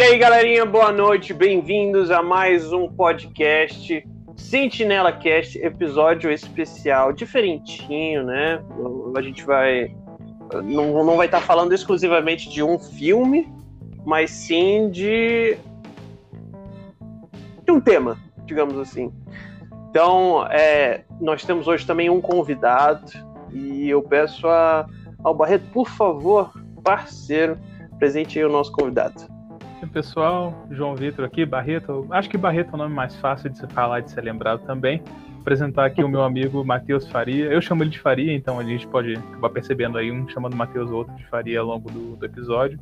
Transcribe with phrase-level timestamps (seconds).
[0.00, 4.02] E aí, galerinha, boa noite, bem-vindos a mais um podcast
[4.34, 8.64] Sentinela Cast, episódio especial, diferentinho, né?
[9.14, 9.94] A gente vai.
[10.64, 13.46] Não, não vai estar falando exclusivamente de um filme,
[14.06, 15.58] mas sim de.
[17.62, 19.12] de um tema, digamos assim.
[19.90, 23.12] Então, é, nós temos hoje também um convidado,
[23.52, 24.86] e eu peço a,
[25.22, 26.50] ao Barreto, por favor,
[26.82, 27.58] parceiro,
[27.98, 29.39] presente aí o nosso convidado.
[29.82, 32.06] E pessoal, João Vitor aqui, Barreto.
[32.10, 34.60] Acho que Barreto é o nome mais fácil de se falar e de ser lembrado
[34.66, 34.98] também.
[34.98, 37.46] Vou apresentar aqui o meu amigo Matheus Faria.
[37.46, 40.90] Eu chamo ele de Faria, então a gente pode acabar percebendo aí um chamando Matheus,
[40.90, 42.78] outro de Faria ao longo do, do, episódio.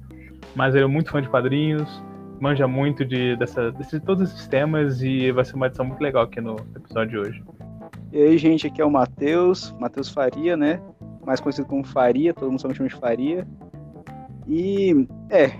[0.57, 2.03] Mas ele é muito fã de quadrinhos,
[2.41, 6.25] manja muito de, dessa, de todos esses temas e vai ser uma edição muito legal
[6.25, 7.45] aqui no episódio de hoje.
[8.13, 10.81] E aí, gente, aqui é o Matheus, Matheus Faria, né?
[11.25, 13.47] Mais conhecido como Faria, todo mundo chama de Faria.
[14.49, 15.53] E é,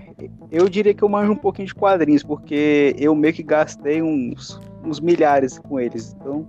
[0.51, 4.59] eu diria que eu manjo um pouquinho de quadrinhos, porque eu meio que gastei uns,
[4.83, 6.15] uns milhares com eles.
[6.19, 6.47] Então.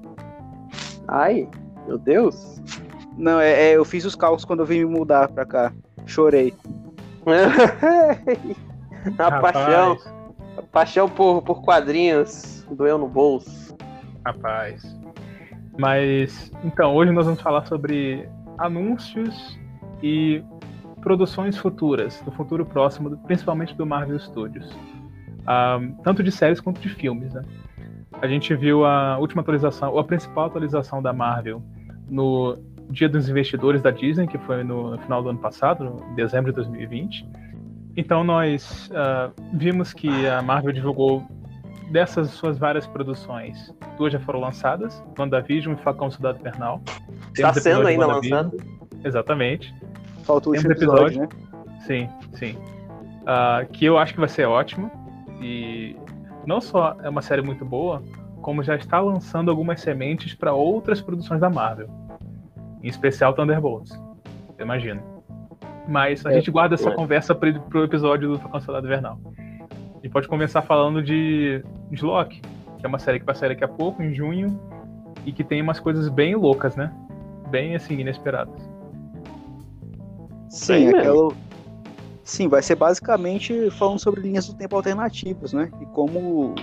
[1.07, 1.47] Ai,
[1.87, 2.61] meu Deus!
[3.19, 5.73] Não, é, é eu fiz os cálculos quando eu vim me mudar pra cá.
[6.07, 6.55] Chorei.
[9.19, 9.99] a paixão.
[10.57, 13.77] A paixão por, por quadrinhos doeu no bolso.
[14.25, 14.97] Rapaz.
[15.79, 18.27] Mas, então, hoje nós vamos falar sobre
[18.59, 19.59] anúncios
[20.03, 20.43] e
[21.01, 24.71] produções futuras, do futuro próximo, principalmente do Marvel Studios.
[25.41, 27.43] Um, tanto de séries quanto de filmes, né?
[28.21, 31.63] A gente viu a última atualização, ou a principal atualização da Marvel
[32.09, 32.59] no
[32.91, 36.57] Dia dos Investidores da Disney, que foi no, final do ano passado, no dezembro de
[36.57, 37.27] 2020.
[37.97, 41.25] Então nós uh, vimos que a Marvel divulgou
[41.91, 46.81] dessas suas várias produções, duas já foram lançadas, WandaVision e Facão Cidade Pernal.
[47.33, 48.57] Está sendo ainda lançado?
[49.05, 49.75] Exatamente.
[50.31, 51.81] Falta o último episódio, episódio, né?
[51.81, 52.57] Sim, sim.
[53.23, 54.89] Uh, que eu acho que vai ser ótimo.
[55.43, 55.97] E
[56.47, 58.01] não só é uma série muito boa,
[58.41, 61.89] como já está lançando algumas sementes para outras produções da Marvel.
[62.81, 63.93] Em especial Thunderbolts.
[64.57, 65.03] Eu imagino.
[65.89, 66.95] Mas a é, gente guarda essa é.
[66.95, 69.19] conversa para o episódio do Soldado Invernal.
[69.97, 72.41] Gente pode começar falando de, de Loki,
[72.79, 74.61] que é uma série que vai sair daqui a pouco, em junho,
[75.27, 76.93] e que tem umas coisas bem loucas, né?
[77.51, 78.70] Bem, assim, inesperadas.
[80.51, 81.33] Sim, aquela...
[82.25, 85.71] Sim, vai ser basicamente falando sobre linhas do tempo alternativas, né?
[85.81, 86.55] E como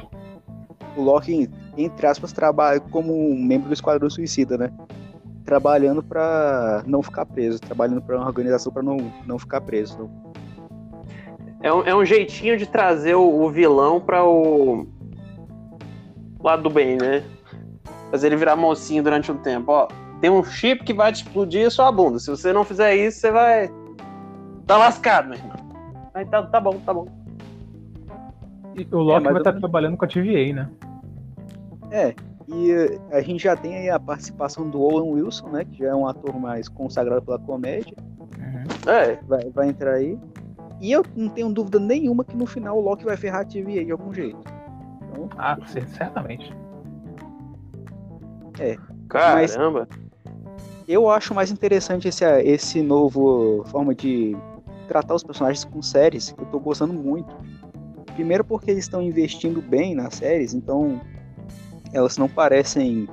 [0.95, 4.71] o Loki, entre aspas, trabalha como um membro do Esquadrão Suicida, né?
[5.45, 10.09] Trabalhando para não ficar preso, trabalhando para uma organização para não, não ficar preso.
[11.61, 14.87] É, um, é um jeitinho de trazer o, o vilão para o
[16.39, 17.23] lado do bem, né?
[18.11, 19.71] Fazer ele virar mocinho durante um tempo.
[19.71, 19.87] Ó,
[20.21, 22.19] tem um chip que vai te explodir a sua bunda.
[22.19, 23.71] Se você não fizer isso, você vai.
[24.67, 25.55] Tá lascado, meu irmão.
[26.13, 27.07] Aí tá, tá bom, tá bom.
[28.75, 30.69] E o Loki é, vai estar tá trabalhando com a TVA, né?
[31.89, 32.13] É,
[32.47, 35.65] e eh, a gente já tem aí a participação do Owen Wilson, né?
[35.65, 37.95] Que já é um ator mais consagrado pela comédia.
[38.37, 38.91] Uhum.
[38.91, 40.19] É, vai, vai entrar aí.
[40.81, 43.85] E eu não tenho dúvida nenhuma que no final o Loki vai ferrar a TVA
[43.85, 44.39] de algum jeito.
[45.09, 46.53] Então, ah, certamente.
[48.59, 48.77] É.
[49.07, 49.87] Caramba!
[49.89, 50.07] Mas
[50.87, 54.37] eu acho mais interessante esse, esse novo forma de
[54.87, 57.35] tratar os personagens com séries, que eu tô gostando muito.
[58.15, 60.99] Primeiro porque eles estão investindo bem nas séries, então
[61.93, 63.07] elas não parecem.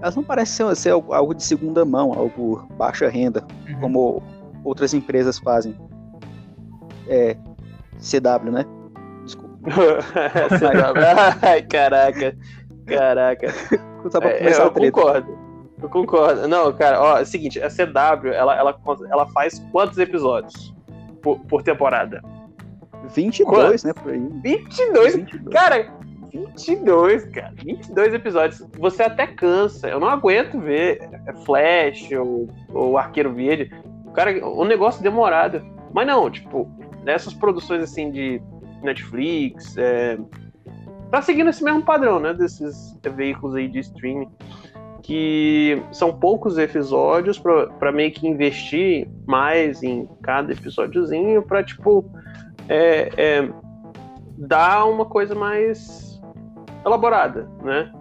[0.00, 3.80] Elas não parecem ser, ser algo de segunda mão, algo baixa renda, uhum.
[3.80, 4.22] como
[4.62, 5.74] outras empresas fazem.
[7.08, 7.36] É.
[7.98, 8.64] CW, né?
[9.24, 9.56] Desculpa.
[10.58, 11.40] CW.
[11.40, 12.36] Ai, caraca.
[12.86, 13.46] Caraca.
[13.46, 15.43] É, eu concordo.
[15.84, 16.48] Eu concordo.
[16.48, 18.80] Não, cara, ó, é o seguinte, a CW, ela, ela,
[19.10, 20.74] ela faz quantos episódios
[21.20, 22.22] por, por temporada?
[23.14, 23.86] 22, Quanto?
[23.86, 24.28] né, por aí.
[24.42, 25.16] 22?
[25.16, 25.54] 22?
[25.54, 25.92] Cara,
[26.32, 27.52] 22, cara.
[27.62, 28.66] 22 episódios.
[28.78, 29.86] Você até cansa.
[29.86, 31.06] Eu não aguento ver
[31.44, 33.70] Flash ou, ou Arqueiro Verde.
[34.06, 35.62] O cara, um negócio demorado.
[35.92, 36.66] Mas não, tipo,
[37.02, 38.40] nessas produções assim de
[38.82, 40.18] Netflix, é,
[41.10, 44.30] tá seguindo esse mesmo padrão, né, desses veículos aí de streaming
[45.04, 52.10] que são poucos episódios para meio que investir mais em cada episódiozinho para tipo
[52.70, 53.48] é, é,
[54.38, 56.18] dar uma coisa mais
[56.86, 57.92] elaborada, né?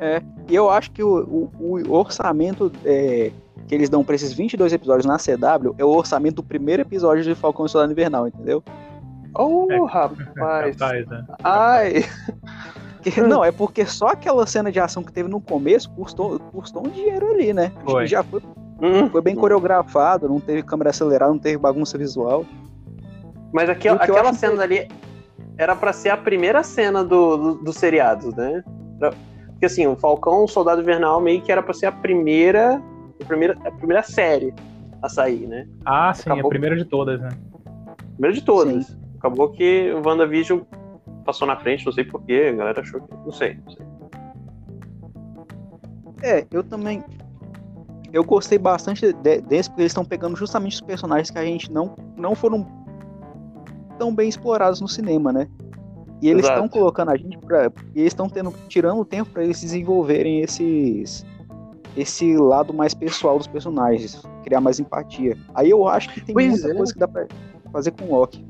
[0.00, 3.32] É, e eu acho que o, o, o orçamento é,
[3.66, 7.24] que eles dão para esses 22 episódios na CW é o orçamento do primeiro episódio
[7.24, 8.62] de Falcão e Soldado Invernal, entendeu?
[9.34, 10.76] Oh, é, rapaz!
[10.76, 11.24] rapaz né?
[11.42, 12.04] Ai!
[13.28, 16.90] Não, é porque só aquela cena de ação que teve no começo custou, custou um
[16.90, 17.72] dinheiro ali, né?
[17.84, 18.06] Foi.
[18.06, 18.40] Já foi,
[18.80, 19.08] hum.
[19.10, 22.44] foi bem coreografado, não teve câmera acelerada, não teve bagunça visual.
[23.52, 24.88] Mas aquela, aquela cena ali
[25.58, 28.62] era para ser a primeira cena do, do, do seriado, né?
[29.62, 32.82] Porque assim, o Falcão, o Soldado Invernal, meio que era para ser a primeira,
[33.20, 34.52] a primeira, a primeira série
[35.02, 35.66] a sair, né?
[35.84, 36.46] Ah, sim, Acabou...
[36.46, 37.28] a primeira de todas, né?
[38.14, 38.86] Primeira de todas.
[38.86, 38.96] Sim.
[39.18, 40.60] Acabou que o WandaVision
[41.22, 43.14] passou na frente, não sei porquê, a galera achou que.
[43.14, 43.86] Não sei, não sei.
[46.22, 47.02] É, eu também.
[48.12, 51.72] Eu gostei bastante de, desse, porque eles estão pegando justamente os personagens que a gente
[51.72, 52.66] não, não foram
[53.98, 55.48] tão bem explorados no cinema, né?
[56.20, 57.72] E eles estão colocando a gente pra.
[57.94, 61.26] E eles estão tendo, tirando o tempo para eles desenvolverem esses.
[61.96, 65.36] Esse lado mais pessoal dos personagens, criar mais empatia.
[65.54, 66.74] Aí eu acho que tem pois muita é.
[66.74, 67.26] coisa que dá pra
[67.70, 68.46] fazer com o Loki.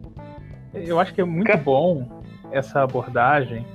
[0.72, 2.21] Eu acho que é muito bom
[2.52, 3.66] essa abordagem,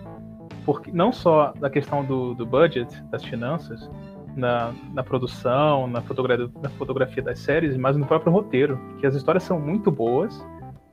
[0.65, 3.89] porque não só da questão do, do budget, das finanças,
[4.35, 9.15] na, na produção, na fotografia, na fotografia das séries, mas no próprio roteiro, que as
[9.15, 10.45] histórias são muito boas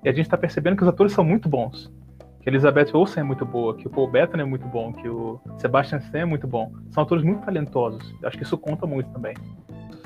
[0.03, 1.93] e a gente está percebendo que os atores são muito bons.
[2.41, 5.09] Que a Elizabeth Olsen é muito boa, que o Paul Bettany é muito bom, que
[5.09, 6.73] o Sebastian Stan é muito bom.
[6.91, 8.15] São atores muito talentosos.
[8.23, 9.35] Acho que isso conta muito também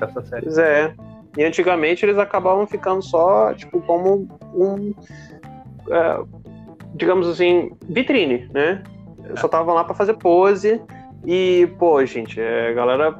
[0.01, 0.45] essa série.
[0.45, 0.95] Pois é.
[1.37, 4.95] E antigamente eles acabavam ficando só, tipo, como um.
[5.91, 6.25] É,
[6.94, 8.82] digamos assim, vitrine, né?
[9.25, 9.37] É.
[9.37, 10.81] Só estavam lá para fazer pose.
[11.26, 13.19] E, pô, gente, é, a galera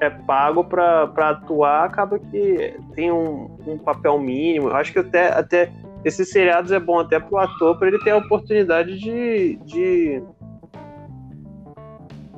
[0.00, 4.68] é pago para atuar, acaba que tem um, um papel mínimo.
[4.68, 5.72] Eu acho que até, até
[6.04, 10.22] esses seriados é bom até pro ator para ele ter a oportunidade de, de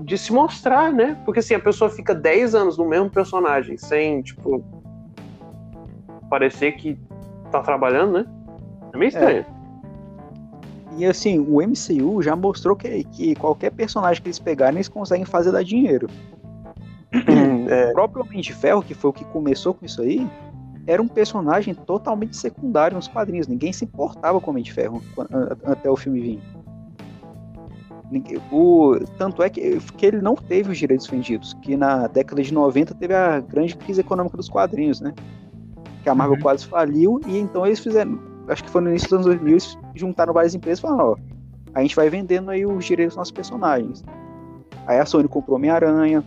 [0.05, 1.17] de se mostrar, né?
[1.25, 4.65] Porque assim, a pessoa fica 10 anos no mesmo personagem, sem, tipo,
[6.29, 6.99] parecer que
[7.51, 8.27] tá trabalhando, né?
[8.93, 9.47] É meio estranho.
[9.49, 9.62] É.
[10.99, 15.25] E assim, o MCU já mostrou que, que qualquer personagem que eles pegarem, eles conseguem
[15.25, 16.09] fazer dar dinheiro.
[17.69, 17.91] é.
[17.91, 20.27] O próprio Homem de Ferro, que foi o que começou com isso aí,
[20.87, 23.47] era um personagem totalmente secundário nos quadrinhos.
[23.47, 25.03] Ninguém se importava com o Homem de Ferro
[25.65, 26.41] até o filme vir.
[28.51, 32.53] O, tanto é que, que ele não teve os direitos vendidos, que na década de
[32.53, 35.15] 90 teve a grande crise econômica dos quadrinhos, né?
[36.03, 36.43] Que a Marvel uhum.
[36.43, 38.19] quase faliu, e então eles fizeram,
[38.49, 41.17] acho que foi no início dos anos 2000, eles juntaram várias empresas e falaram, ó,
[41.75, 44.05] a gente vai vendendo aí os direitos dos nossos personagens.
[44.87, 46.23] Aí a Sony comprou Homem-Aranha,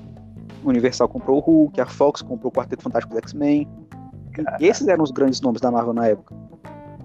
[0.64, 3.68] Universal comprou o Hulk, a Fox comprou o Quarteto Fantástico dos X-Men,
[4.60, 6.36] esses eram os grandes nomes da Marvel na época.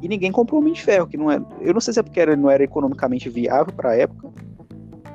[0.03, 1.41] E ninguém comprou o Homem de Ferro, que não é.
[1.61, 4.31] Eu não sei se é porque ele não era economicamente viável para a época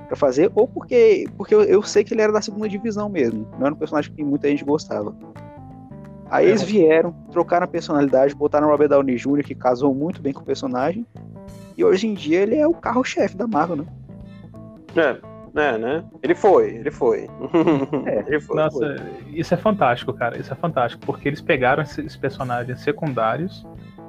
[0.05, 3.47] para fazer, ou porque, porque eu, eu, sei que ele era da segunda divisão mesmo.
[3.57, 5.15] Não era um personagem que muita gente gostava.
[6.29, 6.49] Aí é.
[6.49, 10.41] eles vieram, trocaram a personalidade, botaram o Robert Downey Jr., que casou muito bem com
[10.41, 11.05] o personagem.
[11.77, 13.85] E hoje em dia ele é o carro-chefe da Marvel, né?
[14.95, 15.17] É,
[15.55, 16.03] é, né?
[16.23, 17.27] Ele foi, ele foi.
[18.05, 18.95] É, ele foi Nossa, foi.
[19.33, 20.37] isso é fantástico, cara.
[20.37, 23.65] Isso é fantástico, porque eles pegaram esses personagens secundários,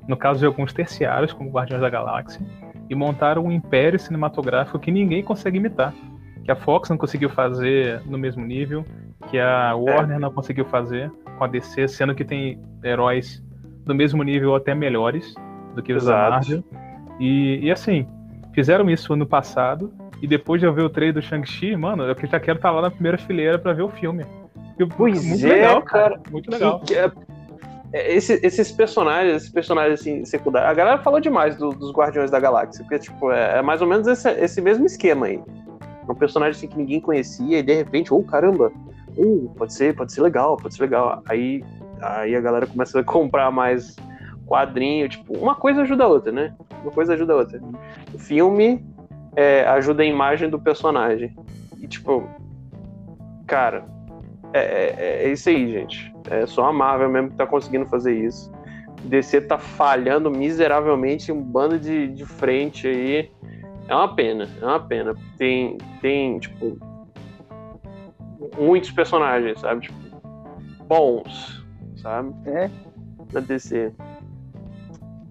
[0.08, 2.40] no caso de alguns terciários, como Guardiões da Galáxia,
[2.88, 5.92] e montaram um império cinematográfico que ninguém consegue imitar.
[6.44, 8.84] Que a Fox não conseguiu fazer no mesmo nível,
[9.28, 10.20] que a Warner é.
[10.20, 13.42] não conseguiu fazer com a DC, sendo que tem heróis
[13.84, 15.34] do mesmo nível ou até melhores
[15.74, 16.64] do que os da Marvel.
[17.20, 18.06] E, e assim,
[18.52, 22.16] fizeram isso ano passado e depois de eu ver o trailer do Shang-Chi, mano, eu
[22.26, 24.24] já quero estar lá na primeira fileira para ver o filme.
[24.96, 26.20] Pois muito é, legal, cara.
[26.30, 26.80] Muito legal.
[26.80, 27.10] Que, que é...
[27.92, 30.70] Esse, esses personagens, esses personagens assim, secundários.
[30.70, 33.86] A galera falou demais do, dos Guardiões da Galáxia, porque, tipo, é, é mais ou
[33.86, 35.40] menos esse, esse, mesmo esquema aí.
[36.08, 38.72] Um personagem assim, que ninguém conhecia, e de repente, oh caramba,
[39.16, 41.22] uh, pode ser, pode ser legal, pode ser legal.
[41.28, 41.64] Aí,
[42.00, 43.96] aí a galera começa a comprar mais
[44.46, 46.54] quadrinho, tipo, uma coisa ajuda a outra, né?
[46.82, 47.60] Uma coisa ajuda a outra.
[48.14, 48.84] O filme
[49.34, 51.34] é, ajuda a imagem do personagem.
[51.78, 52.28] E, tipo,
[53.46, 53.84] cara,
[54.52, 56.14] é, é, é, isso aí, gente.
[56.30, 58.50] É só a Marvel mesmo que tá conseguindo fazer isso.
[59.04, 63.30] DC tá falhando miseravelmente um bando de, de frente aí.
[63.88, 65.14] É uma pena, é uma pena.
[65.36, 66.78] Tem, tem, tipo,
[68.58, 69.82] muitos personagens, sabe?
[69.82, 69.98] Tipo,
[70.86, 71.64] bons,
[71.96, 72.34] sabe?
[72.46, 72.70] É.
[73.32, 73.92] Na DC.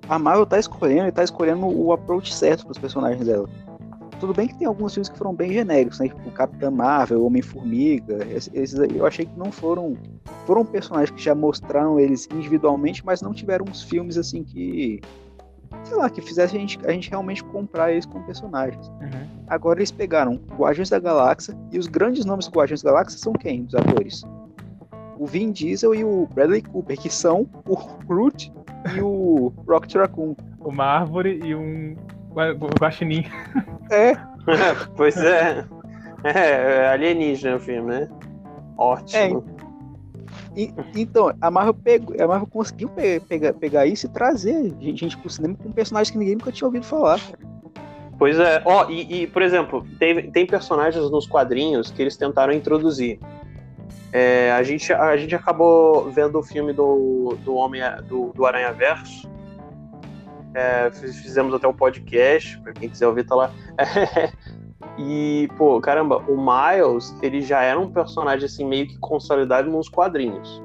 [0.08, 3.50] A Marvel tá escolhendo e tá escolhendo o approach certo pros personagens dela.
[4.20, 6.08] Tudo bem que tem alguns filmes que foram bem genéricos, né?
[6.08, 8.26] Tipo Capitã Marvel, Homem-Formiga.
[8.30, 9.98] Esses aí eu achei que não foram.
[10.46, 15.02] Foram personagens que já mostraram eles individualmente, mas não tiveram uns filmes assim que.
[15.84, 18.88] Sei lá, que fizessem a gente, a gente realmente comprar eles como personagens.
[18.88, 19.28] Uhum.
[19.48, 23.34] Agora eles pegaram Guardiões da Galáxia, e os grandes nomes do Guardiões da Galáxia são
[23.34, 23.64] quem?
[23.64, 24.24] Dos atores?
[25.18, 28.52] O Vin Diesel e o Bradley Cooper, que são o Groot
[28.96, 30.36] e o Rocket Raccoon.
[30.60, 31.96] Uma árvore e um
[32.80, 33.26] Guaxinim.
[33.90, 34.14] É.
[34.98, 35.66] pois é.
[36.24, 38.10] É, alienígena o filme, né?
[38.78, 39.46] Ótimo.
[39.48, 39.55] É.
[40.96, 45.30] Então, a Marvel, pegou, a Marvel conseguiu pe pegar, pegar isso e trazer gente pro
[45.30, 47.20] cinema com personagens que ninguém nunca tinha ouvido falar.
[48.18, 48.62] Pois é.
[48.64, 53.20] Ó, e, e, por exemplo, tem, tem personagens nos quadrinhos que eles tentaram introduzir.
[54.14, 58.72] É, a, gente, a gente acabou vendo o filme do, do Homem do, do Aranha
[58.72, 59.30] Verso.
[60.54, 63.52] É, fizemos até um podcast, pra quem quiser ouvir, tá lá.
[64.98, 69.90] e, pô, caramba, o Miles, ele já era um personagem assim, meio que consolidado nos
[69.90, 70.62] quadrinhos.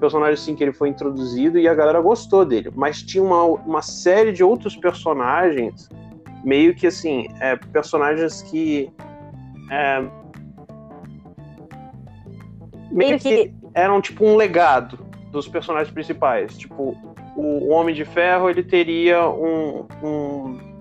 [0.00, 2.70] Personagem assim que ele foi introduzido e a galera gostou dele.
[2.74, 5.88] Mas tinha uma, uma série de outros personagens
[6.44, 8.90] meio que assim, é, personagens que.
[9.70, 10.04] É,
[12.90, 14.98] meio que eram tipo um legado
[15.30, 16.56] dos personagens principais.
[16.56, 16.96] Tipo,
[17.36, 19.86] o Homem de Ferro ele teria um.
[20.02, 20.73] um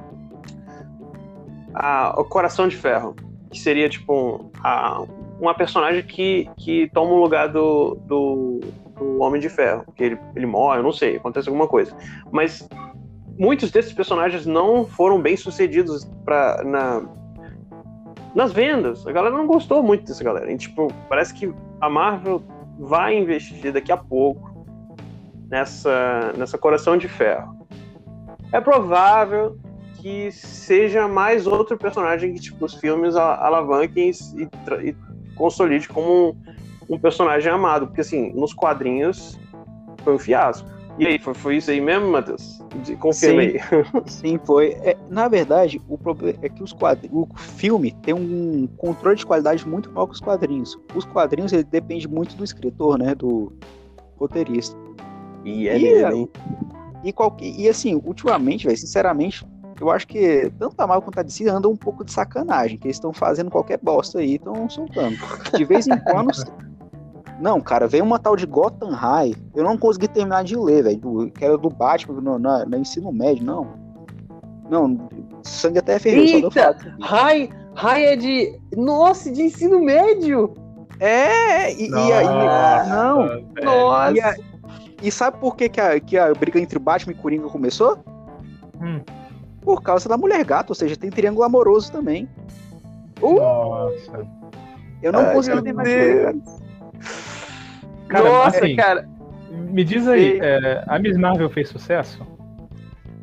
[1.73, 3.15] a, o Coração de Ferro,
[3.51, 5.03] que seria tipo a,
[5.39, 8.59] uma personagem que, que toma o lugar do, do,
[8.97, 11.95] do Homem de Ferro, que ele, ele morre, eu não sei, acontece alguma coisa.
[12.31, 12.67] Mas
[13.37, 17.03] muitos desses personagens não foram bem sucedidos pra, na,
[18.35, 19.05] nas vendas.
[19.05, 20.51] A galera não gostou muito dessa galera.
[20.51, 22.41] E, tipo, parece que a Marvel
[22.79, 24.65] vai investir daqui a pouco
[25.49, 27.57] nessa, nessa Coração de Ferro.
[28.51, 29.57] É provável
[30.03, 34.95] que seja mais outro personagem que tipo, os filmes alavanquem e, e
[35.33, 36.35] consolide como
[36.89, 37.87] um, um personagem amado.
[37.87, 39.39] Porque, assim, nos quadrinhos
[40.03, 40.67] foi um fiasco.
[40.99, 42.59] E aí, foi, foi isso aí mesmo, Matheus?
[42.99, 43.59] Confirmei.
[43.59, 44.71] Sim, sim, foi.
[44.81, 49.25] É, na verdade, o problema é que os quadrinhos, o filme tem um controle de
[49.25, 50.77] qualidade muito maior que os quadrinhos.
[50.93, 53.53] Os quadrinhos ele depende muito do escritor, né, do
[54.17, 54.77] roteirista.
[55.45, 56.29] E é e, mesmo, hein?
[57.05, 59.45] E, qualquer, e assim, ultimamente, velho, sinceramente,
[59.83, 62.87] eu acho que tanto a Marvel quanto a DC andam um pouco de sacanagem, que
[62.87, 65.17] eles estão fazendo qualquer bosta aí, estão soltando.
[65.55, 66.31] De vez em quando
[67.39, 69.35] Não, cara, veio uma tal de Gotham High.
[69.53, 71.31] Eu não consegui terminar de ler, velho.
[71.31, 73.73] Que era do Batman no, na, no ensino médio, não.
[74.69, 75.09] Não,
[75.41, 76.23] sangue até ferveu.
[76.23, 78.59] Eita, High, High é de.
[78.77, 80.53] Nossa, de ensino médio!
[80.99, 82.25] É, e, Nossa, e aí.
[82.89, 83.47] Não, velho.
[83.63, 84.13] Nossa!
[84.13, 84.35] e, a-
[85.01, 87.97] e sabe por que, que, a, que a briga entre Batman e Coringa começou?
[88.81, 89.01] Hum.
[89.63, 92.27] Por causa da mulher gato, ou seja, tem triângulo amoroso também.
[93.21, 94.27] Nossa.
[95.01, 96.35] Eu não Ai, terminar de ler,
[98.07, 98.29] cara.
[98.29, 99.09] Nossa, assim, cara.
[99.51, 102.25] Me diz aí, é, a Miss Marvel fez sucesso?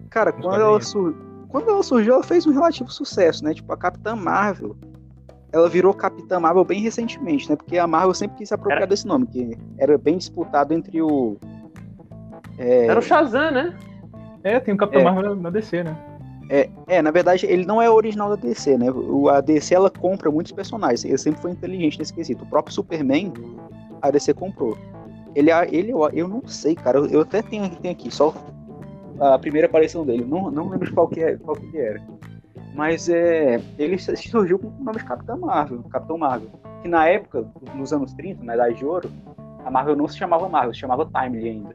[0.09, 1.15] Cara, Nos quando ela, sur...
[1.49, 3.55] quando ela surgiu, ela fez um relativo sucesso, né?
[3.55, 4.77] Tipo, a Capitã Marvel.
[5.53, 7.57] Ela virou Capitã Marvel bem recentemente, né?
[7.57, 11.03] Porque a Marvel sempre quis se apropriar Era- desse nome, que era bem disputado entre
[11.03, 11.37] o.
[12.57, 13.75] É, Era o Shazam, né?
[14.45, 15.05] É, tem o Capitão É.
[15.05, 15.97] Marvel na DC, né?
[16.89, 18.87] É, na verdade, ele não é original da DC, né?
[19.33, 21.05] A DC ela compra muitos personagens.
[21.05, 22.43] Ele sempre foi inteligente nesse quesito.
[22.43, 23.33] O próprio Superman,
[24.03, 24.77] a DC comprou.
[25.35, 26.99] Ele, ele eu, não sei, cara.
[26.99, 28.35] Eu, até tenho, tenho aqui, só
[29.21, 30.25] a primeira aparição dele.
[30.25, 32.03] Não, não lembro qual que, é, qual que era.
[32.75, 36.49] Mas é, ele surgiu com o nome de Capitão Marvel, Capitão Marvel.
[36.83, 39.09] Que na época, nos anos 30, na Idade de Ouro,
[39.65, 41.75] a Marvel não se chamava Marvel, se chamava Timely ainda.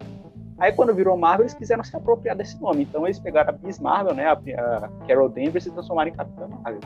[0.58, 2.84] Aí quando virou Marvel, eles quiseram se apropriar desse nome.
[2.84, 6.48] Então eles pegaram a Miss Marvel, né, a, a Carol Danvers, e transformaram em Capitã
[6.48, 6.82] Marvel.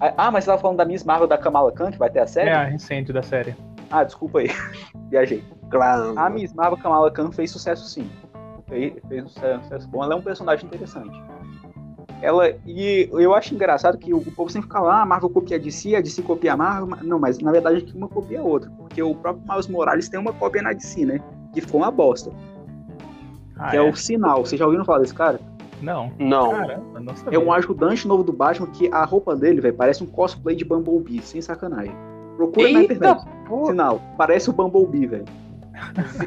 [0.00, 2.26] Ah, mas você tava falando da Miss Marvel da Kamala Khan, que vai ter a
[2.26, 2.50] série?
[2.50, 3.54] É a recente da série.
[3.90, 4.48] Ah, desculpa aí.
[5.10, 5.42] Viajei.
[5.70, 6.18] Claro.
[6.18, 8.08] A Miss Marvel Kamala Khan fez sucesso sim.
[8.68, 10.02] Fez, fez um sucesso, bom.
[10.04, 11.20] Ela é um personagem interessante.
[12.20, 15.30] Ela, e eu acho engraçado que o, o povo sempre fica lá, ah, a Marvel
[15.30, 16.98] copia a DC, a DC copia a Marvel.
[17.02, 18.70] Não, mas na verdade que uma copia a outra.
[18.70, 21.20] Porque o próprio Miles Morales tem uma cópia na DC, né?
[21.60, 22.30] Que ficou uma bosta.
[23.58, 23.82] Ah, que é?
[23.82, 24.44] o Sinal.
[24.44, 25.40] Vocês já ouviram falar desse cara?
[25.82, 26.12] Não.
[26.18, 26.50] Não.
[26.52, 30.06] Caramba, não É um ajudante novo do Batman que a roupa dele, velho, parece um
[30.06, 31.94] cosplay de Bumblebee, sem sacanagem.
[32.36, 33.24] Procura na Eita, internet.
[33.48, 34.00] pô, Sinal.
[34.16, 35.24] Parece o Bumblebee, velho.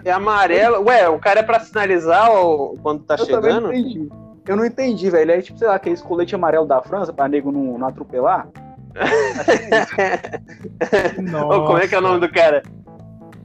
[0.04, 0.84] é amarelo.
[0.86, 3.62] Ué, o cara é pra sinalizar o- quando tá Eu chegando?
[3.68, 4.10] não entendi.
[4.48, 5.32] Eu não entendi, velho.
[5.32, 8.50] É tipo, sei lá, aqueles colete amarelo da França pra nego não, não atropelar.
[11.50, 12.64] Ô, como é que é o nome do cara?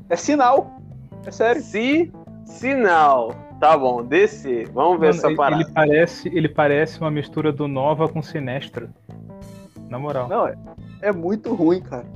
[0.08, 0.75] É sinal.
[1.26, 1.62] É sério.
[1.62, 2.12] Si,
[2.45, 3.35] sinal.
[3.61, 4.64] Tá bom, desce.
[4.66, 5.62] Vamos ver Mano, essa ele, parada.
[5.62, 8.90] ele parece, ele parece uma mistura do Nova com Sinestro.
[9.88, 10.28] Na moral.
[10.28, 10.54] Não, é,
[11.00, 12.06] é muito ruim, cara.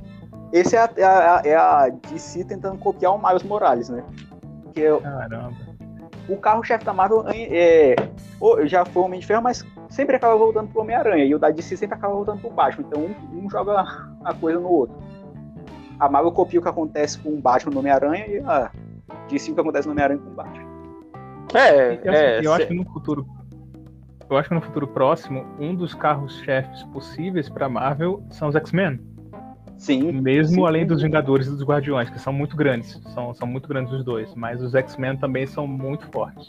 [0.53, 4.03] Esse é a, é, a, é a DC tentando copiar o Miles Morales, né?
[4.73, 5.55] Que é, Caramba.
[6.27, 7.95] o carro-chefe da Marvel é,
[8.65, 11.23] já foi o Homem de Ferro, mas sempre acaba voltando pro Homem-Aranha.
[11.23, 12.85] E o da DC sempre acaba voltando pro Batman.
[12.87, 13.85] Então um, um joga
[14.23, 14.95] a coisa no outro.
[15.99, 18.71] A Marvel copia o que acontece com o Batman no Homem-Aranha e a
[19.31, 20.71] DC o que acontece no Homem-Aranha com o Batman.
[21.53, 22.45] É, Eu, é.
[22.45, 23.25] eu acho cê- que no futuro.
[24.29, 28.99] Eu acho que no futuro próximo, um dos carros-chefes possíveis pra Marvel são os X-Men.
[29.77, 30.11] Sim.
[30.13, 30.65] Mesmo Sim.
[30.67, 33.01] além dos Vingadores e dos Guardiões, que são muito grandes.
[33.13, 34.33] São, são muito grandes os dois.
[34.35, 36.47] Mas os X-Men também são muito fortes.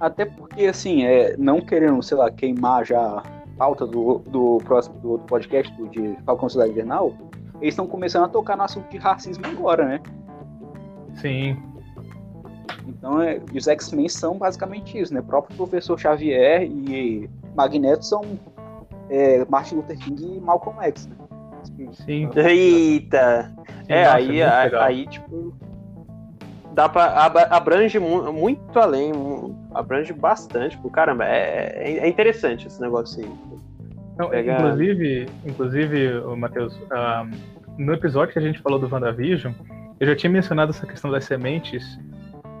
[0.00, 3.22] Até porque, assim, é, não querendo, sei lá, queimar já
[3.56, 7.14] pauta do, do próximo do outro podcast do, de Falcão Cidade Invernal,
[7.60, 10.00] eles estão começando a tocar no assunto de racismo agora, né?
[11.14, 11.56] Sim.
[12.86, 15.20] Então, é, os X-Men são basicamente isso, né?
[15.20, 18.22] O próprio professor Xavier e Magneto são
[19.10, 21.16] é, Martin Luther King e Malcolm X, né?
[21.92, 22.28] Sim.
[22.36, 23.52] Eita!
[23.84, 25.54] Sim, é, nossa, aí, muito aí, aí, tipo.
[26.74, 27.04] Dá pra.
[27.24, 29.12] ab- Abrange mu- muito além.
[29.74, 30.76] Abrange bastante.
[30.78, 33.30] Pô, caramba, é, é- é interessante esse negócio aí.
[34.18, 36.78] Não, Pega- Inclusive, inclusive, Matheus,
[37.78, 39.52] no episódio que a gente falou do WandaVision,
[40.00, 41.98] eu já tinha mencionado essa questão das sementes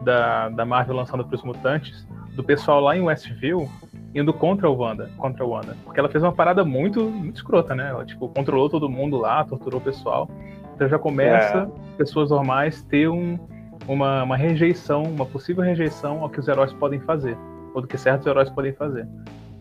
[0.04, 3.68] da, da Marvel lançando para os mutantes, do pessoal lá em Westview
[4.14, 5.76] indo contra o Wanda, contra a Wanda.
[5.84, 7.88] Porque ela fez uma parada muito, muito escrota, né?
[7.88, 10.28] Ela, tipo, controlou todo mundo lá, torturou o pessoal.
[10.74, 13.38] Então já começa pessoas normais ter um,
[13.86, 17.36] uma, uma rejeição, uma possível rejeição ao que os heróis podem fazer,
[17.74, 19.06] ou do que certos heróis podem fazer.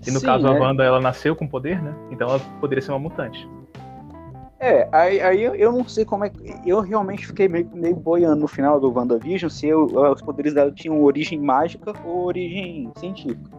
[0.06, 0.50] E no Sim, caso, é.
[0.50, 1.94] a Wanda, ela nasceu com poder, né?
[2.10, 3.48] Então ela poderia ser uma mutante.
[4.64, 6.38] É, aí, aí eu, não sei como é que.
[6.64, 10.72] Eu realmente fiquei meio, meio boiando no final do WandaVision se eu- os poderes dela
[10.72, 13.50] tinham origem mágica ou origem científica.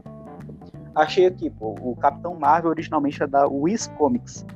[0.94, 4.46] Achei aqui, pô, o Capitão Marvel originalmente é da Wiz Comics.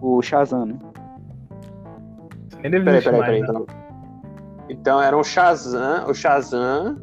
[0.00, 0.78] O Shazam, né?
[2.62, 3.40] Deve Peraí, peraí, peraí.
[3.40, 3.66] Então,
[4.70, 6.08] então era o Shazam.
[6.08, 6.96] O Shazam.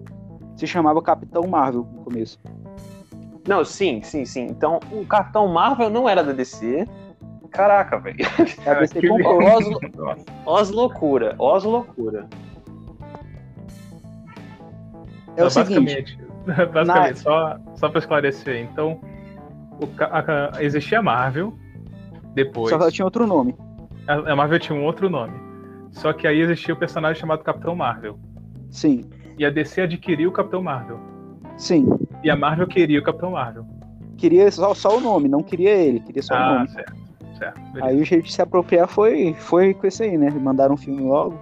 [0.55, 2.39] Se chamava Capitão Marvel no começo.
[3.47, 4.47] Não, sim, sim, sim.
[4.49, 6.87] Então o Capitão Marvel não era da DC.
[7.51, 8.17] Caraca, velho.
[8.65, 9.39] É a DC comprou.
[10.45, 11.35] Os loucura.
[11.37, 12.27] Os loucura.
[15.37, 16.19] É o Não, seguinte, basicamente,
[16.73, 18.99] basicamente só, só pra esclarecer, então,
[19.79, 21.53] o, ca- a, existia a Marvel,
[22.33, 23.55] depois, só que ela tinha outro nome.
[24.07, 25.33] a, a Marvel tinha um outro nome,
[25.91, 28.19] só que aí existia o personagem chamado Capitão Marvel,
[28.69, 30.99] Sim, e a DC adquiriu o Capitão Marvel,
[31.55, 31.87] sim.
[32.23, 33.65] e a Marvel queria o Capitão Marvel.
[34.17, 36.69] Queria só, só o nome, não queria ele, queria só o ah, nome.
[36.71, 36.93] certo,
[37.41, 37.59] certo.
[37.59, 37.85] beleza.
[37.85, 40.29] Aí o jeito de se apropriar foi, foi com esse aí, né?
[40.29, 41.37] Mandaram um filme logo.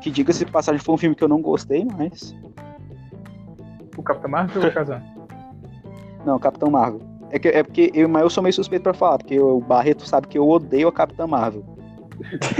[0.00, 2.34] Que diga-se de passagem foi um filme que eu não gostei, mas.
[3.96, 5.00] O Capitão Marvel ou o Shazam?
[6.24, 7.02] Não, Capitão Marvel.
[7.30, 10.06] É, que, é porque eu, mas eu sou meio suspeito pra falar, porque o Barreto
[10.06, 11.64] sabe que eu odeio a Capitã Marvel.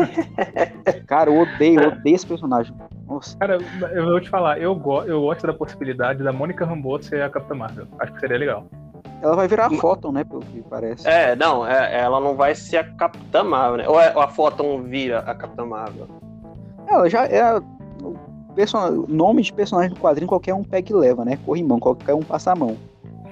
[1.06, 2.76] Cara, eu odeio, eu odeio esse personagem.
[3.06, 3.38] Nossa.
[3.38, 3.58] Cara,
[3.94, 7.30] eu vou te falar, eu, go eu gosto da possibilidade da Mônica Rambeau ser a
[7.30, 8.66] Capitã Marvel, acho que seria legal.
[9.22, 10.22] Ela vai virar a Photon, né?
[10.24, 11.08] Pelo que parece.
[11.08, 13.88] É, não, é- ela não vai ser a Capitã Marvel, né?
[13.88, 16.06] Ou, é- ou a Photon vira a Capitã Marvel?
[16.86, 17.56] Ela já é.
[18.02, 19.06] O person...
[19.08, 21.38] nome de personagem do quadrinho qualquer um pega e leva, né?
[21.44, 22.76] Corrimão, qualquer um passa a mão.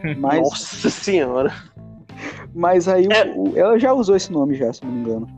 [0.19, 1.53] Mas, Nossa senhora.
[2.55, 3.33] mas aí É.
[3.37, 5.29] o- ela já usou esse nome já, se não me engano.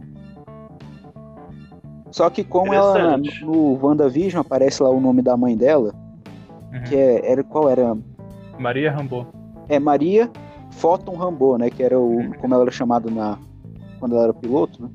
[2.10, 5.92] Só que como ela no WandaVision aparece lá o nome da mãe dela,
[6.72, 6.82] Uhum.
[6.84, 7.96] que é, era qual era?
[8.58, 9.26] Maria Rambeau.
[9.68, 10.30] É Maria
[10.70, 11.70] Photon Rambo, né?
[11.70, 13.38] Que era o como ela era chamada na
[13.98, 14.88] quando ela era piloto, né?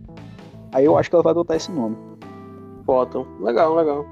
[0.71, 1.97] Aí eu acho que ela vai adotar esse nome.
[2.86, 3.25] Photon.
[3.39, 4.05] Legal, legal.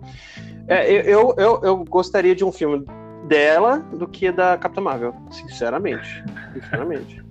[0.67, 2.85] É, eu, eu, eu, eu gostaria de um filme
[3.27, 5.13] dela do que da Capitã Marvel.
[5.29, 6.23] Sinceramente.
[6.53, 7.23] Sinceramente.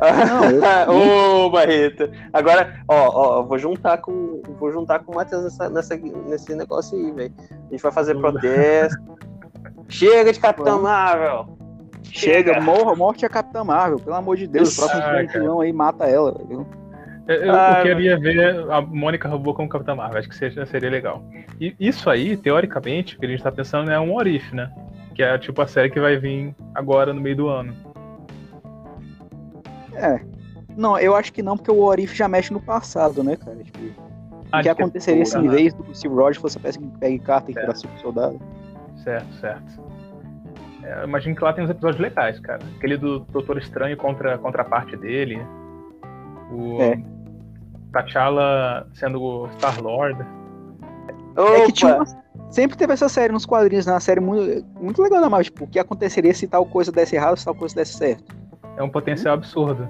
[0.88, 2.08] Ô, Barreto.
[2.32, 6.54] Agora, ó, ó, eu vou juntar com, vou juntar com o Matheus nessa, nessa, nesse
[6.54, 7.34] negócio aí, velho.
[7.50, 9.18] A gente vai fazer protesto.
[9.88, 10.82] Chega de Capitão Vamos.
[10.82, 11.57] Marvel.
[12.10, 14.68] Chega, morra, morte a Capitã Marvel, pelo amor de Deus.
[14.68, 14.80] O Isso.
[14.80, 15.40] próximo Ah, grande cara.
[15.40, 16.66] vilão aí mata ela, velho.
[17.26, 20.64] Eu, eu- Ah, eu queria ver a Mônica Rambeau como Capitã Marvel, acho que seja,
[20.64, 21.22] seria legal.
[21.60, 24.72] E isso aí, teoricamente, o que a gente tá pensando é um What If, né?
[25.14, 27.74] Que é tipo a série que vai vir agora no meio do ano.
[29.94, 30.20] É.
[30.76, 33.56] Não, eu acho que não, porque o Orif já mexe no passado, né, cara?
[33.62, 33.94] Tipo, o
[34.52, 35.50] Ah, que de aconteceria se em Aham.
[35.50, 38.40] vez do Steve Rogers fosse a peça que pegue carta e virar super soldado?
[39.02, 39.82] Certo, certo.
[41.00, 42.60] Eu imagino que lá tem uns episódios legais, cara.
[42.76, 45.38] Aquele do Doutor Estranho contra, contra a parte dele.
[46.50, 46.96] O É.
[47.92, 50.24] T'Challa sendo o Star-Lord.
[51.36, 52.04] É que tinha uma-
[52.50, 53.92] Sempre teve essa série nos quadrinhos, né?
[53.92, 55.44] Uma série muito, muito legal da Marvel.
[55.44, 58.34] Tipo, o que aconteceria se tal coisa desse errado, se tal coisa desse certo.
[58.76, 59.86] É um potencial absurdo.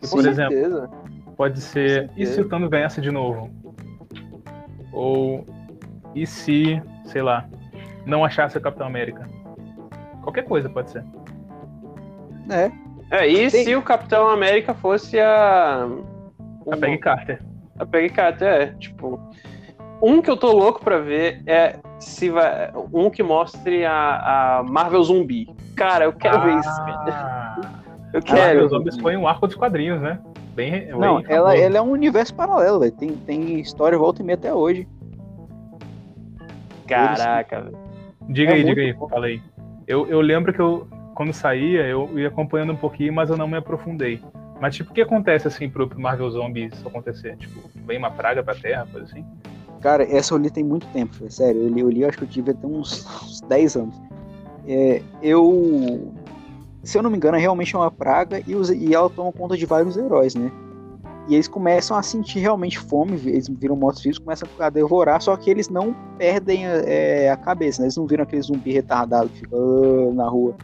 [0.00, 0.90] E, Com por exemplo, certeza.
[1.36, 2.08] pode ser.
[2.16, 3.50] E se o Thanos ganhasse de novo?
[4.92, 5.44] Ou.
[6.14, 7.46] E se, sei lá,
[8.06, 9.26] não achasse o Capitão América?
[10.22, 11.04] Qualquer coisa pode ser.
[12.50, 12.70] É.
[13.10, 15.86] É, e Tem- se o Capitão América fosse a.
[16.70, 17.42] A Peggy Carter.
[17.78, 18.66] A Peggy Carter, é.
[18.78, 19.20] Tipo.
[20.00, 22.72] Um que eu tô louco pra ver é se vai.
[22.92, 25.48] Um que mostre a, a Marvel Zumbi.
[25.76, 26.68] Cara, eu quero ver isso.
[26.84, 27.04] cara.
[27.08, 27.60] Ah,
[28.12, 28.64] Eu quero.
[28.64, 30.18] os zombies foi um arco dos quadrinhos, né?
[30.54, 32.92] Bem, Não, bem ela, ela é um universo paralelo, velho.
[32.92, 34.86] Tem, tem história volta e meia até hoje.
[36.86, 37.78] Caraca, velho.
[38.28, 39.08] Diga É aí, diga aí, bom.
[39.08, 39.40] fala aí.
[39.86, 40.86] Eu, eu lembro que eu.
[41.14, 44.20] quando saía, eu ia acompanhando um pouquinho, mas eu não me aprofundei.
[44.60, 47.36] Mas, tipo, o que acontece, assim, pro, Marvel Zombies acontecer?
[47.36, 49.24] Tipo, vem uma praga pra Terra, coisa assim?
[49.80, 51.62] Cara, essa eu li tem muito tempo, foi sério.
[51.62, 54.00] Eu li, eu li acho que eu tive até uns, uns 10 anos.
[54.66, 56.12] É, eu.
[56.84, 59.66] Se eu não me engano, é realmente uma praga e, e ela toma conta de
[59.66, 60.50] vários heróis, né?
[61.28, 65.48] E eles começam a sentir realmente fome, eles viram mortos-vivos, começam a devorar, só que
[65.48, 67.86] eles não perdem é, a cabeça, né?
[67.86, 70.56] Eles não viram aquele zumbi retardado que fica uh, na rua.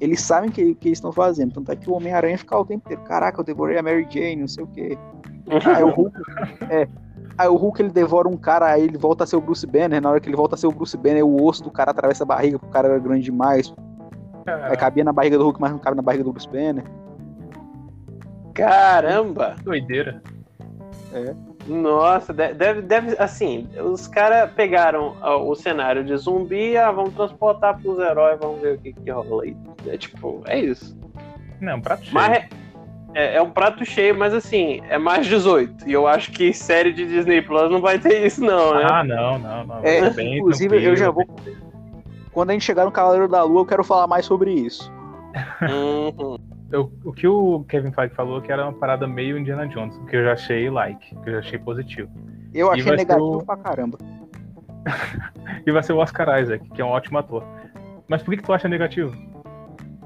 [0.00, 1.54] Eles sabem o que, que eles estão fazendo.
[1.54, 4.36] Tanto é que o Homem-Aranha fica o tempo inteiro, caraca, eu devorei a Mary Jane,
[4.36, 4.96] não sei o quê.
[5.74, 6.16] Aí o Hulk,
[6.70, 6.88] é,
[7.36, 10.00] aí o Hulk ele devora um cara, aí ele volta a ser o Bruce Banner.
[10.00, 12.22] Na hora que ele volta a ser o Bruce Banner, o osso do cara atravessa
[12.22, 13.74] a barriga, porque o cara era grande demais.
[14.46, 16.84] Aí cabia na barriga do Hulk, mas não cabe na barriga do Bruce Banner.
[18.54, 19.56] Caramba!
[19.64, 20.22] Doideira.
[21.12, 21.34] É.
[21.66, 25.14] Nossa, de- deve, deve assim, os caras pegaram
[25.46, 29.44] o cenário de zumbi, ah, vamos transportar pros heróis, vamos ver o que que rola
[29.44, 29.56] aí.
[29.86, 30.96] É tipo, é isso.
[31.60, 32.14] Não, um prato cheio.
[32.14, 32.48] Mas é,
[33.14, 35.88] é- é um prato cheio, mas assim, é mais 18.
[35.88, 38.84] E eu acho que série de Disney Plus não vai ter isso, não, né?
[38.90, 39.84] Ah, não, não, não.
[39.84, 41.24] É, bem inclusive, eu já vou.
[42.32, 44.92] Quando a gente chegar no Cavaleiro da Lua, eu quero falar mais sobre isso.
[45.62, 46.36] Uhum.
[46.74, 50.16] Eu- o que o Kevin Feige falou que era uma parada meio Indiana Jones, que
[50.16, 52.10] eu já achei like, que eu já achei positivo.
[52.52, 53.96] Eu achei negativo o- pra caramba.
[55.66, 57.44] E vai ser o Oscar Isaac, que é um ótimo ator.
[58.08, 59.14] Mas por que, que tu acha negativo?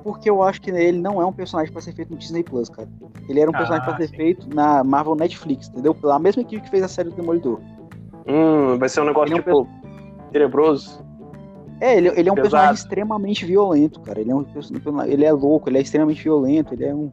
[0.05, 2.69] Porque eu acho que ele não é um personagem pra ser feito no Disney Plus,
[2.69, 2.89] cara.
[3.29, 5.95] Ele era um Ah, personagem pra ser feito na Marvel Netflix, entendeu?
[5.95, 7.61] Pela mesma equipe que fez a série do Demolidor.
[8.27, 9.69] Hum, vai ser um negócio Ele é um tipo
[10.33, 11.05] tenebroso.
[11.81, 12.51] É, ele, ele é um Pesado.
[12.51, 14.21] personagem extremamente violento, cara.
[14.21, 14.45] Ele é, um,
[15.07, 17.11] ele é louco, ele é extremamente violento, ele é um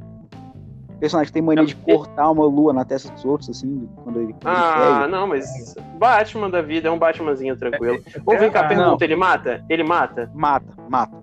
[1.00, 4.34] personagem que tem mania de cortar uma lua na testa dos outros, assim, quando ele,
[4.42, 8.00] quando Ah, ele não, mas Batman da vida é um Batmanzinho tranquilo.
[8.26, 8.98] Ou vem cá, Ah, pergunta, não.
[9.02, 9.64] ele mata?
[9.70, 10.32] Ele mata?
[10.34, 11.16] Mata, mata.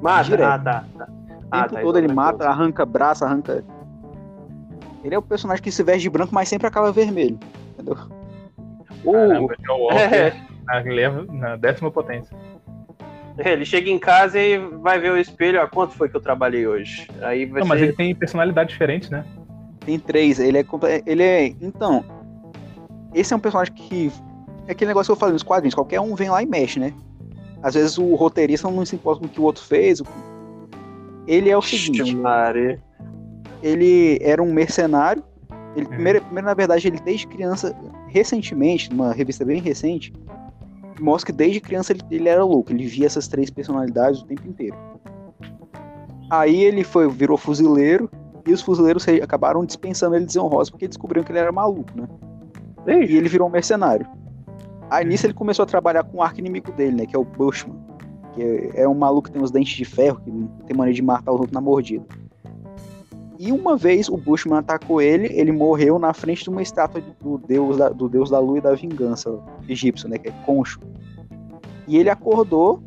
[0.00, 0.24] Mata?
[0.24, 0.44] Direto.
[0.48, 0.84] Ah, tá.
[0.96, 1.08] tá.
[1.08, 2.52] O Ah, tempo tá, todo então ele mata, tranquilo.
[2.62, 3.64] arranca braço, arranca.
[5.02, 7.38] Ele é o personagem que se veste de branco, mas sempre acaba vermelho.
[7.72, 7.96] Entendeu?
[9.04, 10.36] Uh, Caramba, John Walker é,
[10.66, 12.36] na, leva, na décima potência.
[13.38, 16.66] Ele chega em casa e vai ver o espelho, ah, quanto foi que eu trabalhei
[16.66, 17.06] hoje?
[17.22, 17.86] Aí vai Não, mas ser...
[17.86, 19.24] ele tem personalidade diferente, né?
[19.84, 20.64] Tem três, ele é.
[21.06, 21.46] Ele é.
[21.60, 22.04] Então.
[23.14, 24.12] Esse é um personagem que.
[24.66, 26.92] É aquele negócio que eu falei nos quadrinhos, qualquer um vem lá e mexe, né?
[27.62, 30.02] Às vezes o roteirista não se importa com o que o outro fez.
[31.26, 32.14] Ele é o seguinte.
[32.14, 32.80] Maria.
[33.62, 35.22] ele era um mercenário.
[35.74, 35.92] Ele, Uhum.
[35.92, 37.74] primeiro, primeiro, na verdade, ele desde criança,
[38.08, 40.12] recentemente, numa revista bem recente,
[41.00, 44.46] mostra que desde criança ele, ele era louco, ele via essas três personalidades o tempo
[44.46, 44.76] inteiro.
[46.30, 48.10] Aí ele foi, virou fuzileiro,
[48.46, 52.08] e os fuzileiros acabaram dispensando ele de desonrosa porque descobriram que ele era maluco, né?
[53.04, 54.06] E ele virou um mercenário.
[54.90, 57.06] Aí nisso ele começou a trabalhar com o arco inimigo dele, né?
[57.06, 57.76] Que é o Bushman.
[58.32, 60.30] Que é, é um maluco que tem os dentes de ferro, que
[60.66, 62.06] tem maneira de matar os outros na mordida.
[63.38, 67.38] E uma vez o Bushman atacou ele, ele morreu na frente de uma estátua do
[67.38, 70.18] deus da, do deus da lua e da vingança egípcio, né?
[70.18, 70.80] Que é Concho.
[71.86, 72.82] E ele acordou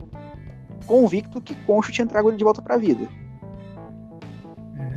[0.85, 3.07] convicto que Concho tinha trago ele de volta pra vida.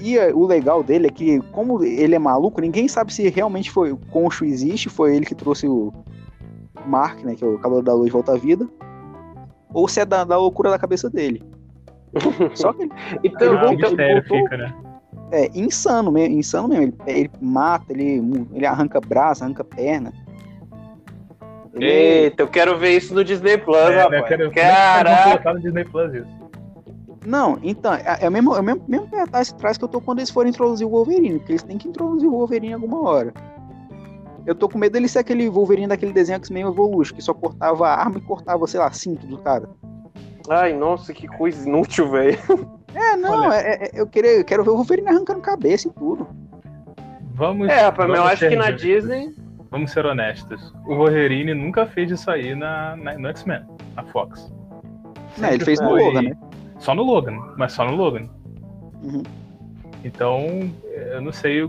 [0.00, 3.70] E eh, o legal dele é que, como ele é maluco, ninguém sabe se realmente
[3.70, 5.92] foi o Concho existe, foi ele que trouxe o
[6.84, 8.68] Mark, né, que é o Cavaleiro da Lua de volta à vida,
[9.72, 11.42] ou se é da, da loucura da cabeça dele.
[12.54, 12.90] Só que ele
[13.22, 14.74] Então, ah, voltou- o mistério voltou- fica, né?
[15.30, 16.94] É insano mesmo, insano mesmo.
[17.06, 20.12] Ele, ele mata, ele, ele arranca braço, arranca perna.
[21.72, 24.20] Ele é- Eita, eu quero ver isso no Disney Plus, É, né, rapaz.
[24.20, 25.24] eu quero- Caraca!
[25.30, 26.44] colocar no Disney Plus isso.
[27.26, 29.88] Não, então, é, é o mesmo, é o mesmo, mesmo pé atrás, atrás que eu
[29.88, 32.74] tô quando eles forem introduzir o Wolverine, porque eles têm que introduzir o Wolverine em
[32.74, 33.32] alguma hora.
[34.46, 37.88] Eu tô com medo dele ser aquele Wolverine daquele desenho X-Men Evolution, que só cortava
[37.88, 39.66] a arma e cortava, sei lá, cinto do cara.
[40.50, 42.38] Ai, nossa, que coisa inútil, velho.
[42.94, 43.54] É, não, Olha.
[43.56, 46.26] é- é- eu, queria, eu quero ver o Wolverine arrancando cabeça e tudo.
[47.34, 48.70] Vamos, É, rapaz, mas eu vamos acho que ser na.
[48.70, 49.34] Disney.
[49.70, 50.72] Vamos ser honestos.
[50.86, 53.62] O Wolverine nunca fez isso aí na, na- no X-Men,
[53.96, 54.52] na Fox.
[55.36, 56.36] Né, ele fez no foi- Logan, né?
[56.78, 58.28] Só no Logan, mas só no Logan.
[59.02, 59.22] Uhum.
[60.04, 60.70] Então,
[61.12, 61.68] eu não sei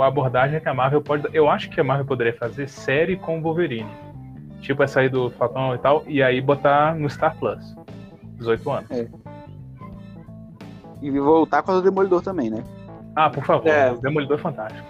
[0.00, 1.28] a abordagem que a Marvel pode.
[1.32, 3.88] Eu acho que a Marvel poderia fazer série com o Wolverine.
[4.60, 7.76] Tipo essa aí do Falcão e tal, e aí botar no Star Plus.
[8.38, 8.90] 18 anos.
[8.90, 9.06] É.
[11.06, 12.62] E voltar com a do Demolidor também, né?
[13.14, 13.92] Ah, por favor, É.
[13.92, 14.86] o Demolidor é fantástico.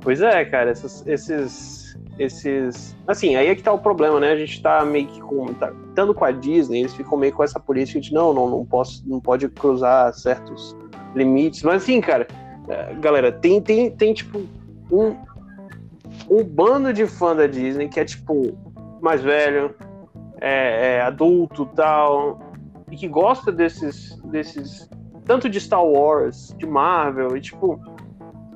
[0.00, 1.82] Pois é, cara, esses, esses.
[2.18, 2.96] Esses.
[3.06, 4.32] Assim, aí é que tá o problema, né?
[4.32, 5.46] A gente tá meio que com.
[5.54, 8.64] Tá, estando com a Disney, eles ficam meio com essa política de não, não, não
[8.64, 10.76] posso, não pode cruzar certos
[11.14, 11.62] limites.
[11.62, 12.26] Mas assim, cara,
[12.68, 14.40] é, galera, tem, tem, tem tipo
[14.90, 15.16] um,
[16.30, 18.56] um bando de fã da Disney que é tipo
[19.00, 19.74] mais velho,
[20.40, 22.40] é, é adulto tal.
[22.90, 24.88] e que gosta desses, desses.
[25.24, 27.80] Tanto de Star Wars, de Marvel, e tipo.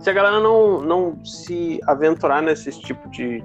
[0.01, 3.43] Se a galera não, não se aventurar nesse tipo de.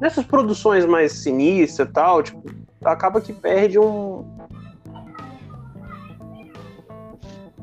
[0.00, 2.42] Nessas produções mais sinistras e tal, tipo,
[2.84, 4.24] acaba que perde um.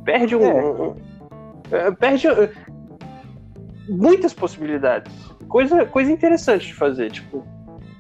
[0.03, 0.43] Perde um.
[0.43, 0.53] É.
[0.63, 0.95] um- um-
[1.71, 2.49] é, perde uh,
[3.87, 5.13] muitas possibilidades.
[5.47, 7.11] Coisa, coisa interessante de fazer.
[7.11, 7.45] Tipo,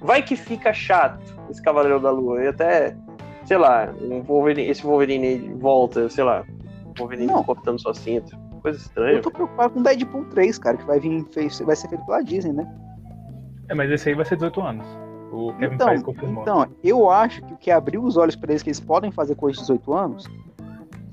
[0.01, 2.43] vai que fica chato esse Cavaleiro da Lua.
[2.43, 2.95] E até,
[3.51, 6.45] sei lá, um Wolverine- esse Wolverine volta, sei lá,
[6.97, 7.43] Wolverine Não.
[7.43, 8.33] cortando sua cinta.
[8.61, 9.17] Coisa estranha.
[9.17, 12.21] Eu tô preocupado com Deadpool 3, cara, que vai vir, fez- vai ser feito pela
[12.23, 12.65] Disney, né?
[13.67, 14.85] É, mas esse aí vai ser 18 anos.
[15.33, 16.43] O Kevin Então, Feige confirmou.
[16.43, 19.35] então, eu acho que o que abriu os olhos pra eles que eles podem fazer
[19.35, 20.25] coisas de 18 anos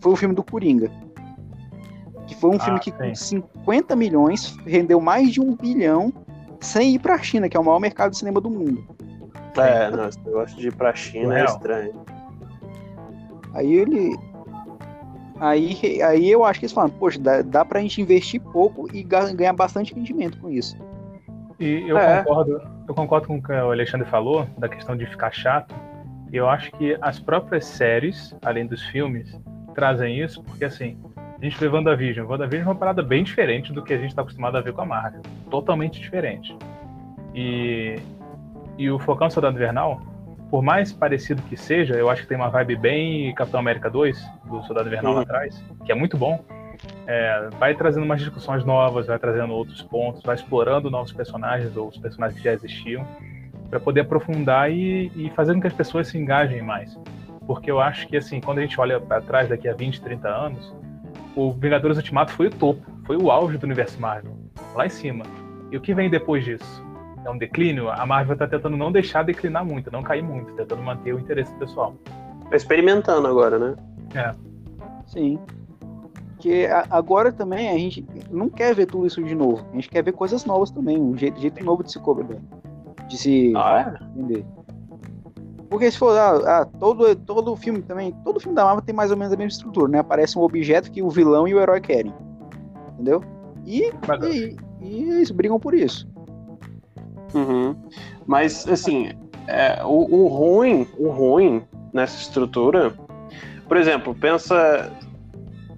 [0.00, 0.88] foi o filme do Coringa.
[2.28, 3.42] Que foi um Ah, filme que com sim.
[3.42, 6.12] 50 milhões rendeu mais de um bilhão
[6.60, 8.84] sem ir pra China, que é o maior mercado de cinema do mundo.
[9.56, 11.94] É, não, esse negócio de ir pra China é estranho.
[13.58, 14.16] Aí ele.
[15.40, 19.02] Aí, aí eu acho que eles falam, poxa, dá, dá pra gente investir pouco e
[19.04, 20.76] ga- ganhar bastante rendimento com isso.
[21.60, 22.18] E eu É.
[22.22, 25.74] concordo, eu concordo com o que o Alexandre falou, da questão de ficar chato.
[26.32, 29.40] E eu acho que as próprias séries, além dos filmes,
[29.74, 32.26] trazem isso, porque assim, a gente vê WandaVision.
[32.28, 34.80] WandaVision é uma parada bem diferente do que a gente está acostumado a ver com
[34.82, 35.22] a Marvel.
[35.48, 36.56] Totalmente diferente.
[37.34, 37.96] E,
[38.76, 40.00] e o Falcão Soldado Invernal,
[40.50, 44.18] por mais parecido que seja, eu acho que tem uma vibe bem Capitão América 2,
[44.44, 45.24] do Soldado Invernal lá Uhum.
[45.24, 46.42] atrás, que é muito bom.
[47.06, 51.88] É, vai trazendo umas discussões novas, vai trazendo outros pontos, vai explorando novos personagens ou
[51.88, 53.04] os personagens que já existiam,
[53.68, 56.98] para poder aprofundar e, e fazer com que as pessoas se engajem mais.
[57.46, 60.28] Porque eu acho que, assim, quando a gente olha para trás daqui a 20, 30
[60.28, 60.74] anos,
[61.34, 64.36] o Vingadores Ultimato foi o topo, foi o auge do universo Marvel,
[64.74, 65.24] lá em cima.
[65.70, 66.84] E o que vem depois disso?
[67.24, 67.90] É um declínio?
[67.90, 71.52] A Marvel está tentando não deixar declinar muito, não cair muito, tentando manter o interesse
[71.54, 71.94] pessoal.
[72.48, 73.76] Tá experimentando agora, né?
[75.06, 75.38] Sim.
[76.34, 79.66] Porque agora também a gente não quer ver tudo isso de novo.
[79.72, 82.38] A gente quer ver coisas novas também, um jeito, jeito novo de se cobrar,
[83.08, 84.46] de se Ah, entender.
[85.68, 89.10] Porque se for ah, ah, todo todo filme também, todo filme da Marvel tem mais
[89.10, 89.98] ou menos a mesma estrutura, né?
[89.98, 92.14] Aparece um objeto que o vilão e o herói querem,
[92.94, 93.22] entendeu?
[93.66, 93.90] E
[94.30, 96.08] e, e eles brigam por isso.
[97.34, 97.38] É.
[97.38, 97.76] Uhum.
[98.26, 99.10] Mas, assim,
[99.46, 101.62] é, o, o ruim, o ruim
[101.92, 102.94] nessa estrutura,
[103.66, 104.90] por exemplo, pensa.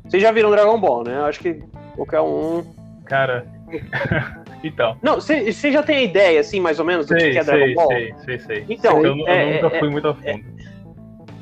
[0.05, 1.21] Vocês já viram Dragon Ball, né?
[1.23, 1.63] Acho que
[1.95, 2.65] qualquer um.
[3.05, 3.47] Cara,
[4.65, 4.97] então.
[5.03, 7.65] Não, você já tem a ideia, assim, mais ou menos, do que Sei, é Dragon
[7.65, 7.89] sei, Ball?
[7.89, 8.65] sei, sei, sei.
[8.69, 10.45] Então, eu, eu é- nunca é- fui muito a fundo.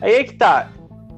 [0.00, 0.70] Aí é que tá.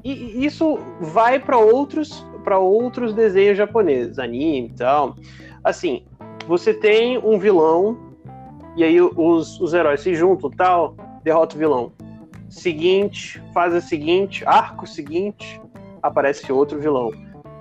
[0.03, 5.15] E e isso vai para outros para outros desenhos japoneses, anime e tal.
[5.63, 6.03] Assim,
[6.47, 8.10] você tem um vilão
[8.75, 11.91] e aí os, os heróis se juntam, tal, derrota o vilão.
[12.49, 15.61] Seguinte, fase seguinte, arco seguinte,
[16.01, 17.11] aparece outro vilão.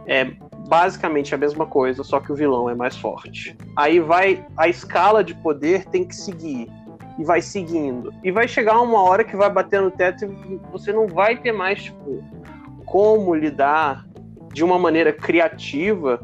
[0.06, 0.24] É
[0.68, 3.56] basicamente a mesma coisa, só que o vilão é mais forte.
[3.76, 6.68] Aí vai a escala de poder tem que seguir
[7.18, 8.12] e vai seguindo.
[8.22, 11.52] E vai chegar uma hora que vai bater no teto e você não vai ter
[11.52, 12.22] mais, tipo,
[12.86, 14.06] como lidar
[14.52, 16.20] de uma maneira criativa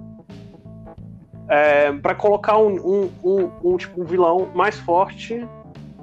[1.48, 5.46] é, para colocar um, um, um, um, tipo, um vilão mais forte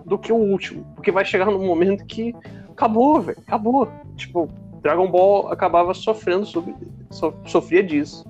[0.06, 0.86] do que o último.
[0.95, 2.34] Porque vai chegar num momento que
[2.71, 3.38] acabou, velho.
[3.47, 3.88] Acabou.
[4.15, 4.47] Tipo,
[4.82, 6.75] Dragon Ball acabava sofrendo sobre.
[7.10, 8.25] so- sofria disso.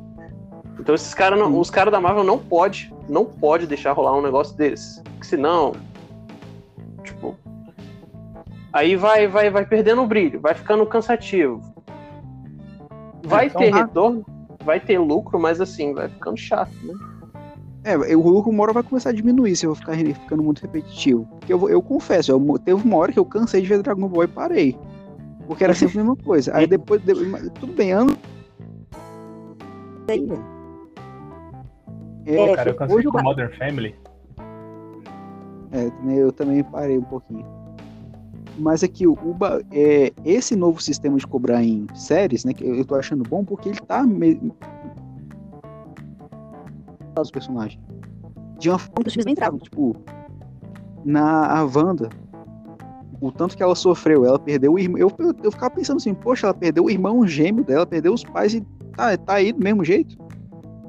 [0.79, 4.55] Então esses caras os caras da Marvel não pode, não pode deixar rolar um negócio
[4.57, 5.01] desse.
[5.03, 5.73] Porque senão,
[7.03, 7.35] tipo,
[8.71, 11.61] aí vai vai vai perdendo o brilho, vai ficando cansativo.
[13.23, 14.25] Vai Então, ter ah- retorno,
[14.63, 16.93] vai ter lucro, mas assim, vai ficando chato, né?
[17.85, 21.25] É, o lucro uma hora vai começar a diminuir se eu ficar ficando muito repetitivo.
[21.25, 24.23] Porque eu, eu confesso, eu, teve uma hora que eu cansei de ver Dragon Ball
[24.23, 24.77] e parei.
[25.45, 26.55] Porque era sempre a mesma coisa.
[26.55, 27.13] Aí depois, de-
[27.59, 28.15] tudo bem, ano.
[32.25, 33.95] É, Cara, eu cansei com Modern Family.
[35.71, 37.45] é, eu também parei um pouquinho.
[38.57, 42.85] Mas aqui, o ba- é, esse novo sistema de cobrar em séries, né, que eu,
[42.85, 44.39] tô achando bom porque ele tá me...
[47.19, 47.81] os personagens.
[48.59, 49.95] De uma forma que entravam, tipo,
[51.03, 52.09] na a Wanda,
[53.19, 54.97] o tanto que ela sofreu, ela perdeu o irmão.
[54.99, 58.23] Eu, eu, eu ficava pensando assim, poxa, ela perdeu o irmão gêmeo dela, perdeu os
[58.23, 58.61] pais e
[58.95, 60.15] tá, tá aí do mesmo jeito.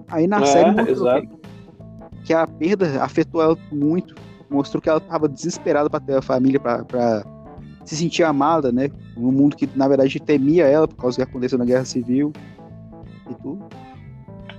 [0.08, 1.28] Aí na É, série mostrou que,
[2.24, 4.14] que a perda afetou ela muito.
[4.50, 6.84] Mostrou que ela tava desesperada pra ter a família, pra
[7.84, 8.90] se sentir amada, né?
[9.16, 12.32] Um mundo que, na verdade, temia ela por causa do que aconteceu na Guerra Civil
[13.30, 13.64] e tudo.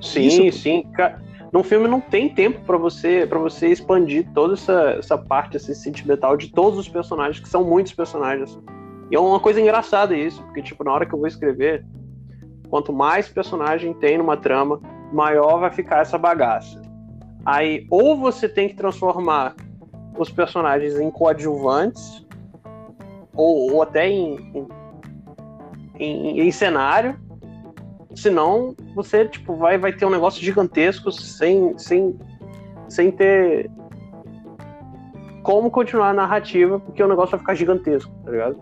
[0.02, 0.84] Sim, Isso- sim.
[1.52, 5.74] Num filme não tem tempo pra você para você expandir toda essa, essa parte assim,
[5.74, 8.60] sentimental de todos os personagens, que são muitos personagens.
[9.10, 11.86] E é uma coisa engraçada isso, porque, tipo, na hora que eu vou escrever,
[12.70, 14.82] quanto mais personagem tem numa trama,
[15.14, 16.82] maior vai ficar essa bagaça.
[17.46, 19.56] Aí, ou você tem que transformar
[20.18, 22.25] os personagens em coadjuvantes,
[23.36, 24.68] ou, ou até em,
[26.00, 27.20] em, em, cenário,
[28.16, 32.18] senão você tipo vai vai ter um negócio gigantesco sem sem
[32.88, 33.70] sem ter
[35.44, 38.58] como continuar a narrativa porque o negócio vai ficar gigantesco tá ligado?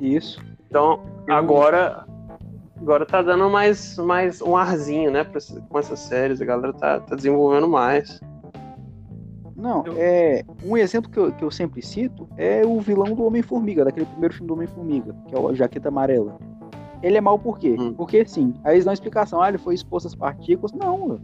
[0.00, 0.40] Isso.
[0.68, 2.06] Então agora
[2.80, 7.00] agora tá dando mais mais um arzinho né pra, com essas séries a galera tá,
[7.00, 8.20] tá desenvolvendo mais
[9.58, 13.84] não, é um exemplo que eu, que eu sempre cito é o vilão do Homem-Formiga,
[13.84, 16.38] daquele primeiro filme do Homem-Formiga, que é o Jaqueta Amarela.
[17.02, 17.76] Ele é mal por quê?
[17.78, 17.92] Hum.
[17.92, 20.72] Porque sim, aí eles dão explicação, ah, ele foi exposto às partículas.
[20.72, 21.20] Não,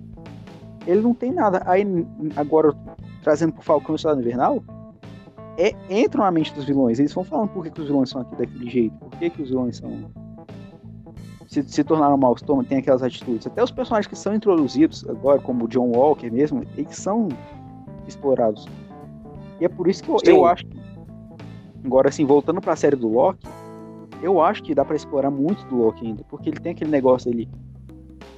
[0.85, 1.63] ele não tem nada.
[1.65, 1.85] Aí
[2.35, 2.75] agora,
[3.23, 4.63] trazendo pro Falcão Estado Invernal,
[5.57, 6.99] é, entram na mente dos vilões.
[6.99, 9.43] Eles vão falando por que, que os vilões são aqui daquele jeito, por que, que
[9.43, 10.11] os vilões são.
[11.47, 13.47] Se, se tornaram maus, tem aquelas atitudes.
[13.47, 17.29] Até os personagens que são introduzidos agora, como o John Walker mesmo, eles são
[18.07, 18.67] explorados.
[19.61, 20.79] E é por isso que eu, eu acho que,
[21.85, 23.47] agora assim, voltando para a série do Loki,
[24.23, 27.31] eu acho que dá para explorar muito do Loki ainda, porque ele tem aquele negócio
[27.31, 27.49] ele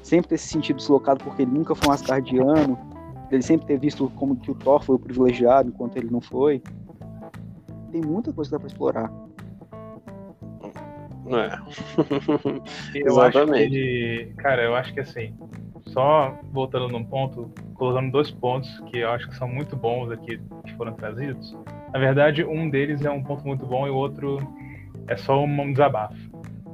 [0.02, 2.78] sempre ter se sentido deslocado porque ele nunca foi um asgardiano,
[3.30, 6.62] ele sempre ter visto como que o Thor foi o privilegiado enquanto ele não foi.
[7.90, 9.12] Tem muita coisa que dá para explorar.
[11.28, 11.58] É.
[12.94, 13.64] eu Exatamente.
[13.64, 15.34] acho que, cara, eu acho que assim,
[15.86, 20.40] só voltando num ponto, colocando dois pontos que eu acho que são muito bons aqui
[20.64, 21.56] que foram trazidos.
[21.92, 24.38] Na verdade, um deles é um ponto muito bom e o outro
[25.08, 26.16] é só um desabafo.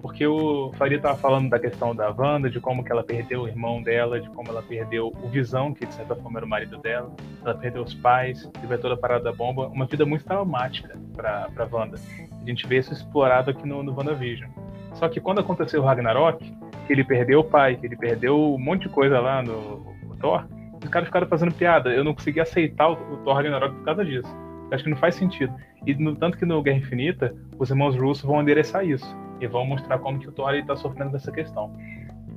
[0.02, 3.48] Porque o Faria estava falando da questão da Wanda, de como que ela perdeu o
[3.48, 6.76] irmão dela, de como ela perdeu o Visão, que de certa forma era o marido
[6.78, 10.98] dela, ela perdeu os pais, teve toda a parada da bomba, uma vida muito traumática
[11.14, 11.98] para para Wanda.
[12.42, 14.50] A gente vê isso explorado aqui no, no WandaVision.
[14.94, 16.52] Só que quando aconteceu o Ragnarok,
[16.86, 20.16] que ele perdeu o pai, que ele perdeu um monte de coisa lá no, no
[20.16, 20.44] Thor,
[20.82, 21.90] os caras ficaram fazendo piada.
[21.90, 24.28] Eu não consegui aceitar o, o Thor Ragnarok por causa disso.
[24.72, 25.54] Acho que não faz sentido.
[25.86, 29.06] E no tanto que no Guerra Infinita, os irmãos russos vão endereçar isso.
[29.42, 31.74] E vão mostrar como que o Thor está sofrendo dessa questão.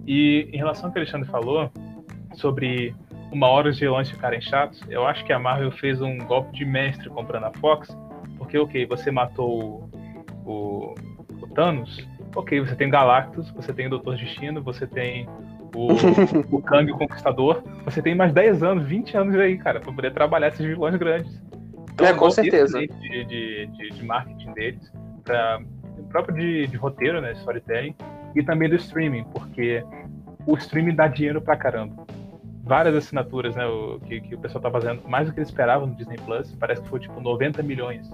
[0.08, 1.72] E em relação ao que o Alexandre falou,
[2.34, 2.96] sobre
[3.32, 6.65] uma hora os vilões ficarem chatos, eu acho que a Marvel fez um golpe de
[6.65, 7.96] mestre comprando a Fox,
[8.38, 9.89] porque, ok, você matou
[10.46, 10.96] o, o,
[11.41, 15.28] o Thanos, ok, você tem Galactus, você tem o Doutor Destino, você tem
[15.76, 15.88] o,
[16.56, 20.13] o Kang o Conquistador, você tem mais 10 anos, 20 anos aí, cara, pra poder
[20.13, 21.41] trabalhar esses vilões grandes.
[21.94, 22.80] Então, é, com certeza.
[22.80, 24.91] De, de, de, de, marketing deles,
[25.24, 25.62] pra,
[26.15, 27.93] próprio de, de roteiro, né, storytelling,
[28.34, 29.84] e também do streaming, porque
[30.47, 32.06] o streaming dá dinheiro pra caramba.
[32.63, 35.88] Várias assinaturas, né, o, que, que o pessoal tá fazendo, mais do que eles esperavam
[35.88, 38.10] no Disney Plus, parece que foi tipo 90 milhões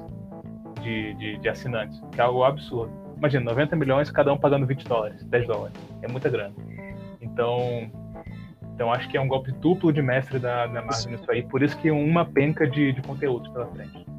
[0.81, 2.91] de, de, de assinantes, que é algo absurdo.
[3.17, 5.77] Imagina, 90 milhões, cada um pagando 20 dólares, 10 dólares.
[6.01, 6.55] É muita grana.
[7.21, 7.87] Então,
[8.73, 11.43] então acho que é um golpe duplo de mestre da, da Marvel nisso aí.
[11.43, 14.10] Por isso que uma penca de, de conteúdo pela frente.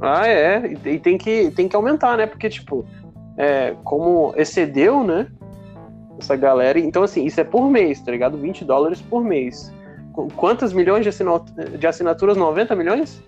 [0.00, 0.72] Ah, é.
[0.84, 2.26] E tem que, tem que aumentar, né?
[2.26, 2.86] Porque, tipo,
[3.36, 5.26] é, como excedeu, né?
[6.18, 6.78] Essa galera.
[6.78, 8.36] Então, assim, isso é por mês, tá ligado?
[8.38, 9.72] 20 dólares por mês.
[10.36, 12.36] Quantas milhões de, de assinaturas?
[12.36, 13.22] 90 milhões?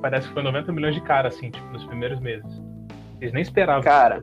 [0.00, 2.46] Parece que foi 90 milhões de cara, assim, tipo, nos primeiros meses.
[3.20, 3.82] Eles nem esperavam.
[3.82, 4.22] Cara,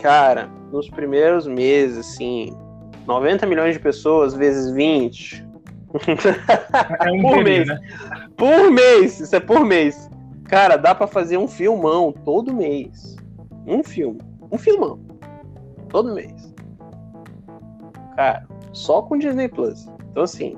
[0.00, 2.56] cara, nos primeiros meses, assim,
[3.06, 5.44] 90 milhões de pessoas vezes 20.
[7.06, 7.68] É um por mês.
[7.68, 7.78] Né?
[8.36, 10.10] Por mês, isso é por mês.
[10.48, 13.16] Cara, dá para fazer um filmão todo mês.
[13.66, 14.20] Um filme.
[14.50, 14.98] Um filmão.
[15.88, 16.54] Todo mês.
[18.14, 19.86] Cara, só com Disney Plus.
[20.10, 20.56] Então, assim.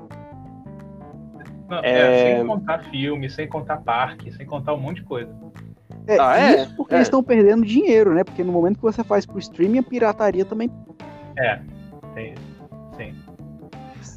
[1.67, 2.33] Não, é...
[2.33, 5.35] É, sem contar filme, sem contar parque, sem contar um monte de coisa.
[6.07, 6.63] É, ah, é?
[6.63, 6.97] Isso porque é.
[6.97, 8.23] eles estão perdendo dinheiro, né?
[8.23, 10.71] Porque no momento que você faz pro streaming, a pirataria também.
[11.37, 11.59] É,
[12.15, 12.33] tem
[12.97, 13.15] Sim.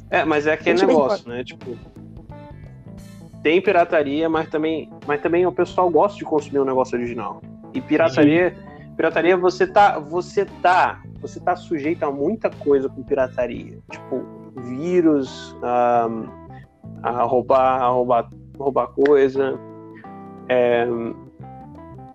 [0.09, 1.43] É, mas é aquele negócio, né?
[1.43, 1.77] Tipo.
[3.43, 7.41] Tem pirataria, mas também, mas também o pessoal gosta de consumir um negócio original.
[7.73, 8.95] E pirataria, Sim.
[8.95, 14.23] pirataria você tá, você tá, você tá sujeito a muita coisa com pirataria, tipo
[14.55, 16.07] vírus, a,
[17.03, 19.59] a roubar, a roubar, roubar coisa,
[20.47, 20.87] é,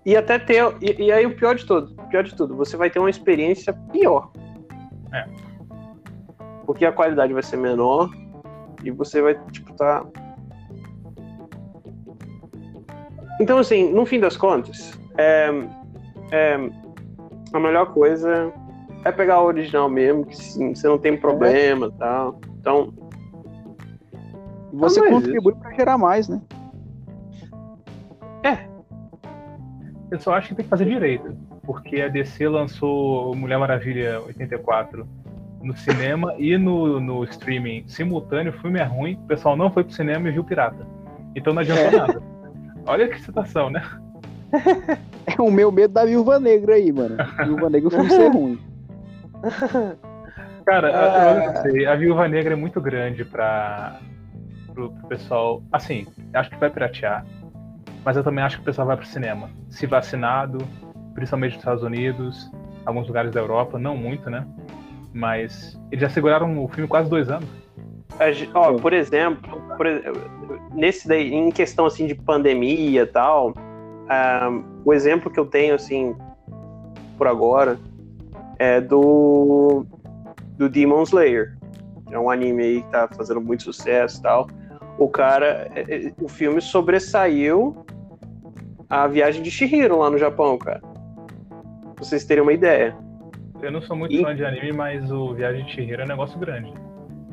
[0.09, 0.65] e até ter.
[0.81, 3.75] E, e, aí o pior de tudo, pior de tudo, você vai ter uma experiência
[3.93, 4.31] pior.
[5.13, 5.27] É.
[6.65, 8.09] Porque a qualidade vai ser menor
[8.83, 10.07] e você vai, tipo, tá.
[13.41, 15.51] Então, assim, no fim das contas, é,
[16.33, 16.71] é,
[17.53, 18.53] a melhor coisa
[19.05, 22.41] é pegar o original mesmo, que sim, você não tem problema e tal.
[22.61, 22.93] Então.
[24.73, 26.41] Você contribui para gerar mais, né?
[28.45, 28.69] É,
[30.11, 35.07] Eu só acho que tem que fazer direito, porque a DC lançou Mulher Maravilha 84
[35.63, 39.85] no cinema e no, no streaming simultâneo, o filme é ruim, o pessoal não foi
[39.85, 40.87] pro cinema e viu pirata.
[41.35, 41.91] Então não adianta é.
[41.91, 42.23] nada.
[42.89, 43.83] Olha que situação, né?
[45.27, 47.17] É o meu medo da Viúva Negra aí, mano.
[47.45, 48.59] Viúva Negra filme ser ruim.
[50.65, 51.35] Cara, ah.
[51.35, 51.87] eu não sei.
[51.87, 54.01] A Viúva Negra é muito grande pra,
[54.73, 55.63] pro, pro pessoal.
[55.71, 57.27] Assim, acho que vai piratear.
[58.03, 59.51] Mas eu também acho que o pessoal vai pro cinema.
[59.69, 60.59] Se vacinado,
[61.15, 62.51] principalmente nos Estados Unidos,
[62.87, 64.47] alguns lugares da Europa, não muito, né?
[65.13, 67.49] Mas eles já seguraram o filme quase dois anos.
[68.55, 69.87] Ó, por exemplo, por,
[70.75, 75.75] nesse daí, em questão assim de pandemia e tal, uh, o exemplo que eu tenho
[75.75, 76.17] assim
[77.17, 77.79] por agora
[78.59, 79.87] é do
[80.57, 81.57] do Demon Slayer.
[82.11, 84.49] É um anime aí que tá fazendo muito sucesso e tal.
[84.99, 87.85] O cara, é, é, o filme sobressaiu
[88.91, 90.81] a viagem de Shihiro lá no Japão, cara.
[90.81, 92.97] Pra vocês terem uma ideia.
[93.61, 94.23] Eu não sou muito e...
[94.23, 96.73] fã de anime, mas o Viagem de Shihiro é um negócio grande.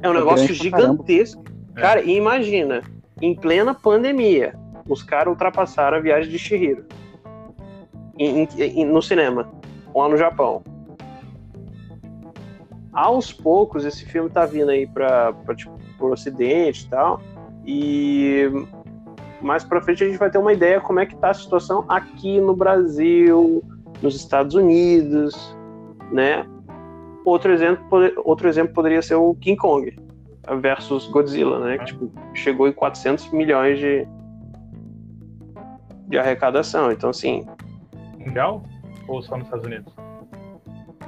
[0.06, 1.43] É um é negócio gigantesco.
[1.74, 2.84] Cara, e imagina,
[3.22, 4.53] em plena pandemia,
[4.88, 6.86] os caras ultrapassaram a viagem de Shihiro
[8.18, 9.51] em, em, no cinema,
[9.95, 10.64] lá no Japão.
[12.93, 17.20] Aos poucos, esse filme tá vindo aí para tipo, pro ocidente e tal,
[17.66, 18.43] e
[19.41, 21.84] mais para frente a gente vai ter uma ideia como é que tá a situação
[21.89, 23.64] aqui no Brasil,
[24.01, 25.58] nos Estados Unidos,
[26.12, 26.45] né?
[27.26, 29.95] Outro exemplo, outro exemplo poderia ser o King Kong
[30.61, 31.80] versus Godzilla, né?
[31.80, 34.07] Que tipo, chegou em 400 milhões de,
[36.07, 36.91] de arrecadação.
[36.91, 37.43] Então, assim.
[38.19, 38.63] Mundial?
[39.07, 39.93] Ou só nos Estados Unidos?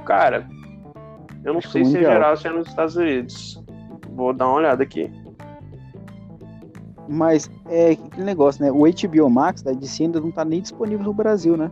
[0.04, 0.48] Cara,
[1.44, 3.64] eu não Acho sei se é geral se é nos Estados Unidos.
[4.10, 5.10] Vou dar uma olhada aqui.
[7.08, 8.72] Mas é aquele negócio, né?
[8.72, 11.70] O HBO Max da DC ainda não tá nem disponível no Brasil, né?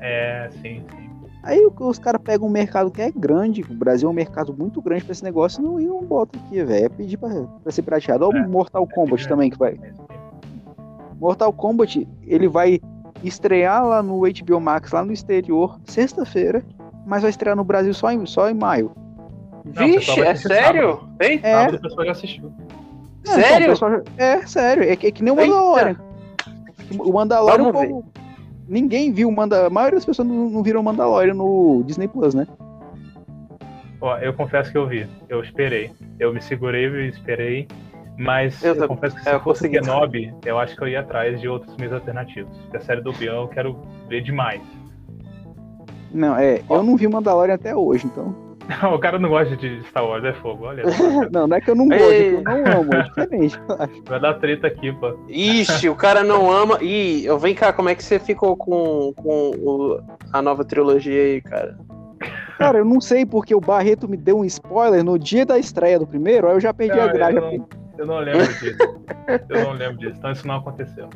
[0.00, 0.99] É, sim, sim.
[1.42, 4.82] Aí os caras pegam um mercado que é grande, o Brasil é um mercado muito
[4.82, 6.84] grande pra esse negócio, não, e não bota aqui, velho.
[6.84, 7.30] É pedir pra,
[7.62, 8.26] pra ser prateado.
[8.26, 9.78] Olha o é, Mortal Kombat é, também que vai.
[11.18, 12.80] Mortal Kombat, ele vai
[13.24, 16.62] estrear lá no HBO Max, lá no exterior, sexta-feira,
[17.06, 18.92] mas vai estrear no Brasil só em, só em maio.
[19.64, 21.00] Não, Vixe, é sério?
[21.20, 21.40] Hein?
[21.42, 21.52] É.
[21.52, 22.52] Sábado, o pessoal já assistiu.
[23.26, 23.72] É, sério?
[23.72, 24.02] Então, já...
[24.16, 24.84] É, sério.
[24.84, 25.96] É, é que nem o Mandalorian.
[26.98, 28.04] O Mandalorian, o
[28.70, 29.66] ninguém viu Manda...
[29.66, 32.46] A maioria das pessoas não, não viram Mandalorian no Disney Plus, né?
[34.00, 35.06] Ó, eu confesso que eu vi.
[35.28, 35.90] Eu esperei.
[36.18, 37.68] Eu me segurei e esperei.
[38.16, 41.40] Mas eu, eu confesso que se eu fosse Kenobi, eu acho que eu ia atrás
[41.40, 42.56] de outros meios alternativos.
[42.58, 43.76] Porque a série do Bião eu quero
[44.08, 44.62] ver demais.
[46.12, 48.49] Não, é, eu não vi Mandalorian até hoje, então.
[48.94, 50.84] O cara não gosta de Star Wars, é fogo, olha.
[51.32, 53.60] não, não é que eu não gosto, é que eu não amo, é diferente.
[54.04, 55.18] Vai dar treta aqui, pô.
[55.28, 56.78] Ixi, o cara não ama.
[56.82, 60.00] Ih, eu vem cá, como é que você ficou com, com o,
[60.32, 61.76] a nova trilogia aí, cara?
[62.58, 65.98] Cara, eu não sei porque o Barreto me deu um spoiler no dia da estreia
[65.98, 67.32] do primeiro, aí eu já perdi a graça.
[67.32, 67.68] Eu não,
[67.98, 68.78] eu não lembro disso.
[69.48, 71.08] eu não lembro disso, então isso não aconteceu.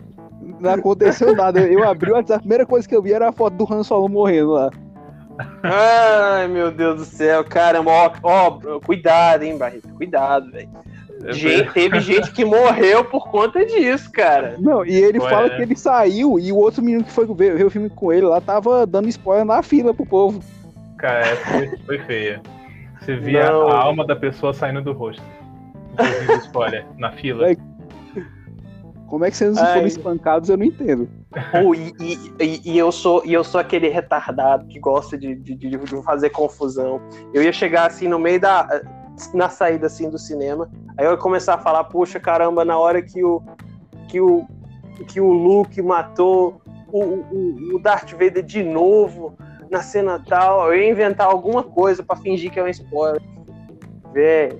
[0.60, 1.60] Não aconteceu nada.
[1.60, 3.82] Eu abri o WhatsApp, a primeira coisa que eu vi era a foto do Han
[3.82, 4.70] Solo morrendo lá.
[5.62, 10.68] Ai, meu Deus do céu, caramba, ó, ó cuidado, hein, Barreto, cuidado, velho.
[11.30, 14.56] Gente, teve gente que morreu por conta disso, cara.
[14.58, 15.30] Não, e ele Ué.
[15.30, 18.12] fala que ele saiu e o outro menino que foi ver, ver, o filme com
[18.12, 20.40] ele lá tava dando spoiler na fila pro povo.
[20.98, 22.42] Cara, essa foi, foi feia.
[23.00, 23.68] Você via Não.
[23.68, 25.22] a alma da pessoa saindo do rosto.
[26.44, 27.50] Spoiler, na fila.
[27.50, 27.56] É,
[29.06, 31.08] como é que vocês não foram espancados, eu não entendo.
[31.64, 31.92] Oh, e,
[32.40, 36.30] e, e, eu sou, e eu sou aquele retardado que gosta de, de, de, fazer
[36.30, 37.00] confusão.
[37.32, 38.82] Eu ia chegar assim no meio da.
[39.32, 40.70] na saída assim do cinema.
[40.96, 43.42] Aí eu ia começar a falar, puxa caramba, na hora que o.
[44.08, 44.46] que o.
[45.08, 46.60] que o Luke matou
[46.92, 49.36] o, o, o Darth Vader de novo
[49.70, 53.20] na cena tal, eu ia inventar alguma coisa para fingir que é um spoiler.
[54.12, 54.58] Véi.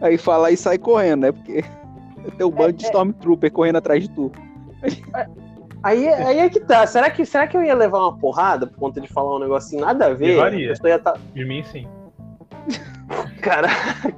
[0.00, 1.32] Aí fala e sai correndo, né?
[1.32, 1.62] Porque.
[2.38, 3.50] Tem um bando é, de Stormtrooper é...
[3.50, 4.32] correndo atrás de tu.
[5.82, 6.86] Aí, aí é que tá.
[6.86, 9.82] Será que, será que eu ia levar uma porrada por conta de falar um negocinho
[9.82, 10.28] nada a ver?
[10.28, 10.72] Levaria.
[10.82, 11.14] Ia tá...
[11.34, 11.86] De mim, sim.
[13.42, 14.14] Caraca.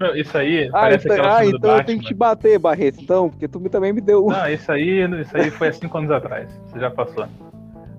[0.00, 0.70] Não, isso aí.
[0.72, 4.00] Ah, isso, ah então eu tenho que te bater, Barreto, então, porque tu também me
[4.00, 4.26] deu.
[4.26, 6.50] Não, isso aí, isso aí foi há cinco anos atrás.
[6.66, 7.26] Você já passou.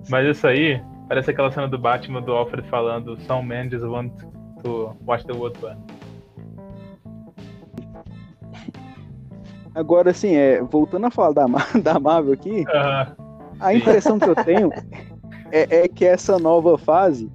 [0.08, 4.12] Mas isso aí parece aquela cena do Batman do Alfred falando: Some men just want
[4.62, 5.78] to watch the world burn.
[9.74, 11.46] Agora, assim, é, voltando a falar da,
[11.82, 13.16] da Marvel aqui, uh,
[13.60, 14.70] a impressão que eu tenho
[15.50, 17.30] é, é, que essa nova fase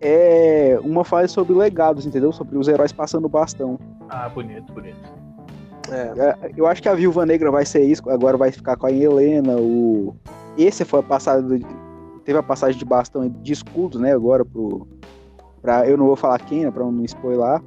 [0.00, 2.32] é uma fase sobre legados, entendeu?
[2.32, 3.78] Sobre os heróis passando o bastão.
[4.08, 4.98] Ah, bonito, bonito.
[5.90, 6.46] É.
[6.46, 6.52] é.
[6.56, 9.56] Eu acho que a Viúva Negra vai ser isso, agora vai ficar com a Helena,
[9.56, 10.16] o,
[10.56, 11.58] esse foi a passada.
[12.24, 14.12] Teve a passagem de bastão de escudos, né?
[14.12, 14.86] Agora pro.
[15.60, 16.70] Pra, eu não vou falar quem, né?
[16.70, 17.60] Pra não spoiler.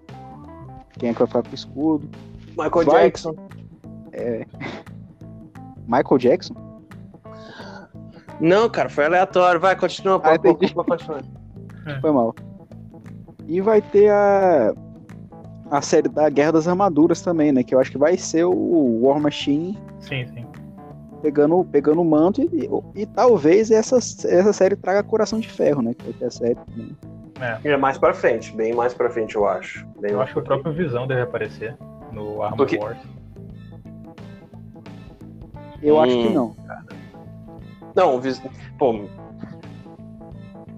[0.98, 2.10] Quem é que vai ficar com o escudo.
[2.52, 3.36] Michael Vai- Jackson.
[4.16, 4.46] É...
[5.88, 6.56] Michael Jackson?
[8.40, 9.60] Não, cara, foi aleatório.
[9.60, 10.16] Vai, continua.
[10.24, 11.22] Ah, pô, pô, pô, continua.
[12.02, 12.34] Foi mal.
[13.48, 14.74] E vai ter a.
[15.72, 17.64] A série da Guerra das Armaduras também, né?
[17.64, 20.46] Que eu acho que vai ser o War Machine Sim, sim.
[21.24, 25.96] pegando, pegando o manto e, e talvez essa, essa série traga Coração de Ferro, né?
[25.96, 26.96] Que vai ter a série também.
[27.64, 29.86] É mais pra frente, bem mais pra frente, eu acho.
[30.00, 31.76] Bem Eu acho que o próprio Visão deve aparecer
[32.12, 32.98] no Armor Porque- Wars.
[35.86, 36.24] Eu acho Hum.
[36.28, 36.56] que não.
[37.96, 38.42] Não, vis-
[38.78, 39.06] pô.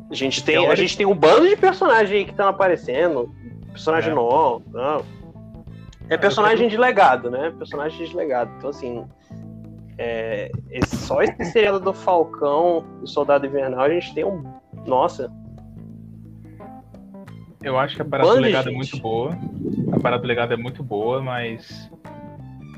[0.10, 3.34] A gente, tem, a gente tem um bando de personagens aí que estão aparecendo.
[3.72, 4.16] Personagem É.
[4.16, 4.64] novo.
[4.72, 5.04] Não.
[6.10, 7.54] É personagem de legado, né?
[7.58, 8.52] Personagem de legado.
[8.58, 9.06] Então, assim.
[10.00, 14.44] é, esse- só esse seriado do Falcão e Soldado Invernal, a gente tem um.
[14.86, 15.32] Nossa.
[17.64, 18.78] Eu acho que a parada Bando do de legado é gente.
[18.78, 19.36] muito boa.
[19.92, 21.90] A parada do legado é muito boa, mas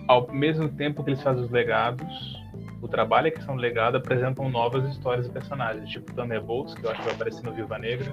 [0.10, 2.36] ao mesmo tempo que eles fazem os legados,
[2.82, 6.89] o trabalho é que são legado apresentam novas histórias e personagens, tipo Thunderbolts, que eu
[6.89, 8.12] acho que vai aparecer no Viva Negra,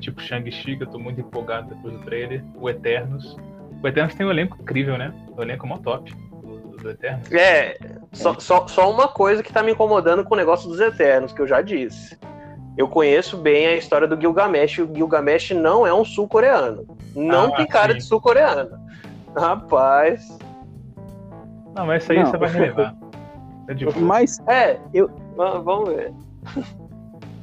[0.00, 3.38] tipo Shang-Chi, que eu tô muito empolgado depois do trailer, o Eternos.
[3.82, 5.14] O Eternos tem um elenco incrível, né?
[5.34, 7.32] O elenco é mó top do, do Eternos.
[7.32, 7.78] É,
[8.12, 11.40] só, só, só uma coisa que tá me incomodando com o negócio dos Eternos, que
[11.40, 12.18] eu já disse.
[12.76, 16.86] Eu conheço bem a história do Gilgamesh, e o Gilgamesh não é um sul-coreano.
[17.16, 17.98] Não Ah, tem cara sim.
[17.98, 18.78] de sul-coreano.
[19.34, 20.43] Rapaz.
[21.74, 22.26] Não, mas isso aí Não.
[22.26, 22.94] você vai relevar.
[23.66, 23.96] É de boa.
[23.98, 26.12] Mas É, Eu- va- Vamos ver.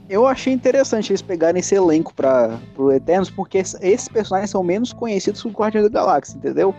[0.08, 4.62] eu achei interessante eles pegarem esse elenco para pro Eternos, porque es- esses personagens são
[4.62, 6.76] menos conhecidos que o Guardião da Galáxia, entendeu?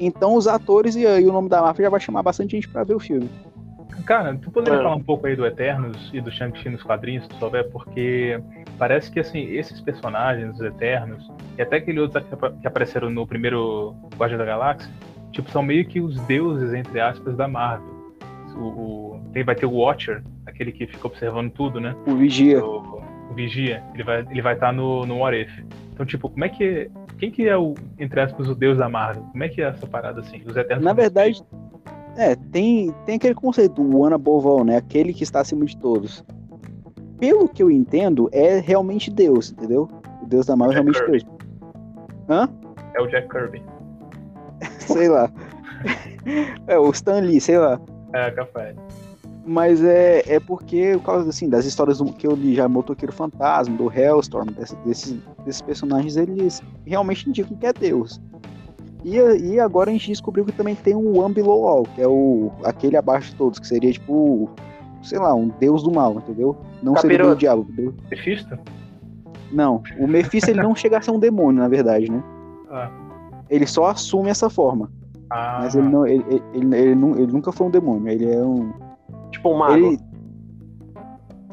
[0.00, 2.82] Então os atores e, e o nome da máfia já vai chamar bastante gente pra
[2.82, 3.28] ver o filme.
[4.06, 4.82] Cara, tu poderia É.
[4.82, 8.40] falar um pouco aí do Eternos e do Shang-Chi nos quadrinhos, se tu souber, porque
[8.78, 13.26] parece que assim, esses personagens, os Eternos, e até aquele outro que, que apareceram no
[13.26, 14.90] primeiro Guardião da Galáxia,
[15.32, 17.90] tipo, são meio que os deuses, entre aspas, da Marvel.
[18.56, 21.96] O, o- tem, vai ter o Watcher, aquele que fica observando tudo, né?
[22.06, 22.64] O Vigia.
[22.64, 25.50] O, o Vigia, ele vai ele vai estar no, no What If.
[25.92, 26.90] Então, tipo, como é que.
[27.18, 29.22] Quem que é o, entre aspas, o deus da Marvel?
[29.30, 30.42] Como é que é essa parada assim?
[30.44, 31.40] Os Eternos Na verdade,
[32.16, 34.76] é, tem, tem aquele conceito do One above all, né?
[34.76, 36.24] Aquele que está acima de todos.
[37.18, 39.88] Pelo que eu entendo, é realmente Deus, entendeu?
[40.20, 41.24] O Deus da Marvel é realmente Deus.
[42.28, 42.48] Hã?
[42.94, 43.62] é o Jack Kirby.
[44.92, 45.30] Sei lá.
[46.66, 47.80] é, o Stan Lee, sei lá.
[48.12, 48.74] É, café.
[49.44, 53.12] Mas é, é porque, por causa assim, das histórias do- que eu li já, Motoqueiro
[53.12, 58.20] Fantasma, do Hellstorm, desse- desses, desses personagens, eles realmente indicam que é Deus.
[59.04, 62.06] E, e agora a gente descobriu que também tem o One Below All, que é
[62.06, 64.48] o aquele abaixo de todos, que seria tipo,
[65.02, 66.56] sei lá, um deus do mal, entendeu?
[66.80, 67.92] Não seria o diabo, entendeu?
[68.08, 68.56] Mephisto?
[69.50, 72.22] Não, o Mephisto ele não chega a ser um demônio, na verdade, né?
[72.70, 72.88] Ah.
[73.52, 74.90] Ele só assume essa forma,
[75.30, 78.30] Ah, mas ele, não, ele, ele, ele, ele nu- ele nunca foi um demônio, ele
[78.32, 78.72] é um,
[79.30, 79.76] Tipo um mago.
[79.76, 79.98] Ele...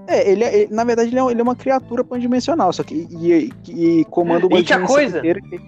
[0.08, 2.84] É, ele, é- ele- na verdade, ele é, um- ele é uma criatura pandimensional, só
[2.84, 5.18] que e, e, e comanda uma dimensão coisa!
[5.20, 5.62] inteira que-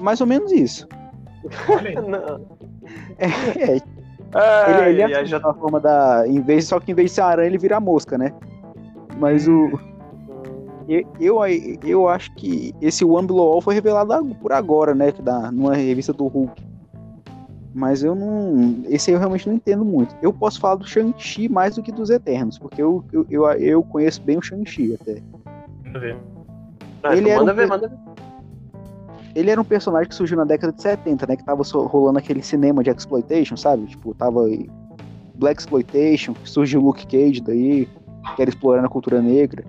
[0.00, 0.86] Mais ou menos isso.
[3.18, 3.24] É,
[3.64, 3.82] é, ele,
[4.34, 6.24] Ai, ele ai, é a forma da.
[6.26, 8.32] Em vez, só que em vez de ser aranha, ele vira mosca, né?
[9.18, 9.70] Mas o.
[10.90, 11.38] e- Eu,
[11.84, 15.12] eu acho que esse One Below All foi revelado por agora, né?
[15.22, 16.62] Dá, numa revista do Hulk.
[17.72, 18.82] Mas eu não.
[18.88, 20.14] Esse aí eu realmente não entendo muito.
[20.20, 23.82] Eu posso falar do Shang-Chi mais do que dos Eternos, porque eu, eu, eu, eu
[23.82, 25.22] conheço bem o Shang-Chi até.
[25.84, 26.16] Manda ver.
[27.02, 27.96] Ah, ele manda um ver, manda ver.
[29.34, 31.36] Ele era um personagem que surgiu na década de 70, né?
[31.36, 33.86] Que tava rolando aquele cinema de exploitation, sabe?
[33.86, 34.68] Tipo, tava aí
[35.36, 37.88] Black Exploitation, surgiu o Luke Cage daí,
[38.34, 39.64] que era explorando a cultura negra.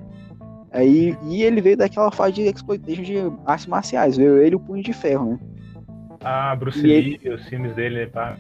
[0.71, 4.59] Aí, e ele veio daquela fase de exploitation de artes marciais, veio ele e o
[4.59, 5.39] Punho de Ferro, né?
[6.23, 8.37] Ah, Bruce E Lee, os filmes dele, pá.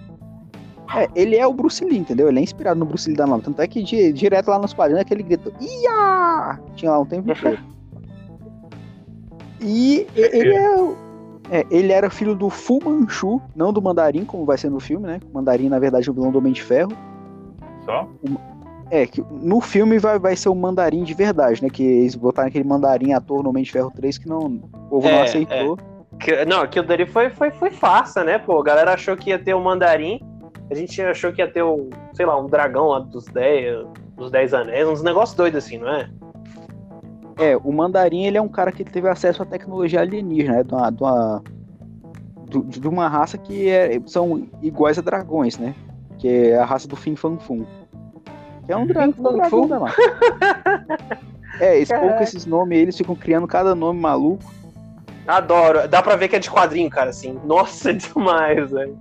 [0.95, 2.27] É, ele é o Bruce Lee, entendeu?
[2.29, 3.45] Ele é inspirado no Bruce Lee da Marvel.
[3.45, 6.59] Tanto é que di- direto lá nos quadrinhos, aquele grito, Ia!
[6.75, 7.59] Tinha lá um tempo inteiro.
[9.59, 10.95] E e- ele é, o-
[11.49, 15.05] é, ele era filho do Fu Manchu, não do Mandarim, como vai ser no filme,
[15.07, 15.19] né?
[15.31, 16.91] O Mandarim, na verdade, é o vilão do Homem de Ferro.
[17.85, 18.09] Só?
[18.91, 21.69] É, que no filme vai, vai ser o Mandarim de verdade, né?
[21.69, 25.07] Que eles botaram aquele Mandarim ator no Homem de Ferro 3 que não, o povo
[25.09, 25.77] não É, aceitou.
[26.19, 28.59] Que- Não, aquilo dali foi, foi, foi farsa, né, pô?
[28.59, 30.19] A galera achou que ia ter o mandarim,
[30.69, 33.87] a gente achou que ia ter o, sei lá, um dragão lá dos 10,
[34.17, 36.09] dos 10 anéis, uns negócios doidos assim, não é?
[37.37, 40.63] É, o Mandarim, ele é um cara que teve acesso à tecnologia alienígena, né?
[40.63, 41.41] De uma, de uma,
[42.67, 45.73] de uma raça que é- são iguais a dragões, né?
[46.19, 47.65] Que é a raça do Fin Fan Fum.
[48.65, 49.67] Que é um dragão, Kung Fu.
[51.59, 54.51] É, esse pouco esses nomes eles ficam criando cada nome maluco.
[55.27, 55.87] Adoro.
[55.87, 57.39] Dá pra ver que é de quadrinho, cara, assim.
[57.45, 58.97] Nossa, é demais, velho.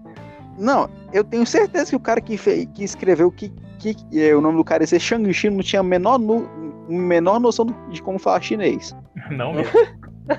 [0.58, 4.40] Não, eu tenho certeza que o cara que, fe- que escreveu que, que é, o
[4.40, 6.46] nome do cara ia ser Shang-Chi não tinha a menor, nu-
[6.88, 8.94] menor noção do- de como falar chinês.
[9.30, 9.72] Não mesmo.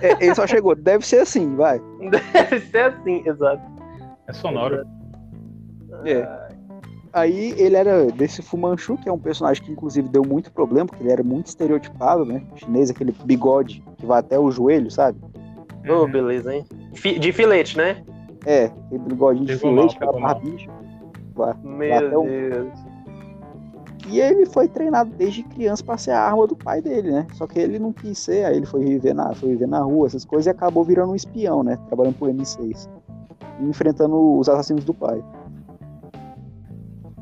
[0.02, 1.82] É, ele só chegou, deve ser assim, vai.
[2.12, 3.62] Deve ser assim, exato.
[4.28, 4.86] É sonoro.
[6.06, 6.41] É.
[7.14, 10.86] Aí ele era desse Fu Manchu, que é um personagem que inclusive deu muito problema,
[10.88, 12.42] porque ele era muito estereotipado, né?
[12.56, 15.20] Chinês, aquele bigode que vai até o joelho, sabe?
[15.88, 16.12] Ô, Uhum.
[16.12, 16.66] beleza, hein?
[16.94, 18.02] De filete, né?
[18.46, 20.72] É, aquele bigodinho de filete, mal, aquela barbicha.
[21.64, 22.74] Meu Deus.
[24.08, 27.28] E ele foi treinado desde criança para ser a arma do pai dele, né?
[27.34, 30.08] Só que ele não quis ser, aí ele foi viver na, foi viver na rua,
[30.08, 31.78] essas coisas, e acabou virando um espião, né?
[31.88, 32.90] Trabalhando pro M6.
[33.60, 35.24] E enfrentando os assassinos do pai.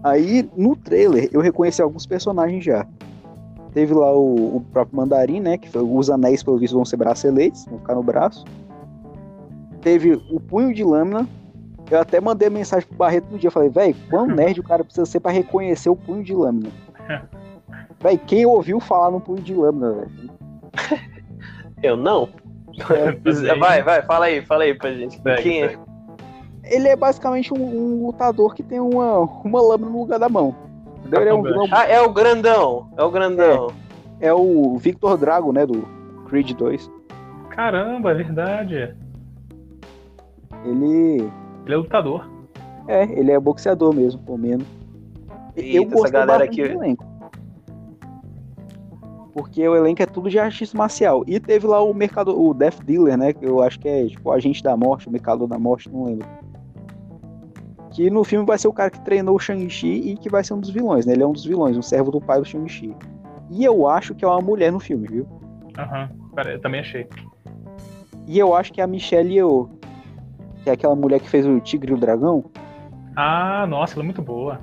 [0.04, 2.86] Aí, no trailer, eu reconheci alguns personagens já.
[3.74, 5.58] Teve lá o, o próprio Mandarim, né?
[5.58, 8.46] Que foi, os anéis, pelo visto, vão ser braceletes, vão ficar no braço.
[9.82, 11.28] Teve o punho de lâmina.
[11.90, 13.52] Eu até mandei mensagem pro Barreto no dia.
[13.52, 16.70] Falei, velho, quão nerd o cara precisa ser pra reconhecer o punho de lâmina?
[18.02, 20.32] Véi, quem ouviu falar no punho de lâmina, velho?
[21.84, 22.30] Eu não?
[23.60, 25.20] vai, vai, fala aí, fala aí pra gente.
[25.42, 25.78] Quem é?
[26.70, 30.56] Ele é basicamente um, um lutador que tem uma, uma lâmina no lugar da mão.
[31.12, 32.90] É, um Ah, é o grandão.
[32.98, 33.72] É o grandão.
[34.20, 35.66] é o Victor Drago, né?
[35.66, 35.82] Do
[36.28, 36.92] Creed 2.
[37.50, 38.96] Caramba, é verdade.
[40.66, 41.30] Ele.
[41.66, 42.30] Ele é lutador.
[42.88, 44.66] É, ele é boxeador mesmo, pelo menos.
[45.56, 47.06] Eita, eu essa gostei galera aqui- do elenco.
[49.34, 51.24] Porque o elenco é tudo de artista marcial.
[51.28, 53.32] E teve lá o mercador, o Death Dealer, né?
[53.34, 56.06] Que eu acho que é tipo o agente da morte, o mercador da morte, não
[56.06, 56.28] lembro.
[58.00, 60.54] Que no filme vai ser o cara que treinou o Shang-Chi e que vai ser
[60.54, 61.12] um dos vilões, né?
[61.12, 62.96] Ele é um dos vilões, um servo do pai do Shang-Chi.
[63.50, 65.28] E eu acho que é uma mulher no filme, viu?
[65.78, 66.10] Aham.
[66.34, 67.06] Pera, eu também achei.
[68.26, 69.68] E eu acho que é a Michelle Yeoh,
[70.64, 72.46] que é aquela mulher que fez o Tigre e o Dragão,
[73.18, 74.62] Ah, nossa, ela é muito boa.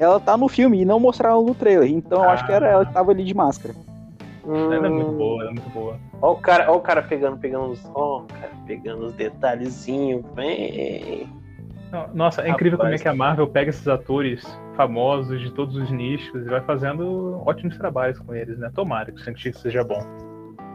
[0.00, 1.88] ela tá no filme e não mostraram no trailer.
[1.88, 3.76] Então eu acho que era ela que tava ali de máscara.
[4.44, 5.96] Ela é muito Hum, boa, ela é muito boa.
[6.20, 7.80] Ó o cara, ó o cara pegando, pegando os.
[7.94, 10.24] Ó, o cara pegando os detalhezinhos.
[10.34, 11.28] Vem.
[12.14, 13.02] Nossa, é incrível como é Rapaz.
[13.02, 14.42] que a Marvel pega esses atores
[14.76, 18.70] famosos de todos os nichos e vai fazendo ótimos trabalhos com eles, né?
[18.74, 20.00] Tomara que o Shang-Chi seja bom.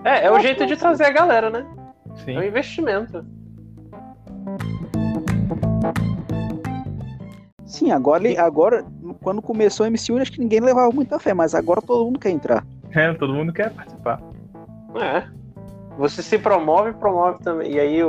[0.03, 1.65] É, é o jeito de trazer a galera, né?
[2.23, 2.35] Sim.
[2.35, 3.25] É um investimento.
[7.65, 8.85] Sim, agora, agora
[9.21, 12.29] quando começou o MCU, acho que ninguém levava muita fé, mas agora todo mundo quer
[12.29, 12.63] entrar.
[12.91, 14.21] É, todo mundo quer participar.
[14.95, 15.23] É.
[15.97, 17.73] Você se promove, promove também.
[17.73, 18.01] E aí,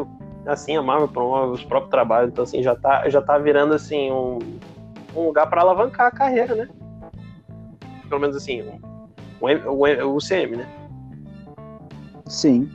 [0.52, 2.30] assim, a Marvel promove os próprios trabalhos.
[2.32, 4.38] Então, assim, já tá, já tá virando, assim, um,
[5.14, 6.68] um lugar pra alavancar a carreira, né?
[8.08, 8.78] Pelo menos, assim, um,
[9.40, 10.66] o, o, M- o UCM, né?
[12.26, 12.70] Sim.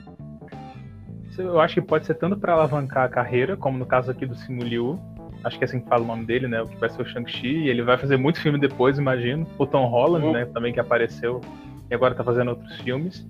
[1.37, 4.35] Eu acho que pode ser tanto pra alavancar a carreira, como no caso aqui do
[4.35, 4.99] Simu Liu.
[5.43, 6.61] Acho que é assim que fala o nome dele, né?
[6.61, 7.47] O que vai ser o Shang-Chi.
[7.65, 9.45] E ele vai fazer muito filme depois, imagino.
[9.57, 10.31] O Tom Holland, Uhum.
[10.33, 10.45] né?
[10.45, 11.41] Também que apareceu
[11.89, 13.27] e agora tá fazendo outros filmes.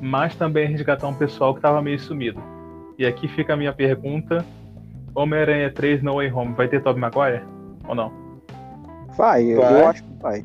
[0.00, 2.40] Mas também resgatar um pessoal que tava meio sumido.
[2.98, 4.44] E aqui fica a minha pergunta:
[5.14, 7.42] Homem-Aranha 3 No Way Home vai ter Tobey Maguire?
[7.86, 8.12] Ou não?
[9.16, 9.80] Vai, eu- Vai.
[9.82, 10.44] eu acho que vai.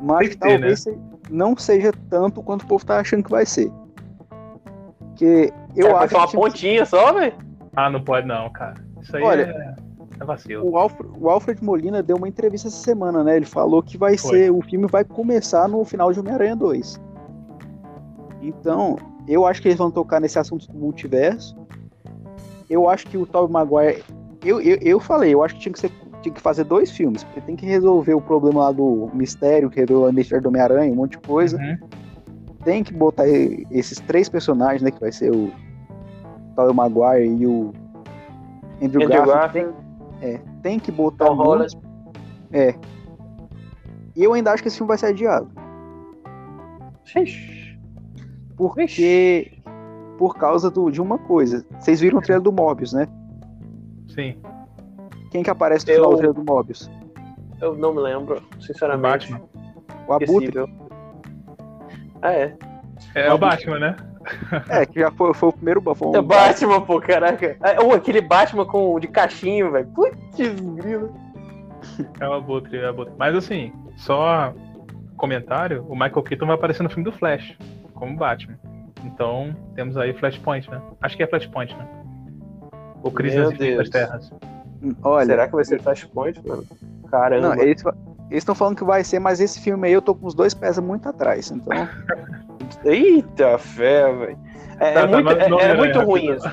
[0.00, 0.98] Mas que ter, talvez se-
[1.30, 3.70] não seja tanto quanto o povo tá achando que vai ser.
[4.98, 7.32] Porque eu vai acho ser uma que pontinha só, velho.
[7.76, 8.74] Ah, não pode não, cara.
[9.00, 9.74] Isso aí Olha, é,
[10.20, 10.68] é vacilo.
[10.68, 13.36] O Alfred, o Alfred Molina deu uma entrevista essa semana, né?
[13.36, 14.30] Ele falou que vai Foi.
[14.38, 14.50] ser.
[14.50, 17.00] O filme vai começar no final de Homem-Aranha 2.
[18.42, 18.96] Então,
[19.26, 21.56] eu acho que eles vão tocar nesse assunto do multiverso.
[22.68, 24.04] Eu acho que o Tobey Maguire.
[24.44, 25.90] Eu, eu, eu falei, eu acho que tinha que, ser,
[26.22, 29.80] tinha que fazer dois filmes, porque tem que resolver o problema lá do mistério, que
[29.80, 31.56] revelou a identidade do Homem-Aranha, um monte de coisa.
[31.56, 31.88] Uhum.
[32.62, 34.90] Tem que botar esses três personagens, né?
[34.90, 35.50] Que vai ser o
[36.54, 37.72] Tobey Maguire e o
[38.82, 39.32] Andrew, Andrew Garfield.
[39.32, 39.74] Garfield.
[40.20, 41.78] Tem, é, tem que botar Tom Holland.
[42.52, 42.74] É.
[44.14, 45.50] E eu ainda acho que esse filme vai ser adiado.
[47.16, 47.63] Ixi.
[48.56, 49.58] Porque.
[50.18, 51.66] Por causa do, de uma coisa.
[51.80, 53.08] Vocês viram o trailer do Mobius, né?
[54.08, 54.36] Sim.
[55.30, 56.90] Quem que aparece no Eu- final do trailer do Mobius?
[57.60, 59.32] Eu não me lembro, O sinceramente.
[59.32, 59.40] Batman.
[60.06, 60.52] O Abutre.
[62.22, 62.56] Ah, é.
[63.14, 63.96] É o Batman, né?
[64.70, 67.56] É, que já foi, foi o primeiro um- É Batman, pô, caraca.
[67.60, 69.86] Ah, oh, aquele Batman com, de cachinho, velho.
[69.88, 70.16] Putz,
[70.76, 71.12] grilo.
[72.20, 73.14] É o Abutre, é o Abutre.
[73.18, 74.54] Mas assim, só
[75.16, 77.56] comentário, o Michael Keaton vai aparecer no filme do Flash,
[78.04, 78.58] como Batman.
[79.04, 80.80] Então, temos aí Flashpoint, né?
[81.00, 81.88] Acho que é Flashpoint, né?
[83.02, 83.90] O Crise das Infinitas Deus.
[83.90, 84.32] Terras.
[85.02, 86.64] Olha, Será que vai ser Flashpoint, mano?
[87.10, 87.54] Caramba.
[87.54, 87.82] não, eles,
[88.30, 90.78] estão falando que vai ser, mas esse filme aí eu tô com os dois pés
[90.78, 91.50] muito atrás.
[91.50, 91.88] Então.
[92.84, 94.38] Eita fé, velho.
[94.80, 96.50] É, é, tá, tá muito, é, é muito ruim isso.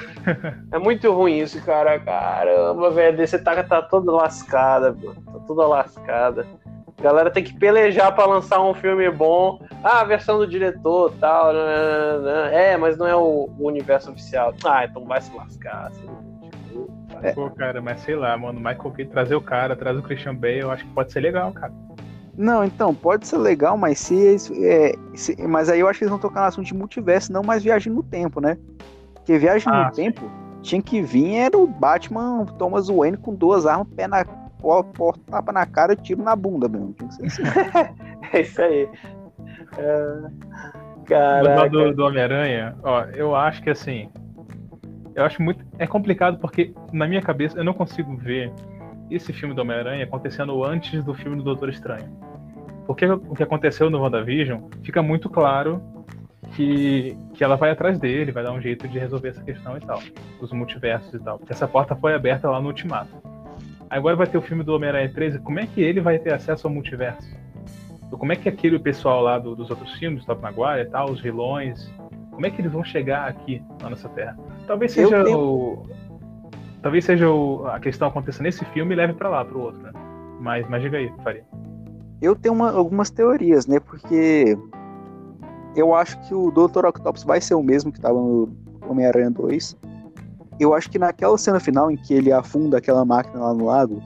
[0.72, 2.00] É muito ruim isso, cara.
[2.00, 3.18] Caramba, velho.
[3.18, 5.22] DC tá, tá toda lascada, mano.
[5.26, 6.46] Tá toda lascada.
[7.02, 9.60] A galera tem que pelejar para lançar um filme bom.
[9.84, 11.52] Ah, a versão do diretor tal.
[11.52, 12.74] Né, né, né.
[12.74, 14.54] É, mas não é o, o universo oficial.
[14.64, 15.88] Ah, então vai se lascar.
[15.88, 16.08] Assim.
[17.24, 17.34] É.
[17.34, 18.60] Pô, cara, mas sei lá, mano.
[18.60, 21.52] Michael Bay trazer o cara, trazer o Christian Bale, eu acho que pode ser legal,
[21.52, 21.74] cara.
[22.38, 26.12] Não, então, pode ser legal, mas se, é, se, Mas aí eu acho que eles
[26.12, 28.60] vão tocar no assunto de multiverso, não mais viagem no tempo, né?
[29.16, 30.04] Porque viagem ah, no sim.
[30.04, 30.30] tempo
[30.62, 34.24] tinha que vir era o Batman Thomas Wayne com duas armas, pé na
[34.62, 36.96] porta, tapa na cara e tiro na bunda mesmo.
[37.08, 37.42] Assim.
[38.34, 38.90] é isso aí.
[39.78, 40.62] É...
[41.06, 41.70] Caraca.
[41.70, 44.10] Do, do Homem-Aranha, ó, eu acho que assim.
[45.16, 45.66] Eu acho muito.
[45.78, 48.52] É complicado porque, na minha cabeça, eu não consigo ver
[49.10, 52.10] esse filme do Homem-Aranha acontecendo antes do filme do Doutor Estranho.
[52.88, 55.82] Porque o que aconteceu no WandaVision fica muito claro
[56.56, 59.82] que, que ela vai atrás dele, vai dar um jeito de resolver essa questão e
[59.82, 60.02] tal,
[60.40, 61.38] os multiversos e tal.
[61.38, 63.12] Porque essa porta foi aberta lá no Ultimato.
[63.92, 66.66] Agora vai ter o filme do Homem-Aranha 13, como é que ele vai ter acesso
[66.66, 67.30] ao multiverso?
[68.10, 71.20] Como é que aquele pessoal lá do, dos outros filmes, Top Maguire e tal, os
[71.20, 71.92] vilões,
[72.32, 74.38] como é que eles vão chegar aqui na nossa Terra?
[74.66, 75.38] Talvez seja tenho...
[75.38, 75.90] o.
[76.82, 77.68] Talvez seja o...
[77.68, 79.92] a questão aconteça nesse filme e leve para lá, pro outro, né?
[80.40, 81.44] Mas, mas diga aí, Faria.
[82.22, 83.80] Eu tenho uma, algumas teorias, né?
[83.82, 84.58] Porque
[85.76, 86.86] eu acho que o Dr.
[86.86, 88.50] Octopus vai ser o mesmo que estava no
[88.88, 89.78] Homem-Aranha 2
[90.62, 94.02] eu acho que naquela cena final em que ele afunda aquela máquina lá no lago,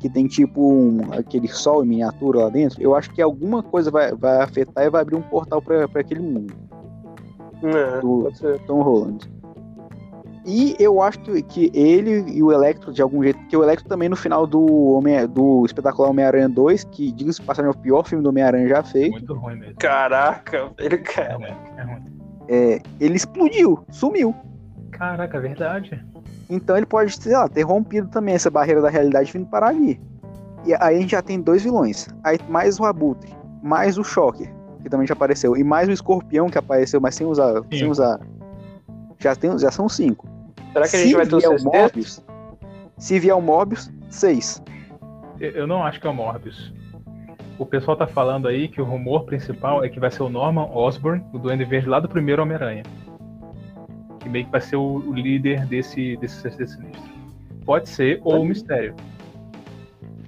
[0.00, 3.88] que tem tipo um, aquele sol em miniatura lá dentro, eu acho que alguma coisa
[3.88, 6.52] vai, vai afetar e vai abrir um portal para aquele mundo.
[7.62, 8.28] É, do
[8.66, 9.30] Tom Holland.
[10.44, 13.88] E eu acho que, que ele e o Electro, de algum jeito, porque o Electro
[13.88, 18.04] também no final do, Homem, do espetacular Homem-Aranha 2, que diga-se passagem é o pior
[18.04, 19.12] filme do Homem-Aranha já feito.
[19.12, 19.76] Muito ruim mesmo.
[19.76, 21.40] Caraca, ele quer.
[21.40, 22.02] É, é ruim.
[22.48, 24.34] É, ele explodiu, sumiu.
[25.02, 26.04] Caraca, é verdade.
[26.48, 30.00] Então ele pode, sei lá, ter rompido também essa barreira da realidade vindo parar ali.
[30.64, 32.08] E aí a gente já tem dois vilões.
[32.22, 34.48] Aí mais o Abutre, mais o Shocker,
[34.80, 37.64] que também já apareceu, e mais o Escorpião que apareceu, mas sem usar.
[37.68, 38.20] Sem usar.
[39.18, 40.28] Já, tem, já são cinco.
[40.72, 42.22] Será que a gente se vai ter o Morbius?
[42.96, 44.62] Se vier o Morbius, seis.
[45.40, 46.72] Eu não acho que é o Morbius.
[47.58, 50.68] O pessoal tá falando aí que o rumor principal é que vai ser o Norman
[50.72, 52.84] Osborn, o Duende Verde lá do primeiro Homem-Aranha
[54.22, 57.12] que meio que vai ser o, o líder desse, desse sexteto sinistro.
[57.64, 58.94] Pode ser, ou o mistério.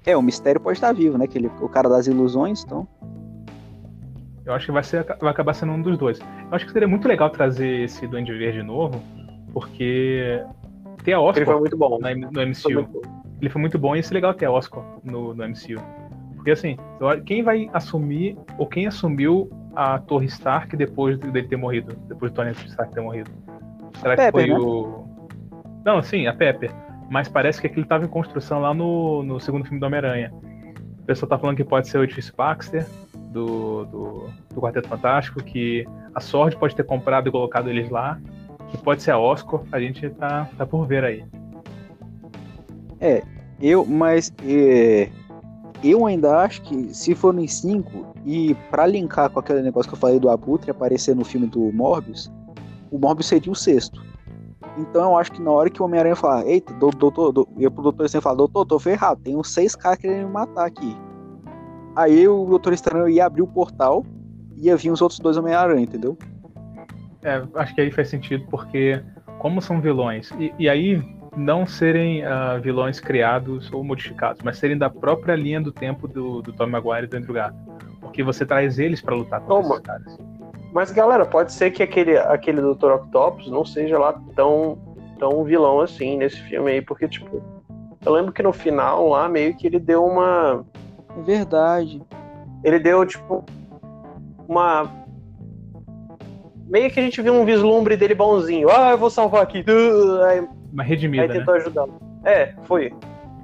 [0.06, 1.26] É, o mistério pode estar vivo, né?
[1.26, 2.86] Que ele, o cara das ilusões, então.
[4.44, 6.18] Eu acho que vai, ser, vai acabar sendo um dos dois.
[6.20, 9.02] Eu acho que seria muito legal trazer esse Duende Verde novo,
[9.52, 10.44] porque
[11.02, 11.98] ter a Oscar ele foi muito bom.
[11.98, 12.86] Na, no MCU.
[12.92, 15.80] Foi ele foi muito bom e ia ser legal ter a Oscar no, no MCU.
[16.34, 16.76] Porque assim,
[17.24, 22.36] quem vai assumir, ou quem assumiu a Torre Stark depois dele ter morrido, depois do
[22.36, 23.30] Tony Stark ter morrido?
[24.04, 24.58] Será que foi né?
[24.58, 25.08] o.
[25.84, 26.70] Não, sim, a Pepper.
[27.10, 30.32] Mas parece que aquilo estava em construção lá no, no segundo filme do Homem-Aranha.
[30.98, 32.86] O pessoal tá falando que pode ser o edifício Baxter,
[33.34, 38.18] do, do, do Quarteto Fantástico, que a Sword pode ter comprado e colocado eles lá,
[38.68, 41.24] que pode ser a Oscar, a gente tá, tá por ver aí.
[43.00, 43.22] É,
[43.60, 45.10] eu, mas é,
[45.82, 49.94] eu ainda acho que se for em 5, e para linkar com aquele negócio que
[49.94, 52.32] eu falei do Abutre aparecer no filme do Morbius,
[52.94, 54.00] o Morbius seria o sexto.
[54.78, 57.82] Então eu acho que na hora que o Homem-Aranha falar, eita, doutor, doutor, eu pro
[57.82, 60.96] doutor Estranho falar, doutor, tô ferrado, tem uns seis caras querendo me matar aqui.
[61.96, 64.04] Aí o Doutor Estranho ia abrir o portal
[64.56, 66.16] e ia vir os outros dois Homem-Aranha, entendeu?
[67.22, 69.02] É, acho que aí faz sentido, porque
[69.38, 71.02] como são vilões, e, e aí
[71.36, 76.42] não serem uh, vilões criados ou modificados, mas serem da própria linha do tempo do,
[76.42, 77.64] do Tom Maguire e do Andrew Garfield.
[78.00, 80.18] Porque você traz eles para lutar contra esses caras.
[80.74, 82.90] Mas, galera, pode ser que aquele, aquele Dr.
[82.90, 84.76] Octopus não seja lá tão,
[85.20, 87.40] tão vilão assim nesse filme aí, porque, tipo,
[88.04, 90.66] eu lembro que no final lá meio que ele deu uma.
[91.16, 92.02] É verdade.
[92.64, 93.44] Ele deu, tipo,
[94.48, 94.90] uma.
[96.66, 98.68] Meio que a gente viu um vislumbre dele bonzinho.
[98.68, 99.64] Ah, eu vou salvar aqui.
[100.28, 101.22] Aí, uma redimida.
[101.22, 101.60] Aí tentou né?
[101.60, 101.86] ajudar.
[102.24, 102.92] É, foi.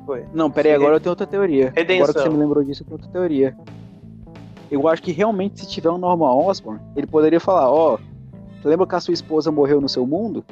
[0.05, 0.25] Foi.
[0.35, 1.73] Não, peraí, agora eu tenho outra teoria.
[1.77, 2.07] Redenção.
[2.07, 3.57] Agora que você me lembrou disso, eu tenho outra teoria
[4.71, 8.87] eu acho que realmente se tiver um Norman Osborn, ele poderia falar, ó, oh, lembra
[8.87, 10.45] que a sua esposa morreu no seu mundo?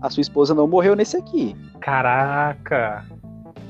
[0.00, 1.56] A sua esposa não morreu nesse aqui.
[1.80, 3.04] Caraca!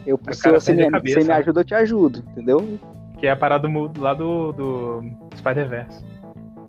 [0.07, 2.79] Eu, se você me, cabeça, me ajuda, eu te ajudo, entendeu?
[3.19, 5.03] Que é a parada do, lá do, do
[5.37, 6.05] Spider-Verse.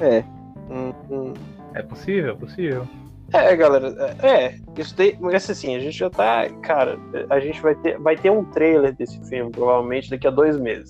[0.02, 0.24] É.
[0.70, 1.34] Hum, hum.
[1.74, 2.88] É possível, é possível.
[3.32, 6.98] É, galera, é, é isso daí, mas assim, a gente já tá, cara,
[7.30, 10.90] a gente vai ter, vai ter um trailer desse filme, provavelmente, daqui a dois meses.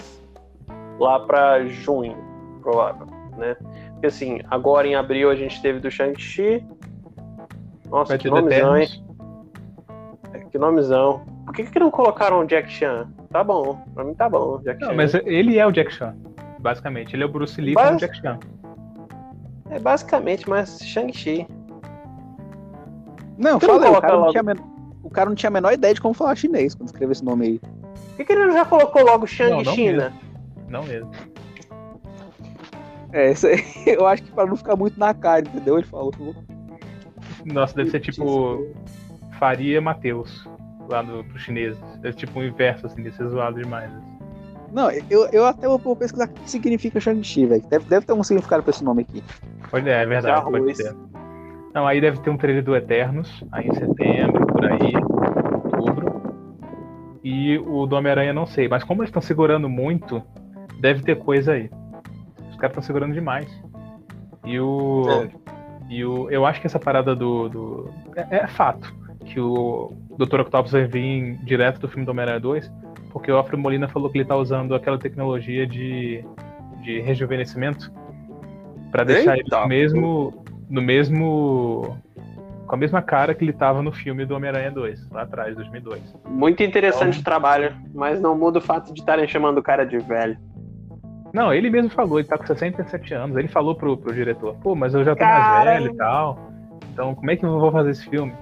[1.00, 2.18] lá para junho,
[2.60, 3.08] provável,
[3.38, 3.56] né?
[3.94, 6.64] Porque assim, agora em abril a gente teve do Shang-Chi.
[7.90, 8.88] Nossa, Vai que nomezão, hein?
[10.34, 11.26] É, Que nomezão.
[11.46, 13.10] Por que, que não colocaram o Jack Chan?
[13.32, 14.96] Tá bom, pra mim tá bom, Jack Não, Chan.
[14.96, 16.16] mas ele é o Jack Chan,
[16.60, 17.16] basicamente.
[17.16, 18.40] Ele é o Bruce Lee Mas- como Jack Chan.
[19.72, 21.48] É basicamente, mas Shang-Chi.
[23.38, 24.32] Não, não falei, o cara, não logo?
[24.32, 24.64] tinha a men-
[25.04, 27.46] o cara não tinha a menor ideia de como falar chinês quando escreveu esse nome
[27.46, 27.60] aí.
[27.60, 30.14] Por que, que ele não já colocou logo Shang Não, não China?
[30.68, 31.10] Não mesmo.
[33.12, 35.78] É, isso aí, eu acho que pra não ficar muito na cara, entendeu?
[35.78, 36.14] Ele falou.
[37.46, 38.68] Nossa, deve ser tipo
[39.40, 40.48] Faria Matheus,
[40.90, 41.80] lá no, pros chineses.
[42.04, 43.92] É tipo o inverso, assim, desse zoado demais.
[44.72, 47.64] Não, eu, eu até vou vou pesquisar o que significa Shang-Chi, velho.
[47.68, 49.24] Deve, deve ter um significado pra esse nome aqui.
[49.72, 50.78] Pode, é, é verdade, pode arroz.
[50.78, 50.96] ser.
[51.74, 54.94] Não, aí deve ter um trailer do Eternos, aí em setembro, por aí,
[55.54, 56.22] outubro.
[57.24, 60.22] E o do Homem-Aranha não sei, mas como eles estão segurando muito,
[60.80, 61.70] deve ter coisa aí.
[62.60, 63.48] Caras estão segurando demais.
[64.46, 65.06] E o.
[65.10, 65.30] É.
[65.90, 66.30] E o.
[66.30, 67.50] Eu acho que essa parada do.
[67.50, 68.94] do- é, é fato
[69.26, 70.42] que o Dr.
[70.42, 72.72] Octopus vai vir direto do filme do Homem-Aranha 2,
[73.12, 76.24] porque o Alfred Molina falou que ele tá usando aquela tecnologia de,
[76.82, 77.92] de rejuvenescimento
[78.92, 80.44] para deixar ele Eita, no mesmo.
[80.70, 81.98] No mesmo.
[82.66, 86.16] Com a mesma cara que ele tava no filme do Homem-Aranha 2, lá atrás, 2002.
[86.28, 89.84] Muito interessante Então- o trabalho, mas não muda o fato de estarem chamando o cara
[89.86, 90.38] de velho.
[91.34, 93.38] Não, ele mesmo falou, ele tá com 67 anos.
[93.38, 96.52] Ele falou pro, pro diretor, pô, mas eu já tô mais velho e tal.
[96.92, 98.34] Então, como é que eu vou fazer esse filme?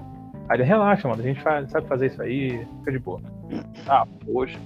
[0.48, 3.20] Aí ele, relaxa, mano, a gente faz- sabe fazer isso aí, fica de boa.
[3.88, 4.58] Ah, poxa.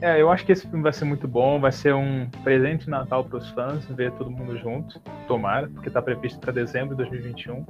[0.00, 2.90] É, eu acho que esse filme vai ser muito bom, vai ser um presente de
[2.90, 7.64] Natal pros fãs, ver todo mundo junto, tomara, porque tá previsto pra dezembro de 2021.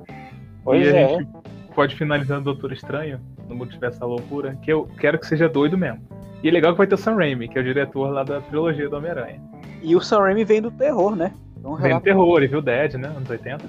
[0.64, 1.08] Pois e a é.
[1.08, 1.28] gente
[1.74, 6.00] pode finalizar Doutor Estranho, no Multiverso da Loucura, que eu quero que seja doido mesmo.
[6.42, 8.40] E é legal que vai ter o Sam Raimi, que é o diretor lá da
[8.40, 9.40] trilogia do Homem-Aranha.
[9.82, 11.32] E o Sam Raimi vem do terror, né?
[11.58, 13.64] Então, Vem relato- terror, ele viu Dead, né, anos 80.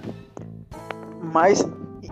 [1.34, 1.62] Mas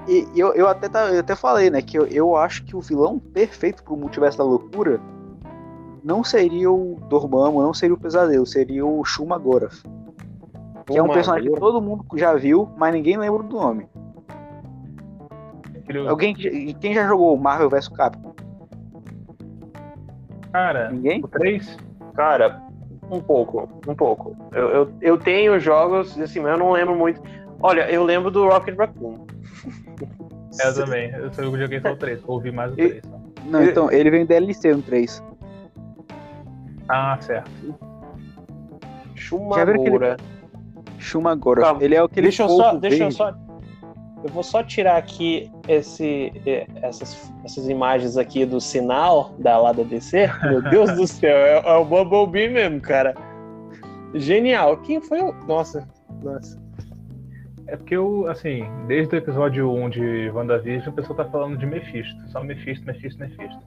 [0.08, 1.82] e- e eu, eu, até, tá- eu até falei, né?
[1.82, 5.00] Que eu, eu acho que o vilão perfeito pro multiverso da loucura
[6.04, 9.84] não seria o Dormammu, não seria o Pesadelo, seria o Shuma Gorath.
[10.86, 13.88] Que é um personagem que todo mundo já viu, mas ninguém lembra do nome.
[15.80, 18.35] Aquele- Alguém que, quem já jogou Marvel vs Capcom?
[20.56, 21.22] Cara, Ninguém?
[21.22, 21.78] o 3?
[22.16, 22.62] Cara,
[23.12, 24.38] um pouco, um pouco.
[24.54, 27.22] Eu, eu, eu tenho jogos, assim, mas eu não lembro muito.
[27.62, 29.26] Olha, eu lembro do Rocket Raccoon.
[30.58, 31.12] Eu também.
[31.12, 33.04] Eu só joguei só o 3, ouvi mais o E- 3.
[33.04, 33.20] só.
[33.48, 35.22] Não, então, ele vem DLC no 3.
[36.88, 37.52] Ah, certo.
[39.14, 40.16] Já viram Shumagura.
[40.98, 41.66] Shuma Gorath.
[41.66, 43.34] Calma, Ele é aquele Deixa eu só, deixa eu só.
[44.26, 49.72] Eu vou só tirar aqui esse, eh, essas, essas imagens aqui do sinal da lá
[49.72, 50.28] da DC.
[50.50, 53.14] Meu Deus do céu, é, é o Bumblebee mesmo, cara.
[54.16, 54.78] Genial.
[54.78, 55.32] Quem foi o.
[55.46, 55.88] Nossa,
[56.24, 56.60] nossa.
[57.68, 61.68] É porque eu, assim, desde o episódio 1 de WandaVision, o pessoal tá falando de
[61.68, 62.16] Mephisto.
[62.32, 63.60] Só Mephisto, Mephisto, Mephisto.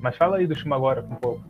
[0.00, 1.42] Mas fala aí do Shuma agora um pouco.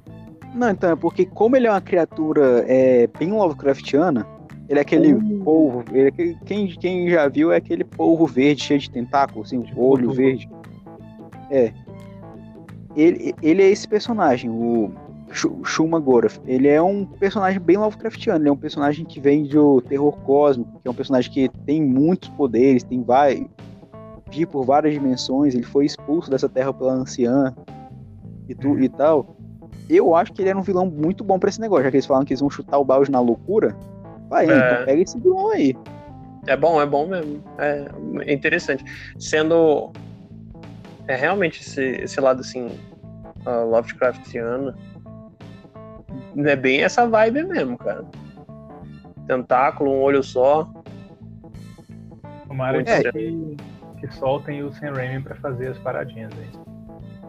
[0.55, 4.27] Não, então, é porque como ele é uma criatura é, bem Lovecraftiana,
[4.67, 5.13] ele é aquele.
[5.47, 5.85] Polvo.
[5.93, 6.11] Ele é
[6.45, 10.15] quem, quem já viu é aquele polvo verde cheio de tentáculos, assim, Tipo olho Cthulhu.
[10.15, 10.51] verde.
[11.51, 11.73] É.
[12.97, 14.91] Ele, ele é esse personagem, o
[15.31, 16.41] Shu- Shuma Gorath.
[16.47, 18.41] Ele é um personagem bem Lovecraftiano.
[18.43, 21.81] Ele é um personagem que vem do terror cósmico, que é um personagem que tem
[21.83, 23.47] muitos poderes, tem vai
[24.29, 25.55] vive por várias dimensões.
[25.55, 27.55] Ele foi expulso dessa terra pela anciã
[28.49, 29.37] e, tu, e tal.
[29.89, 32.07] Eu acho que ele era um vilão muito bom pra esse negócio, já que eles
[32.07, 33.77] falam que eles vão chutar o balde na loucura.
[34.29, 34.73] Vai, É.
[34.73, 35.77] então pega esse vilão aí.
[36.47, 37.43] É bom, é bom mesmo.
[37.59, 37.87] É,
[38.27, 38.85] é interessante.
[39.19, 39.91] Sendo.
[41.09, 42.67] É realmente esse, esse lado assim.
[43.47, 44.75] uh, Lovecraftiano.
[46.39, 48.05] É bem essa vibe mesmo, cara.
[49.27, 50.69] Tentáculo, um olho só.
[52.47, 53.57] Tomara que,
[54.01, 56.47] que soltem o Sam Raimi pra fazer as paradinhas aí.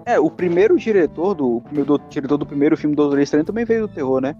[0.06, 3.43] É, o primeiro diretor do, o primeiro do- diretor do primeiro filme do Doutor Estranho
[3.45, 4.36] também veio do terror, né?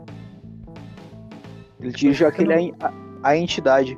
[1.80, 3.98] Ele dirigiu aquele a, a, a entidade.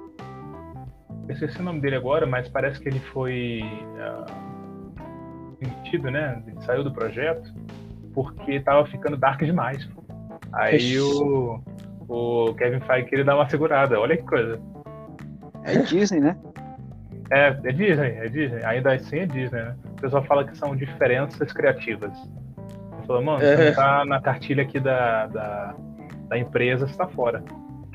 [1.28, 3.62] Eu esqueci o nome dele agora, mas parece que ele foi
[4.00, 4.26] ah,
[5.60, 6.42] demitido, né?
[6.48, 7.54] Ele saiu do projeto
[8.14, 9.88] porque tava ficando dark demais.
[10.52, 11.62] Aí o,
[12.08, 14.00] o Kevin Feige queria dar uma segurada.
[14.00, 14.60] Olha que coisa.
[15.64, 16.36] É Disney, né?
[17.32, 18.64] É, é Disney, é Disney.
[18.66, 19.76] Ainda assim é Disney, né?
[19.86, 22.12] O pessoal fala que são diferenças criativas.
[22.18, 23.70] Ele falou, mano, você É.
[23.70, 25.76] não tá na cartilha aqui da, da,
[26.28, 27.44] da empresa, você tá fora.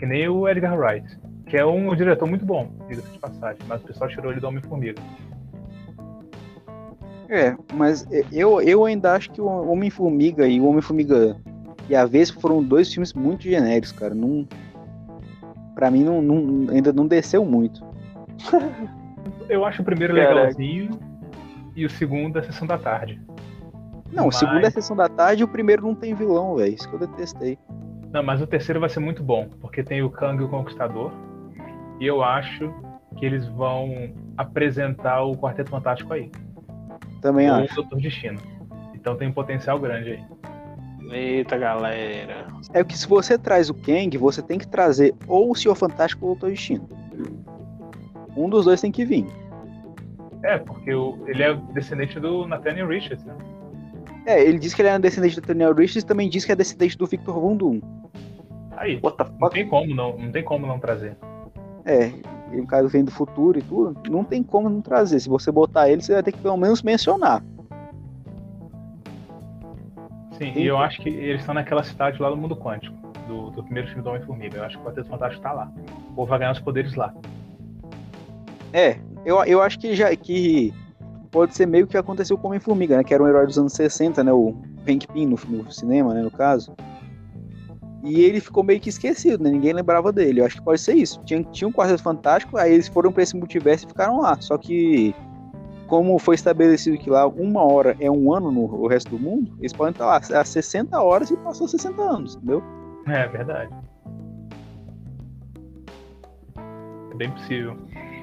[0.04, 3.82] Que nem o Edgar Wright, que é um diretor muito bom, diga-se de passagem, mas
[3.82, 5.00] o pessoal tirou ele do Homem-Formiga.
[7.30, 11.38] É, mas eu, eu ainda acho que o Homem-Formiga e o Homem-Formiga
[11.88, 14.14] E a vez foram dois filmes muito genéricos, cara.
[14.14, 14.46] Não,
[15.74, 17.82] pra mim não, não- ainda não desceu muito.
[19.48, 20.34] Eu acho o primeiro Caraca.
[20.34, 20.90] legalzinho
[21.74, 23.18] e o segundo é Sessão da Tarde.
[24.12, 26.56] Não, o Mas- segundo é a sessão da tarde e o primeiro não tem vilão,
[26.56, 26.74] velho.
[26.74, 27.58] Isso que eu detestei.
[28.14, 31.10] Não, mas o terceiro vai ser muito bom, porque tem o Kang o Conquistador.
[32.00, 32.72] E eu acho
[33.18, 36.30] que eles vão apresentar o Quarteto Fantástico aí.
[37.20, 37.72] Também ou acho.
[37.72, 38.38] o Doutor Destino.
[38.94, 40.24] Então tem um potencial grande aí.
[41.10, 42.46] Eita, galera.
[42.72, 46.24] É que se você traz o Kang, você tem que trazer ou o Senhor Fantástico
[46.24, 46.88] ou o Doutor Destino.
[48.36, 49.26] Um dos dois tem que vir.
[50.44, 53.34] É, porque o- ele é descendente do Nathaniel Richards, né?
[54.26, 56.56] É, ele diz que ele é descendente do Daniel Richards e também diz que é
[56.56, 57.80] descendente do Victor Von Doom.
[58.76, 61.16] Aí, What the não tem como não, não tem como não trazer.
[61.84, 62.10] É,
[62.52, 65.20] e o cara vem do futuro e tudo, não tem como não trazer.
[65.20, 67.42] Se você botar ele, você vai ter que pelo menos mencionar.
[70.38, 72.96] Sim, e eu acho que eles estão naquela cidade lá do mundo quântico,
[73.28, 74.58] do, do primeiro filme do Homem-Formiga.
[74.58, 75.72] Eu acho que o Quarteto Fantástico tá lá.
[76.10, 77.14] O povo vai ganhar os poderes lá.
[78.72, 80.74] É, eu, eu acho que já que
[81.34, 83.02] pode ser meio que aconteceu com o Homem-Formiga, né?
[83.02, 84.32] Que era um herói dos anos 60, né?
[84.32, 84.54] O
[84.88, 86.22] Hank Pym no, no cinema, né?
[86.22, 86.76] No caso.
[88.04, 89.50] E ele ficou meio que esquecido, né?
[89.50, 90.40] Ninguém lembrava dele.
[90.40, 91.20] Eu acho que pode ser isso.
[91.24, 94.40] Tinha, tinha um Quarteto Fantástico, aí eles foram pra esse multiverso e ficaram lá.
[94.40, 95.12] Só que,
[95.88, 99.56] como foi estabelecido que lá uma hora é um ano no o resto do mundo,
[99.58, 102.62] eles podem estar lá há 60 horas e passou 60 anos, entendeu?
[103.08, 103.74] É verdade.
[107.10, 107.76] É bem possível.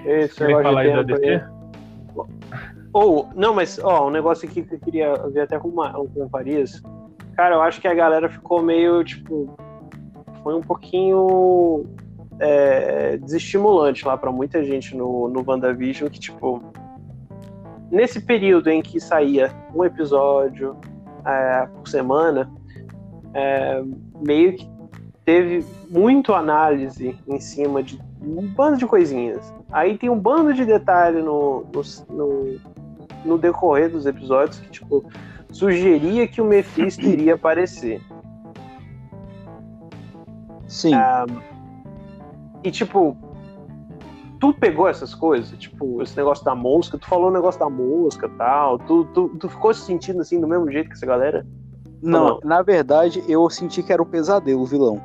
[0.05, 1.61] Esse negócio falar aí da DC?
[2.93, 6.25] Ou, não, mas, ó, um negócio aqui que eu queria ver até com, uma, com
[6.25, 6.81] o Paris.
[7.35, 9.55] Cara, eu acho que a galera ficou meio, tipo,
[10.43, 11.85] foi um pouquinho
[12.39, 16.61] é, desestimulante lá pra muita gente no, no WandaVision, que, tipo,
[17.89, 20.75] nesse período em que saía um episódio
[21.25, 22.51] é, por semana,
[23.33, 23.81] é,
[24.19, 24.69] meio que
[25.23, 29.53] teve muito análise em cima de um bando de coisinhas.
[29.71, 32.59] Aí tem um bando de detalhe no, no, no,
[33.25, 35.03] no decorrer dos episódios que, tipo,
[35.51, 38.01] sugeria que o Mephisto iria aparecer.
[40.67, 40.93] Sim.
[42.63, 43.17] E, tipo,
[44.39, 45.57] tu pegou essas coisas?
[45.57, 49.29] Tipo, esse negócio da mosca, tu falou o negócio da mosca e tal, tu, tu,
[49.37, 51.45] tu ficou se sentindo assim do mesmo jeito que essa galera?
[52.01, 54.99] Não, na verdade, eu senti que era o pesadelo, o vilão.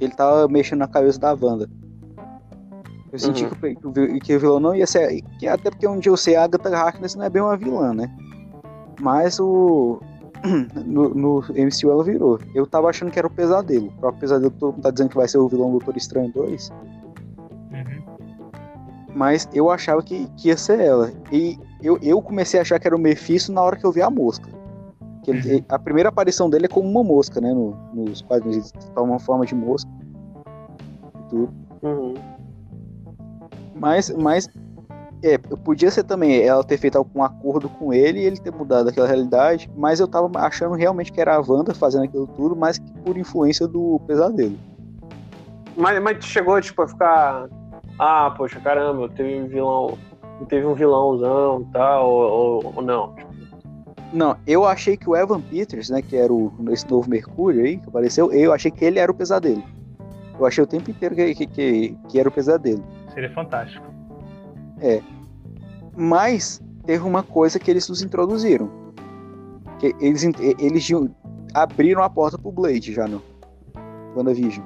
[0.00, 1.68] Ele tava mexendo na cabeça da Wanda.
[3.12, 3.92] Eu senti Uhum.
[3.92, 5.20] que, que o vilão não ia ser.
[5.38, 8.10] que até porque onde eu sei, a Agatha Harkness não é bem uma vilã, né?
[9.00, 10.00] Mas o.
[10.84, 12.36] No, no MCU ela virou.
[12.52, 13.86] Eu tava achando que era o pesadelo.
[13.88, 16.32] O próprio pesadelo todo mundo tá dizendo que vai ser o vilão do Doutor Estranho
[16.32, 16.70] 2.
[17.70, 18.02] Uhum.
[19.14, 21.12] Mas eu achava que, que ia ser ela.
[21.30, 24.02] E eu, eu comecei a achar que era o Mephisto na hora que eu vi
[24.02, 24.48] a mosca.
[25.22, 25.64] Que ele- Uhum.
[25.68, 27.52] a primeira aparição dele é como uma mosca, né?
[27.54, 28.72] No, nos quadrinhos.
[28.74, 29.88] Ele toma uma forma de mosca.
[31.20, 31.52] E tudo.
[31.82, 32.14] Uhum.
[33.82, 34.48] Mas, mas
[35.24, 38.88] é, podia ser também ela ter feito algum acordo com ele e ele ter mudado
[38.88, 39.68] aquela realidade.
[39.76, 43.18] Mas eu tava achando realmente que era a Wanda fazendo aquilo tudo, mas que por
[43.18, 44.56] influência do pesadelo.
[45.76, 47.48] Mas, mas tu chegou, tipo, a ficar.
[47.98, 49.98] Ah, poxa, caramba, teve um vilão.
[50.48, 53.14] Teve um vilãozão e tal, ou, ou, ou não.
[54.12, 57.78] Não, eu achei que o Evan Peters, né, que era o, esse novo Mercúrio aí,
[57.78, 59.62] que apareceu, eu achei que ele era o pesadelo.
[60.38, 62.82] Eu achei o tempo inteiro que, que, que, que era o pesadelo.
[63.14, 63.86] Seria fantástico.
[65.96, 68.70] Mas teve uma coisa que eles nos introduziram.
[69.78, 70.22] Que eles,
[70.58, 70.88] eles
[71.54, 73.22] abriram a porta pro Blade já no
[74.16, 74.64] WandaVision.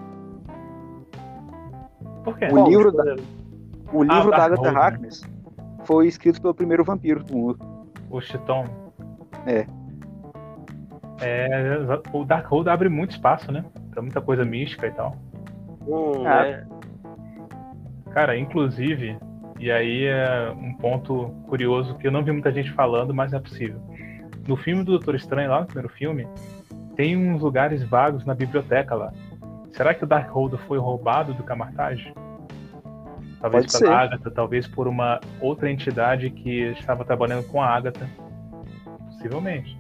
[2.25, 2.47] Por quê?
[2.53, 3.17] O livro da-
[3.93, 4.79] O livro da Darkhold, Agatha né?
[4.81, 5.23] Harkness
[5.85, 7.59] foi escrito pelo primeiro vampiro do mundo.
[8.11, 8.65] O Chiton.
[9.47, 9.67] É.
[11.21, 11.79] É,
[12.13, 13.65] o Darkhold abre muito espaço, né?
[13.91, 15.17] Pra muita coisa mística e tal.
[15.87, 16.47] Hum, Ah.
[16.47, 16.67] é.
[18.17, 19.19] Cara, inclusive,
[19.61, 23.39] e aí é um ponto curioso que eu não vi muita gente falando, mas é
[23.39, 23.79] possível.
[24.49, 26.27] No filme do Doutor Estranho, lá no primeiro filme,
[26.95, 29.13] tem uns lugares vagos na biblioteca lá.
[29.71, 32.15] Será que o Darkhold foi roubado do Camartage?
[33.39, 33.95] Talvez Pode pela.
[33.95, 38.09] Agatha, talvez por uma outra entidade que estava trabalhando com a Agatha.
[39.11, 39.79] Possivelmente.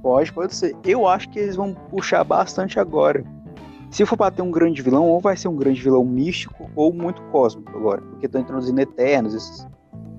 [0.00, 0.74] Pode, pode ser.
[0.82, 3.22] Eu acho que eles vão puxar bastante agora.
[3.90, 6.92] Se for pra ter um grande vilão, ou vai ser um grande vilão místico ou
[6.92, 8.02] muito cósmico agora.
[8.02, 9.34] Porque estão introduzindo Eternos.
[9.34, 9.66] Esses...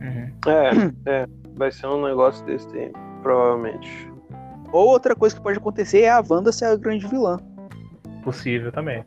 [0.01, 0.31] Uhum.
[0.47, 0.71] É,
[1.05, 1.27] é.
[1.55, 2.91] Vai ser um negócio desse aí,
[3.21, 4.11] provavelmente.
[4.71, 7.39] Ou outra coisa que pode acontecer é a Wanda ser a grande vilã.
[8.23, 9.03] Possível também.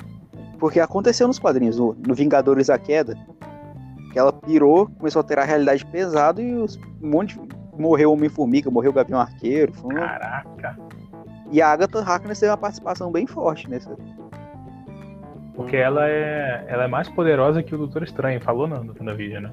[0.59, 3.17] Porque aconteceu nos quadrinhos, no, no Vingadores a Queda,
[4.13, 7.49] que ela pirou, começou a ter a realidade pesada e os, um monte de,
[7.79, 9.73] morreu o Homem-Formiga, morreu o Gavião Arqueiro.
[9.73, 10.77] Caraca.
[11.51, 13.97] E a Agatha Harkness teve uma participação bem forte nessa.
[15.61, 19.43] Porque ela é, ela é mais poderosa que o Doutor Estranho, falou no, no WandaVision,
[19.43, 19.51] né?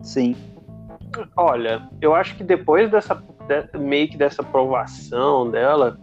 [0.00, 0.34] Sim.
[1.36, 5.98] Olha, eu acho que depois dessa de, meio que dessa aprovação dela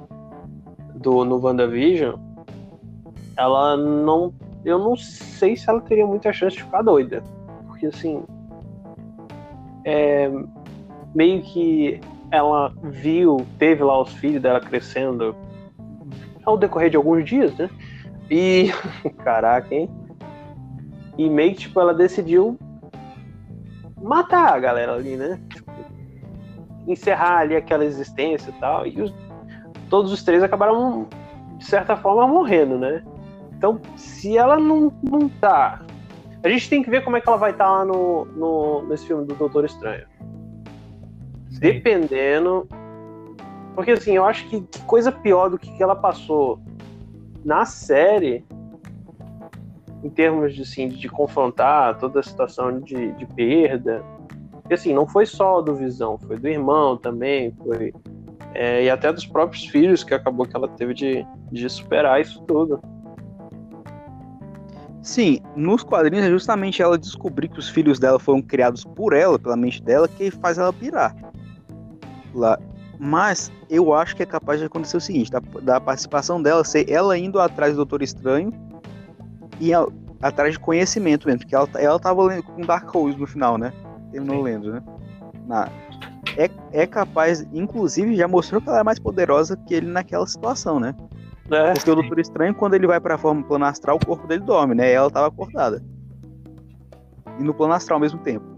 [0.93, 2.19] do no WandaVision,
[3.35, 4.31] ela não
[4.63, 7.23] eu não sei se ela teria muita chance de ficar doida.
[7.65, 8.23] Porque assim,
[9.85, 10.29] é,
[11.15, 11.99] meio que
[12.29, 15.35] ela viu, teve lá os filhos dela crescendo
[16.45, 17.67] ao decorrer de alguns dias, né?
[18.29, 18.71] E.
[19.23, 19.89] Caraca, hein?
[21.17, 22.57] E meio que, tipo, ela decidiu
[24.01, 25.39] matar a galera ali, né?
[25.49, 25.71] Tipo,
[26.87, 28.85] encerrar ali aquela existência e tal.
[28.85, 29.13] E os,
[29.89, 31.07] todos os três acabaram,
[31.57, 33.03] de certa forma, morrendo, né?
[33.57, 35.81] Então, se ela não, não tá.
[36.43, 38.83] A gente tem que ver como é que ela vai estar tá lá no, no,
[38.87, 40.05] nesse filme do Doutor Estranho.
[41.59, 42.67] Dependendo.
[43.73, 46.59] Porque assim, eu acho que coisa pior do que ela passou
[47.47, 48.43] na série,
[50.03, 54.03] em termos de, assim, de confrontar toda a situação de, de perda,
[54.51, 57.93] porque assim, não foi só do Visão, foi do irmão também, foi.
[58.53, 62.41] É, e até dos próprios filhos, que acabou que ela teve de, de superar isso
[62.41, 62.81] tudo.
[65.01, 69.39] Sim, nos quadrinhos é justamente ela descobrir que os filhos dela foram criados por ela,
[69.39, 71.15] pela mente dela, que faz ela pirar.
[72.35, 72.59] Lá.
[72.99, 76.89] Mas eu acho que é capaz de acontecer o seguinte: da, da participação dela ser
[76.89, 78.51] ela indo atrás do Doutor Estranho
[79.59, 79.85] e a,
[80.21, 83.71] atrás de conhecimento mesmo, porque ela, ela tava lendo com Dark Horse no final, né?
[84.11, 84.83] Terminou lendo, né?
[85.45, 85.69] Na,
[86.35, 90.79] é, é capaz, inclusive já mostrou que ela é mais poderosa que ele naquela situação,
[90.79, 90.95] né?
[91.49, 91.91] É, porque sim.
[91.91, 94.89] o Doutor Estranho, quando ele vai pra forma plano astral, o corpo dele dorme, né?
[94.89, 95.83] E ela tava acordada.
[97.39, 98.56] E no plano astral ao mesmo tempo.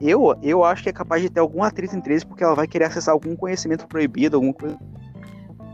[0.00, 2.66] Eu, eu acho que é capaz de ter algum atrito entre eles porque ela vai
[2.66, 4.78] querer acessar algum conhecimento proibido, alguma coisa.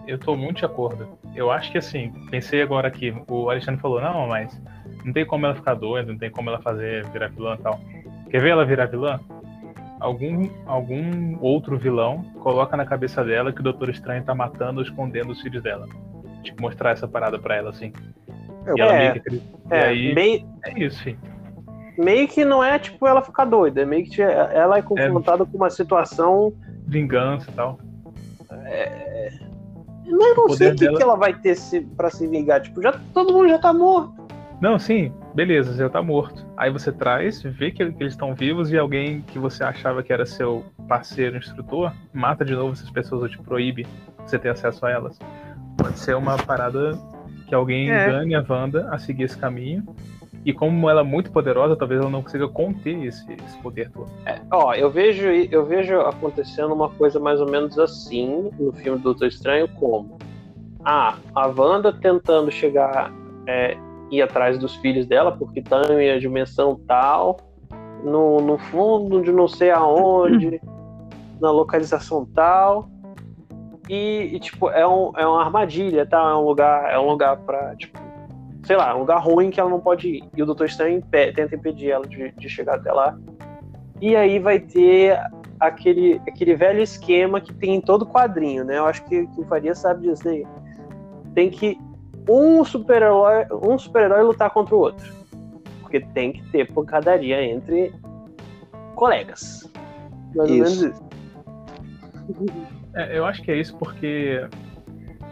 [0.07, 1.09] Eu tô muito de acordo.
[1.35, 4.61] Eu acho que assim, pensei agora aqui, o Alexandre falou, não, mas
[5.05, 7.81] não tem como ela ficar doida, não tem como ela fazer virar vilã e tal.
[8.29, 9.21] Quer ver ela virar vilã?
[10.01, 14.85] Algum, algum outro vilão coloca na cabeça dela que o Doutor Estranho tá matando ou
[14.85, 15.87] escondendo os filhos dela.
[16.43, 17.93] Tipo, mostrar essa parada pra ela, assim.
[18.67, 20.47] É, e ela é, meio que é, aí, bem...
[20.65, 21.36] é isso, filho
[21.99, 25.47] meio que não é tipo ela ficar doida, é meio que ela é confrontada é.
[25.47, 26.53] com uma situação.
[26.87, 27.79] Vingança e tal.
[28.65, 29.33] É...
[30.09, 30.97] Mas não sei o que, dela...
[30.97, 32.61] que ela vai ter se, pra se vingar.
[32.61, 34.27] Tipo, já, todo mundo já tá morto.
[34.61, 36.47] Não, sim, beleza, já tá morto.
[36.57, 40.13] Aí você traz, vê que, que eles estão vivos e alguém que você achava que
[40.13, 43.87] era seu parceiro instrutor mata de novo essas pessoas ou te proíbe
[44.19, 45.19] você ter acesso a elas.
[45.77, 46.99] Pode ser uma parada
[47.47, 48.09] que alguém é.
[48.09, 49.85] engane a Wanda a seguir esse caminho
[50.47, 54.09] e como ela é muito poderosa, talvez ela não consiga conter esse, esse poder todo.
[54.25, 58.97] É, ó, eu vejo, eu vejo acontecendo uma coisa mais ou menos assim no filme
[58.99, 60.17] do Doutor Estranho, como
[60.85, 63.13] ah, a Wanda tentando chegar
[63.49, 63.77] é,
[64.09, 67.39] ir atrás dos filhos dela, porque estão em a dimensão tal,
[68.05, 70.61] no, no fundo de não sei aonde,
[71.41, 72.89] na localização tal.
[73.89, 76.19] E, e, tipo, é, um, é uma armadilha, tá?
[76.19, 78.06] É um lugar, é um lugar pra, tipo,
[78.67, 80.25] sei lá, um lugar ruim que ela não pode ir.
[80.37, 83.17] E o Doutor Estranho tenta impedir ela de, de chegar até lá.
[84.01, 85.17] E aí vai ter
[85.61, 88.79] aquele, aquele velho esquema que tem em todo quadrinho, né?
[88.79, 90.45] Eu acho que, que o Faria sabe disso aí.
[91.33, 91.79] Tem que
[92.29, 95.15] um super-herói um super lutar contra o outro.
[95.83, 97.95] Porque tem que ter pancadaria entre
[98.97, 99.71] colegas.
[100.35, 101.07] Mais ou menos isso.
[102.97, 104.45] É, eu acho que é isso porque.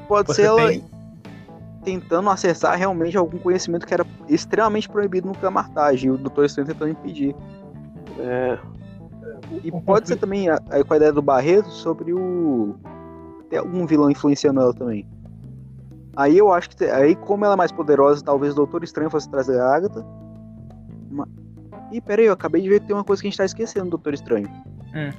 [0.06, 0.68] Pode ser ela.
[0.68, 0.93] Tem
[1.84, 6.68] tentando acessar realmente algum conhecimento que era extremamente proibido no Camartage, e o Doutor Estranho
[6.68, 7.36] tentando impedir.
[8.18, 8.58] É.
[9.62, 12.74] E pode ser também a, a, com a ideia do Barreto sobre o.
[13.50, 15.06] Tem algum vilão influenciando ela também.
[16.16, 16.84] Aí eu acho que.
[16.84, 20.04] Aí, como ela é mais poderosa, talvez o Doutor Estranho fosse trazer a Agatha.
[21.10, 21.28] Mas...
[21.92, 23.84] Ih, peraí, eu acabei de ver que tem uma coisa que a gente tá esquecendo
[23.84, 24.48] do Doutor Estranho.
[24.94, 25.10] Hum.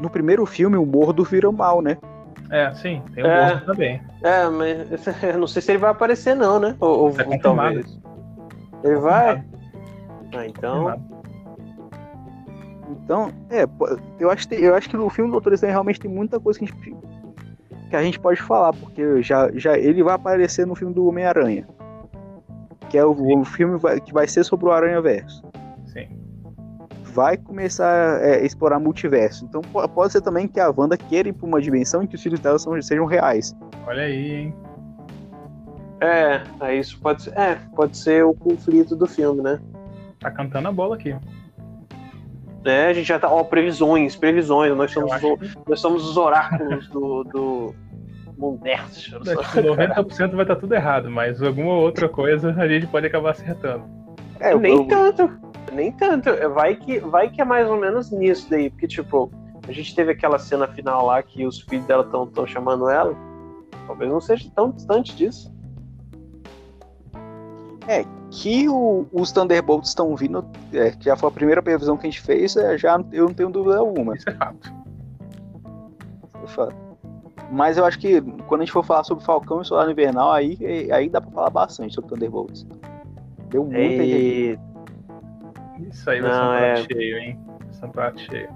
[0.00, 1.98] No primeiro filme, o Mordo vira mal, né?
[2.50, 4.02] É, sim, tem o é, também.
[4.22, 6.76] É, mas eu não sei se ele vai aparecer não, né?
[6.80, 7.98] Ou, ou é talvez.
[8.84, 9.42] Ele vai?
[10.34, 11.02] Ah, então.
[12.90, 13.66] Então, é,
[14.18, 16.58] eu acho, que, eu acho que no filme do Doutor Estranho realmente tem muita coisa
[16.58, 16.96] que a gente,
[17.90, 21.66] que a gente pode falar, porque já, já ele vai aparecer no filme do Homem-Aranha.
[22.90, 25.47] Que é o, o filme vai, que vai ser sobre o Aranha Verso
[27.18, 29.44] vai começar é, a explorar multiverso.
[29.44, 32.22] Então pode ser também que a Wanda queira ir para uma dimensão em que os
[32.22, 33.56] filhos dela são, sejam reais.
[33.88, 34.54] Olha aí, hein?
[36.00, 39.58] É, aí isso pode ser, é, pode ser o conflito do filme, né?
[40.20, 41.12] Tá cantando a bola aqui.
[42.64, 42.86] né?
[42.86, 43.28] A gente já tá.
[43.28, 44.76] Ó, previsões, previsões.
[44.76, 47.74] Nós somos, o, nós somos os oráculos do, do
[48.38, 49.16] universo.
[49.16, 53.30] É, tipo, 90% vai estar tudo errado, mas alguma outra coisa a gente pode acabar
[53.30, 53.82] acertando.
[54.38, 54.86] É, nem eu...
[54.86, 55.47] tanto.
[55.72, 56.30] Nem tanto.
[56.54, 59.30] Vai que, vai que é mais ou menos nisso daí, porque, tipo,
[59.66, 63.14] a gente teve aquela cena final lá que os filhos dela estão chamando ela.
[63.86, 65.52] Talvez não seja tão distante disso.
[67.86, 72.06] É, que o, os Thunderbolts estão vindo, é, que já foi a primeira previsão que
[72.06, 74.14] a gente fez, é, já eu não tenho dúvida alguma.
[74.14, 74.72] Isso é fato.
[76.34, 76.76] Isso é fato.
[77.50, 80.58] Mas eu acho que quando a gente for falar sobre Falcão e Soldado Invernal, aí,
[80.92, 82.66] aí dá pra falar bastante sobre Thunderbolts.
[83.48, 84.58] Deu muita e...
[85.90, 86.94] Isso aí vai não, ser um prato é...
[86.94, 87.40] cheio, hein?
[87.46, 88.48] Vai ser um prato cheio.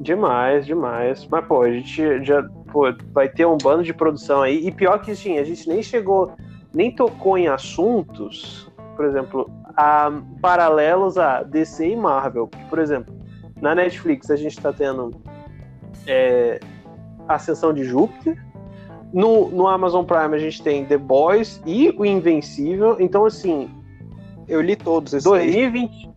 [0.00, 1.26] Demais, demais.
[1.30, 2.42] Mas, pô, a gente já
[2.72, 4.66] pô, vai ter um bando de produção aí.
[4.66, 6.32] E pior que sim, a gente nem chegou,
[6.72, 10.12] nem tocou em assuntos por exemplo, a,
[10.42, 12.50] paralelos a DC e Marvel.
[12.68, 13.14] Por exemplo,
[13.58, 15.10] na Netflix a gente está tendo
[16.06, 16.60] é,
[17.26, 18.36] Ascensão de Júpiter.
[19.10, 22.98] No, no Amazon Prime a gente tem The Boys e o Invencível.
[23.00, 23.70] Então, assim.
[24.46, 26.09] Eu li todos esses 2020.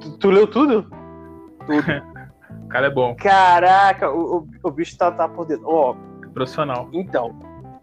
[0.00, 0.82] Tu, tu leu tudo?
[1.66, 1.82] Tudo.
[2.64, 3.14] o cara é bom.
[3.16, 5.68] Caraca, o, o, o bicho tá, tá por dentro.
[5.68, 5.94] Ó,
[6.32, 6.88] Profissional.
[6.92, 7.34] Então,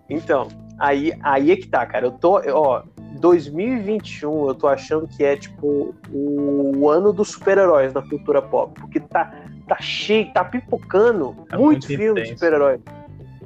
[0.09, 0.47] então,
[0.79, 2.07] aí, aí é que tá, cara.
[2.07, 2.83] Eu tô, ó,
[3.19, 8.99] 2021 eu tô achando que é tipo o ano dos super-heróis na cultura pop, porque
[8.99, 9.33] tá,
[9.67, 12.79] tá cheio, tá pipocando é muito, muito filme de super-herói.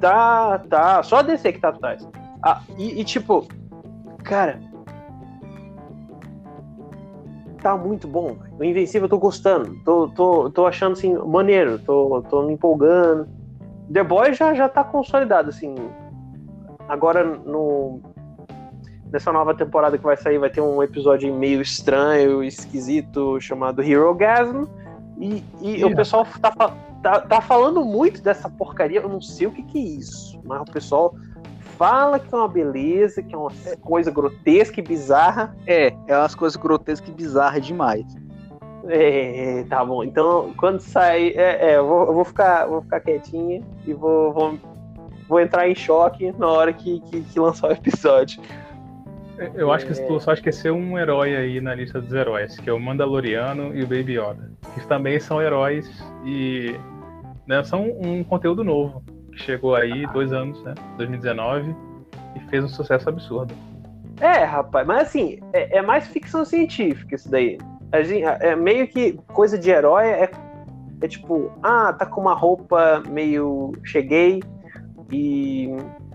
[0.00, 2.06] Tá, tá, só a DC que tá atrás.
[2.42, 3.46] Ah, e, e, tipo,
[4.24, 4.58] cara,
[7.62, 8.36] tá muito bom.
[8.58, 13.28] O Invencível eu tô gostando, tô, tô, tô achando assim, maneiro, tô, tô me empolgando.
[13.90, 15.74] The Boy já, já tá consolidado, assim.
[16.88, 18.00] Agora no
[19.12, 24.14] nessa nova temporada que vai sair vai ter um episódio meio estranho, esquisito, chamado Hero
[24.14, 24.66] Gasm.
[25.18, 29.00] E, e o pessoal tá, tá, tá, falando muito dessa porcaria.
[29.00, 31.14] Eu não sei o que, que é isso, mas o pessoal
[31.76, 33.50] fala que é uma beleza, que é uma
[33.80, 35.54] coisa grotesca e bizarra.
[35.66, 38.06] É, é umas coisas grotescas e bizarras demais.
[38.88, 40.02] É, tá bom.
[40.02, 44.32] Então, quando sair, é, é eu, vou, eu, vou, ficar, vou ficar quietinha e vou,
[44.32, 44.58] vou,
[45.28, 48.42] vou entrar em choque na hora que, que, que lançar o episódio.
[49.54, 52.72] Eu acho que tu só esqueceu um herói aí na lista dos heróis, que é
[52.72, 54.52] o Mandaloriano e o Baby Yoda.
[54.74, 55.88] Que também são heróis
[56.24, 56.76] e
[57.46, 59.02] né, são um conteúdo novo,
[59.32, 60.74] que chegou aí dois anos, né?
[60.96, 61.74] 2019,
[62.36, 63.52] e fez um sucesso absurdo.
[64.20, 67.58] É, rapaz, mas assim, é, é mais ficção científica isso daí.
[68.40, 70.30] é meio que coisa de herói é,
[71.00, 74.40] é tipo, ah, tá com uma roupa meio cheguei
[75.10, 75.74] e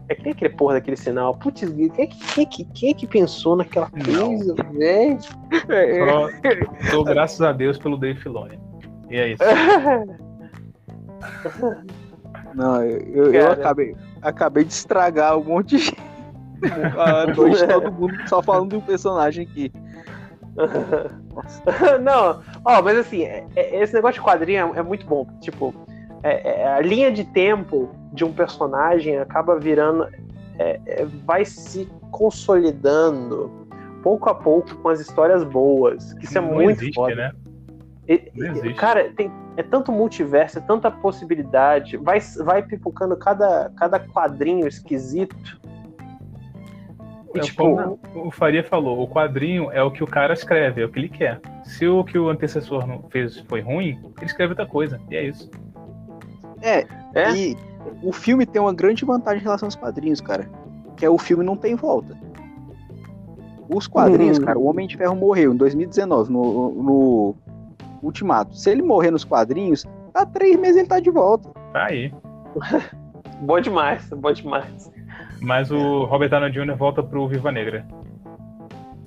[0.09, 1.35] é que nem aquele porra daquele sinal.
[1.35, 5.19] Putz, quem, é quem, quem, quem é que pensou naquela coisa, velho?
[6.89, 8.57] Só graças a Deus pelo Dave Filoni.
[9.09, 9.43] E é isso.
[12.53, 15.93] Não, eu, eu acabei, acabei de estragar um monte de.
[16.97, 19.71] a noite todo mundo só falando de um personagem aqui.
[22.01, 25.27] Não, ó, mas assim, é, é, esse negócio de quadrinho é, é muito bom.
[25.39, 25.73] Tipo,
[26.23, 30.07] é, é, a linha de tempo de um personagem acaba virando.
[30.59, 33.67] É, é, vai se consolidando
[34.01, 36.13] pouco a pouco com as histórias boas.
[36.13, 37.15] Que isso é Não muito existe, foda.
[37.15, 37.31] Né?
[38.07, 38.31] E,
[38.63, 41.97] e, cara, tem, é tanto multiverso, é tanta possibilidade.
[41.97, 45.59] Vai, vai pipocando cada, cada quadrinho esquisito.
[47.35, 50.81] E, é, tipo, como o Faria falou, o quadrinho é o que o cara escreve,
[50.81, 51.41] é o que ele quer.
[51.63, 55.01] Se o que o antecessor fez foi ruim, ele escreve outra coisa.
[55.11, 55.51] E é isso.
[56.61, 57.57] É, é, e
[58.01, 60.49] o filme tem uma grande vantagem em relação aos quadrinhos, cara.
[60.95, 62.17] Que é o filme não tem volta.
[63.69, 64.43] Os quadrinhos, hum.
[64.43, 67.35] cara, o Homem de Ferro morreu em 2019, no, no
[68.01, 68.55] Ultimato.
[68.55, 71.49] Se ele morrer nos quadrinhos, há três meses ele tá de volta.
[71.73, 72.13] Tá aí.
[73.41, 74.91] bom demais, bom demais.
[75.41, 76.75] Mas o Robert Downey Jr.
[76.75, 77.85] volta pro Viva Negra.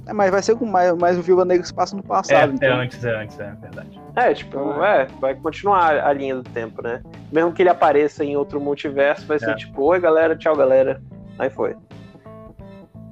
[0.06, 2.50] É, mas vai ser com mais, mais o Viva Negra que se passa no passado.
[2.50, 2.68] É, então.
[2.68, 4.00] é antes, é antes, é verdade.
[4.16, 7.02] É, tipo, então, é, vai continuar a linha do tempo, né?
[7.32, 9.54] Mesmo que ele apareça em outro multiverso, vai ser é.
[9.54, 11.00] tipo, oi galera, tchau galera.
[11.38, 11.76] Aí foi.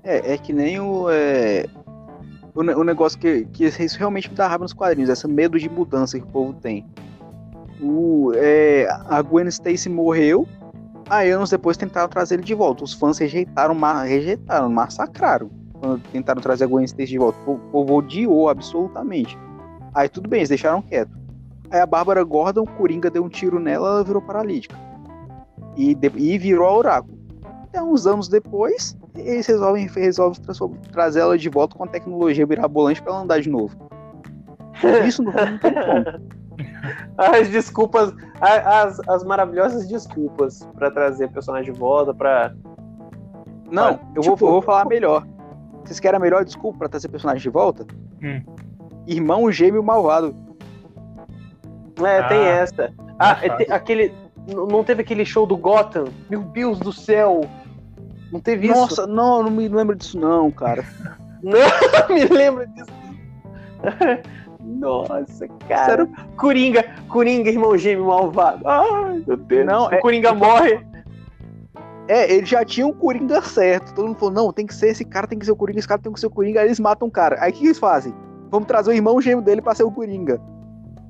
[0.03, 1.09] É, é que nem o.
[1.11, 1.67] É,
[2.59, 6.19] o, negócio que, que isso realmente me dá raiva nos quadrinhos, esse medo de mudança
[6.19, 6.85] que o povo tem.
[7.81, 10.47] O, é, a Gwen Stacy morreu,
[11.09, 12.83] aí anos depois tentaram trazer ele de volta.
[12.83, 15.49] Os fãs rejeitaram, rejeitaram, massacraram
[15.81, 17.39] quando tentaram trazer a Gwen Stacy de volta.
[17.49, 19.39] O povo odiou absolutamente.
[19.95, 21.17] Aí tudo bem, eles deixaram quieto.
[21.71, 24.77] Aí a Bárbara Gordon, o Coringa deu um tiro nela, ela virou paralítica.
[25.77, 27.17] E, e virou a Oráculo.
[27.63, 30.41] Até uns anos depois, eles resolvem, resolvem
[30.93, 33.77] trazer ela de volta com a tecnologia mirabolante para ela andar de novo.
[35.07, 36.39] Isso não, não tem como.
[37.17, 42.53] As desculpas, as, as maravilhosas desculpas pra trazer personagem de volta, pra.
[43.71, 45.25] Não, Olha, eu, tipo- vou, eu vou falar melhor.
[45.85, 47.87] Vocês querem a melhor desculpa pra trazer personagem de volta?
[48.23, 48.43] Hum.
[49.07, 50.35] Irmão gêmeo malvado.
[52.05, 52.93] É, tem Ah, essa.
[53.19, 54.13] Ah, é, te- aquele.
[54.49, 56.07] Não teve aquele show do Gotham?
[56.31, 57.43] Meu Deus do céu!
[58.33, 58.77] Não teve isso?
[58.77, 60.85] Nossa, não, não me lembro disso não, cara.
[61.41, 61.53] Não
[62.09, 62.91] me lembro disso.
[64.61, 66.09] Nossa, cara.
[66.37, 68.67] Coringa, Coringa, irmão gêmeo malvado.
[68.67, 69.65] Ai, meu Deus.
[69.65, 70.85] Não, o é- Coringa morre.
[72.09, 73.95] É, ele já tinha o Coringa certo.
[73.95, 75.87] Todo mundo falou, não, tem que ser esse cara, tem que ser o Coringa, esse
[75.89, 76.61] cara tem que ser o Coringa.
[76.61, 77.37] Aí eles matam o cara.
[77.41, 78.13] Aí o que eles fazem?
[78.51, 80.41] Vamos trazer o irmão gêmeo dele pra ser o Coringa.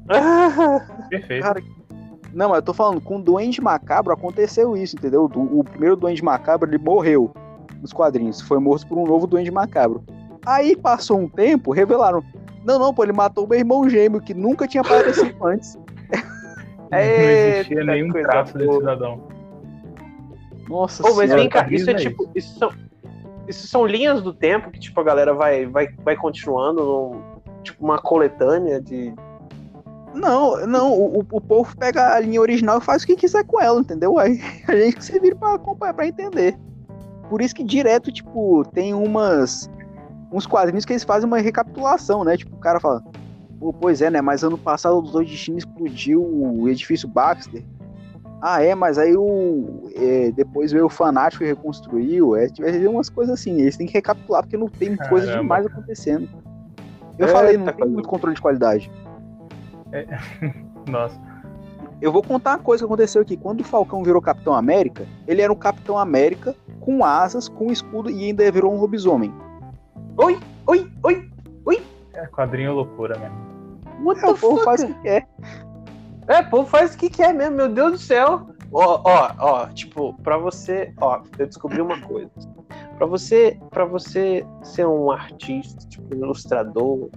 [1.08, 1.42] Perfeito.
[1.42, 1.62] Cara,
[2.32, 5.30] Não, mas eu tô falando, com o Duende Macabro aconteceu isso, entendeu?
[5.34, 7.32] O, o primeiro Duende Macabro, ele morreu
[7.80, 8.40] nos quadrinhos.
[8.40, 10.02] Foi morto por um novo Duende Macabro.
[10.46, 12.22] Aí passou um tempo, revelaram.
[12.64, 15.78] Não, não, pô, ele matou o meu irmão gêmeo, que nunca tinha aparecido antes.
[16.90, 19.22] não existia nenhum traço desse cidadão.
[20.68, 21.40] Nossa Pô, mas senhora.
[21.40, 22.00] vem cá, isso é aí.
[22.00, 22.30] tipo.
[22.34, 22.70] Isso são,
[23.48, 27.82] isso são linhas do tempo que, tipo, a galera vai, vai, vai continuando num, tipo,
[27.82, 29.14] uma coletânea de.
[30.18, 33.60] Não, não, o, o povo pega a linha original e faz o que quiser com
[33.60, 34.18] ela, entendeu?
[34.18, 36.58] Aí a gente se vira pra acompanhar, pra entender.
[37.28, 39.70] Por isso que direto, tipo, tem umas.
[40.32, 42.36] uns quadrinhos que eles fazem uma recapitulação, né?
[42.36, 43.02] Tipo, o cara fala,
[43.58, 44.20] Pô, pois é, né?
[44.20, 47.64] Mas ano passado o Dois Destinos explodiu o edifício Baxter.
[48.40, 49.90] Ah, é, mas aí o.
[49.96, 52.36] é, depois veio o Fanático e reconstruiu.
[52.36, 53.60] É, tiver umas coisas assim.
[53.60, 55.42] Eles têm que recapitular porque não tem coisa Caramba.
[55.42, 56.28] demais acontecendo.
[57.18, 57.92] Eu Eita, falei, não tem coisa.
[57.92, 58.90] muito controle de qualidade.
[60.88, 61.20] Nossa.
[62.00, 63.36] Eu vou contar uma coisa que aconteceu aqui.
[63.36, 68.08] Quando o Falcão virou Capitão América, ele era um Capitão América com asas, com escudo
[68.10, 69.32] e ainda virou um lobisomem.
[70.16, 71.28] Oi, oi, oi!
[72.14, 73.36] É quadrinho loucura mesmo.
[74.04, 74.64] What É, the o povo fuck?
[74.64, 75.28] faz o que quer.
[76.26, 78.48] É, pô, faz o que quer mesmo, meu Deus do céu.
[78.72, 82.30] Ó, ó, ó, tipo, pra você, ó, eu descobri uma coisa.
[82.96, 87.08] Pra você, para você ser um artista, tipo, um ilustrador,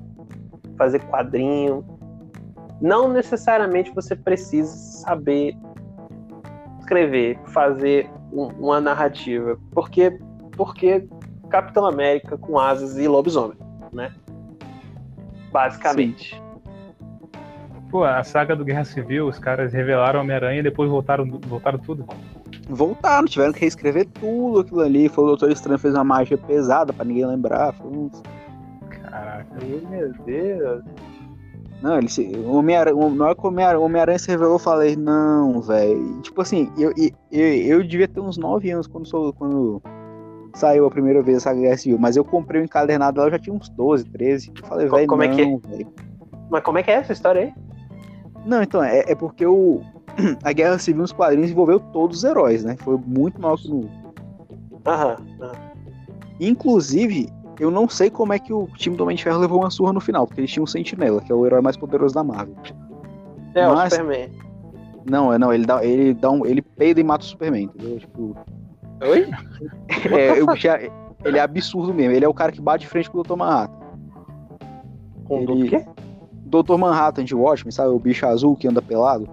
[0.77, 1.83] fazer quadrinho,
[2.81, 5.55] não necessariamente você precisa saber
[6.79, 10.19] escrever, fazer um- uma narrativa, porque
[10.57, 11.07] porque
[11.49, 13.57] Capitão América com asas e lobisomem,
[13.93, 14.13] né?
[15.51, 16.41] Basicamente.
[17.89, 22.05] Pô, a saga do Guerra Civil, os caras revelaram Homem-Aranha e depois voltaram, voltaram tudo.
[22.69, 25.09] Voltaram, tiveram que reescrever tudo aquilo ali.
[25.09, 27.73] Foi o Doutor Estranho fez uma magia pesada pra ninguém lembrar.
[27.73, 28.09] Foi um-
[28.89, 29.57] Caraca.
[29.89, 30.83] Meu Deus.
[31.81, 32.21] Não, ele se.
[32.21, 36.21] o Homem-Aranha, na hora que o Homem-Aranha se revelou, eu falei, não, velho.
[36.21, 39.81] Tipo assim, eu, eu, eu, devia ter uns 9 anos quando, sou, quando
[40.53, 43.39] saiu a primeira vez essa Guerra Civil, mas eu comprei o encadernado lá, eu já
[43.39, 44.51] tinha uns 12, 13.
[44.61, 45.69] Eu falei, velho, como é não, que é?
[45.69, 45.93] velho.
[46.51, 47.53] Mas como é que é essa história aí?
[48.45, 49.81] Não, então, é, é porque o,
[50.43, 52.75] a Guerra Civil nos quadrinhos envolveu todos os heróis, né?
[52.77, 53.89] Foi muito maior que no.
[54.85, 55.17] Aham.
[55.41, 55.71] aham.
[56.39, 57.29] Inclusive,
[57.61, 59.93] eu não sei como é que o time do Homem de Ferro levou uma surra
[59.93, 62.55] no final, porque eles tinham o Sentinela, que é o herói mais poderoso da Marvel.
[63.53, 64.29] É, Mas- o Superman.
[65.09, 66.45] Não, é não, ele dá, ele dá um.
[66.45, 67.97] Ele peida e mata o Superman, entendeu?
[67.99, 68.35] Tipo.
[69.03, 69.27] Oi?
[70.11, 70.91] É, bicho é-
[71.25, 72.13] ele é absurdo mesmo.
[72.13, 73.35] Ele é o cara que bate de frente com o Dr.
[73.35, 73.73] Manhattan.
[75.25, 75.85] Com Ele- o quê?
[76.45, 76.77] Dr.
[76.77, 77.89] Manhattan de Watchmen, sabe?
[77.89, 79.27] O bicho azul que anda pelado.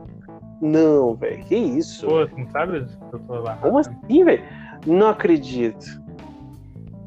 [0.60, 1.44] Não, velho.
[1.44, 2.06] Que isso?
[2.06, 2.86] Pô, não sabe?
[3.12, 3.56] Eu tô lá.
[3.56, 4.42] Como assim, velho?
[4.86, 5.84] Não acredito.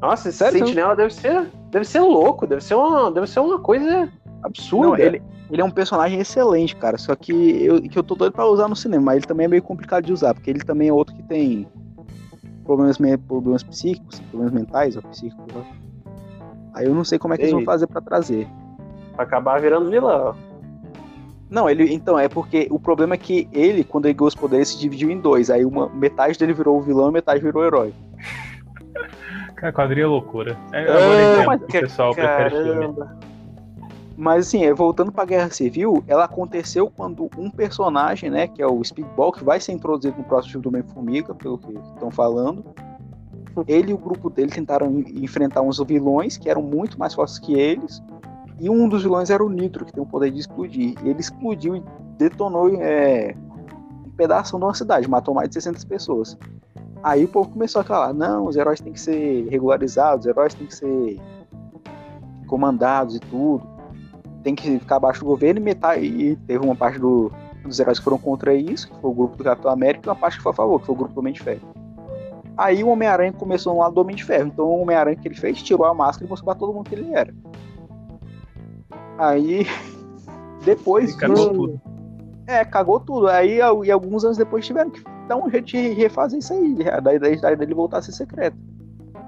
[0.02, 0.58] Nossa, Sério?
[0.58, 4.12] sentinela deve ser, deve ser louco, deve ser uma, deve ser uma coisa
[4.42, 4.88] absurda.
[4.88, 6.98] Não, ele, ele é um personagem excelente, cara.
[6.98, 7.32] Só que
[7.64, 10.04] eu, que eu tô doido pra usar no cinema, mas ele também é meio complicado
[10.04, 11.68] de usar, porque ele também é outro que tem
[12.64, 12.98] problemas,
[13.28, 15.54] problemas psíquicos, problemas mentais ou psíquicos.
[15.54, 15.64] Né?
[16.74, 18.48] Aí eu não sei como é que eles vão fazer pra trazer.
[19.14, 20.34] Pra acabar virando vilão.
[21.48, 24.68] Não, ele então é porque o problema é que ele, quando ele ganhou os poderes,
[24.68, 25.48] se dividiu em dois.
[25.48, 27.94] Aí uma metade dele virou o vilão e metade virou o herói.
[29.62, 30.58] Cara, quadrinho é loucura.
[30.72, 32.72] É, entendo mas- que o pessoal prefere filme.
[32.80, 33.16] Caramba.
[34.16, 38.66] Mas assim, é, voltando pra Guerra Civil, ela aconteceu quando um personagem, né, que é
[38.66, 42.64] o Speedball, que vai ser introduzido no próximo filme do Homem-Formiga, pelo que estão falando.
[43.68, 47.38] Ele e o grupo dele tentaram en- enfrentar uns vilões que eram muito mais fortes
[47.38, 48.02] que eles.
[48.60, 50.94] E um dos vilões era o Nitro, que tem o poder de explodir.
[51.04, 51.84] Ele explodiu e
[52.18, 53.34] detonou é,
[54.06, 56.36] um pedaço de uma cidade, matou mais de 600 pessoas.
[57.02, 60.54] Aí o povo começou a falar: não, os heróis têm que ser regularizados, os heróis
[60.54, 61.20] têm que ser
[62.46, 63.62] comandados e tudo
[64.42, 66.04] tem que ficar abaixo do governo e metade.
[66.04, 67.30] E teve uma parte do-
[67.64, 70.16] dos heróis que foram contra isso, que foi o grupo do Capitão América, e uma
[70.16, 71.60] parte que foi a favor, que foi o grupo do Homem de Ferro.
[72.56, 74.48] Aí o Homem-Aranha começou no lado do Homem de Ferro.
[74.48, 76.94] Então o Homem-Aranha que ele fez, tirou a máscara e mostrou pra todo mundo que
[76.96, 77.32] ele era.
[79.18, 79.66] Aí
[80.64, 81.10] Depois.
[81.10, 81.80] Ele cagou tudo.
[82.46, 83.28] É, cagou tudo.
[83.28, 85.02] Aí, e alguns anos depois tiveram que
[85.32, 86.76] dar um jeito de refazer isso aí.
[87.02, 88.56] Daí, daí dele voltar a ser secreto.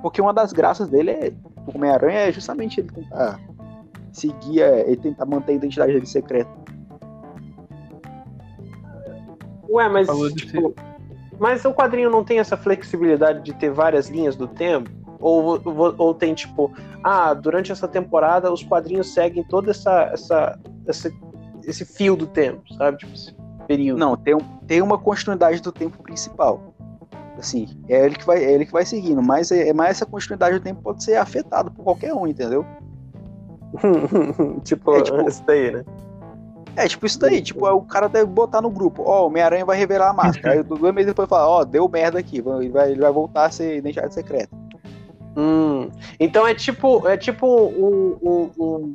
[0.02, 1.32] Porque uma das graças dele é.
[1.66, 3.40] O Homem-Aranha é justamente ele tentar
[4.12, 6.50] seguir, é, ele tentar manter a identidade dele secreta.
[9.70, 10.74] Ué, mas tipo,
[11.38, 14.90] mas o quadrinho não tem essa flexibilidade de ter várias linhas do tempo?
[15.18, 16.70] Ou, ou, ou tem tipo,
[17.02, 21.10] ah, durante essa temporada os quadrinhos seguem todo essa, essa, essa,
[21.64, 22.98] esse fio do tempo, sabe?
[22.98, 23.98] Tipo, período.
[23.98, 24.36] Não, tem,
[24.66, 26.60] tem uma continuidade do tempo principal.
[27.38, 30.58] Assim, é ele que vai, é ele que vai seguindo, mas, é, mas essa continuidade
[30.58, 32.64] do tempo pode ser afetada por qualquer um, entendeu?
[34.62, 35.84] tipo, É, tipo- isso daí, né?
[36.76, 39.76] É, tipo isso daí, tipo, o cara deve botar no grupo, ó, o Homem-Aranha vai
[39.76, 40.54] revelar a máscara.
[40.54, 43.50] Aí dois meses depois fala, ó, deu merda aqui, ele vai, ele vai voltar a
[43.50, 44.56] ser identidade secreta.
[45.36, 45.88] Hum,
[46.18, 48.92] então é tipo, é tipo um, um- um-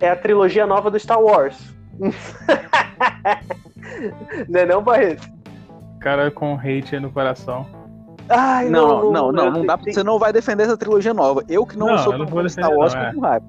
[0.00, 1.56] é a trilogia nova do Star Wars.
[4.48, 5.28] não é não, Barreto?
[6.00, 7.66] Cara com hate aí no coração.
[8.28, 11.42] Ai, Não, não, não, não, eu dá, você não vai defender essa trilogia nova.
[11.48, 13.12] Eu que não, Não, sou eu não tão vou fã de Star Wars não, é.
[13.14, 13.46] com raiva.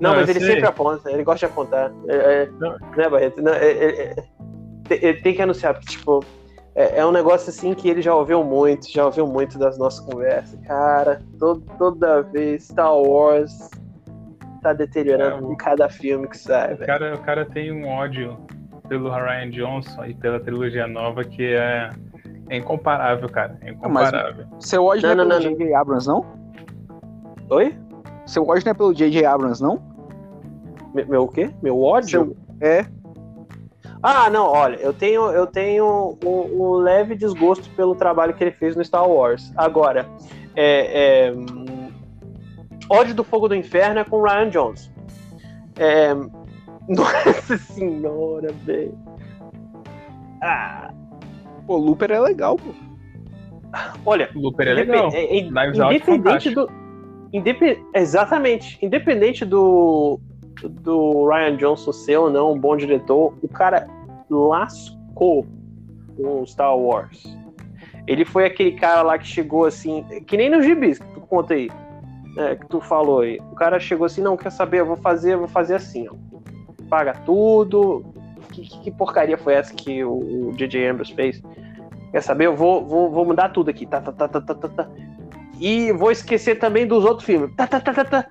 [0.00, 0.52] Não, Não, mas ele sei.
[0.52, 1.92] sempre aponta, ele gosta de apontar.
[2.08, 2.76] É, é, Não.
[2.96, 3.42] né, Barreto?
[3.42, 4.14] Não, é- é- é-
[4.88, 6.24] tem- ele tem que anunciar, porque, tipo,
[6.74, 10.00] é, é um negócio assim que ele já ouviu muito, já ouviu muito das nossas
[10.00, 10.58] conversas.
[10.66, 13.52] Cara, todo- toda vez Star Wars
[14.60, 17.88] tá deteriorando É, o- em cada filme que sai, O cara, o cara tem um
[17.88, 18.36] ódio
[18.88, 21.90] pelo Ryan Johnson e pela trilogia nova que é,
[22.48, 23.56] é incomparável, cara.
[23.62, 24.46] É incomparável.
[24.58, 25.74] Seu ódio não, Não, é não, pelo não, J.J.
[25.74, 26.24] Abrams, não?
[27.50, 27.74] Oi?
[28.26, 29.24] Seu ódio não é pelo J.J.
[29.24, 29.80] Abrams, não?
[30.94, 31.50] Me- Meu o quê?
[31.62, 32.08] Meu ódio?
[32.08, 32.84] Seu- É.
[34.02, 38.50] Ah, não, olha, eu tenho, eu tenho um, um leve desgosto pelo trabalho que ele
[38.52, 39.52] fez no Star Wars.
[39.56, 40.06] Agora,
[40.56, 41.34] é, é,
[42.90, 44.90] ódio do Fogo do Inferno é com o Ryan Johnson.
[45.78, 46.12] É,
[46.88, 48.98] nossa senhora, velho.
[50.42, 50.90] Ah,
[51.66, 52.70] Pô, Looper é legal, pô.
[54.04, 55.10] olha, O Looper é legal.
[55.12, 56.68] É- é- Out independente do.
[57.32, 58.76] Indepe- exatamente.
[58.84, 60.18] Independente do,
[60.68, 63.86] do Ryan Johnson ser ou não um bom diretor, o cara
[64.28, 65.46] lascou
[66.16, 67.22] com Star Wars.
[68.08, 71.54] Ele foi aquele cara lá que chegou assim, que nem no gibis que tu conta
[71.54, 71.70] aí,
[72.34, 73.38] né, que tu falou aí.
[73.52, 76.14] O cara chegou assim, não, quer saber, eu vou fazer, eu vou fazer assim, ó.
[76.88, 78.04] Paga tudo.
[78.52, 80.88] Que, que- porcaria foi essa que o, o J.J.
[80.88, 81.40] Abrams fez?
[82.10, 82.46] Quer saber?
[82.46, 83.86] Eu vou, vou, vou mudar tudo aqui.
[83.86, 84.88] Tá, tá, tá, tá, tá, tá, tá.
[85.60, 87.54] E vou esquecer também dos outros filmes.
[87.54, 88.26] Tá, tá, tá, tá, tá.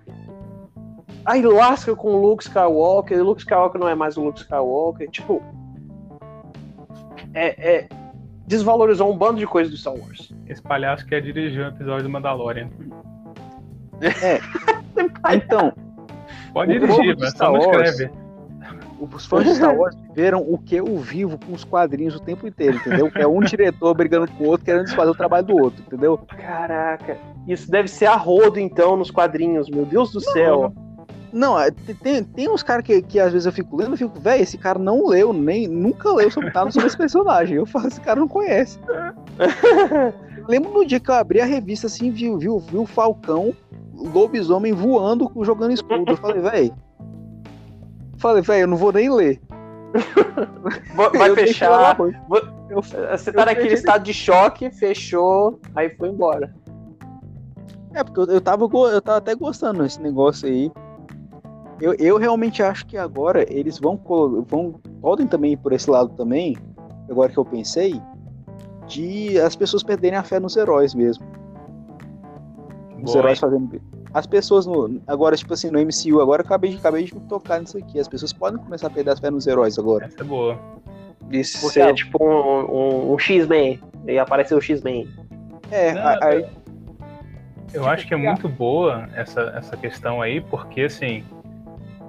[1.24, 3.20] Aí lasca com o Luke Skywalker.
[3.22, 5.10] o Luke Skywalker não é mais o Luke Skywalker.
[5.10, 5.42] Tipo.
[7.34, 7.88] É, é-
[8.48, 10.34] desvalorizou um bando de coisas do Star Wars.
[10.48, 12.68] Esse palhaço quer dirigir um episódio do Mandalorian.
[15.34, 15.74] Então,
[16.54, 18.12] Pode dirigir, de mas Star só não Wars- escreve.
[19.00, 22.48] os fãs de Star Wars viveram o que eu vivo com os quadrinhos o tempo
[22.48, 23.10] inteiro, entendeu?
[23.16, 26.18] É um diretor brigando com o outro, querendo desfazer o trabalho do outro, entendeu?
[26.28, 27.18] Caraca.
[27.48, 29.70] Isso deve ser a rodo, então, nos quadrinhos.
[29.70, 30.74] Meu Deus do céu.
[31.32, 31.70] Não, é,
[32.02, 34.58] tem- tem, uns caras que, que às vezes eu fico lendo e fico, velho, esse
[34.58, 37.56] cara não leu, nem nunca leu sobre nada sobre esse personagem.
[37.56, 38.80] Eu falo, esse cara não conhece.
[40.50, 43.54] Lembro no dia que eu abri a revista assim, viu, viu, viu o Falcão,
[44.00, 46.12] lobisomem voando, jogando escudo.
[46.12, 46.74] Eu falei, velho.
[48.18, 49.42] Falei, velho, eu não vou nem ler.
[51.18, 51.70] Vai Eu fechar.
[51.70, 52.08] lá, pô.
[52.70, 56.54] Eu- Você tá eu naquele fechei- estado de choque, fechou, aí foi embora.
[57.96, 60.72] É, porque eu, eu, tava, eu tava até gostando desse negócio aí.
[61.82, 64.76] Eu, eu realmente acho que agora eles vão, colo- vão.
[65.02, 66.56] Podem também ir por esse lado também,
[67.10, 68.00] agora que eu pensei,
[68.86, 71.26] de as pessoas perderem a fé nos heróis mesmo.
[72.98, 73.82] Os Boa, heróis fazendo.
[74.14, 75.00] As pessoas no.
[75.08, 78.00] Agora, tipo assim, no MCU, agora eu acabei, de- acabei de tocar nisso aqui.
[78.00, 80.06] As pessoas podem começar a perder a fé nos heróis agora.
[80.06, 80.58] Essa é boa.
[81.32, 82.66] Isso Porque seria a- tipo um,
[83.10, 83.80] um, um X-Men.
[84.08, 85.08] E apareceu o X-Men.
[85.70, 86.50] É, Não, a-.
[87.72, 91.24] Eu acho que é muito boa essa, essa questão aí, porque assim,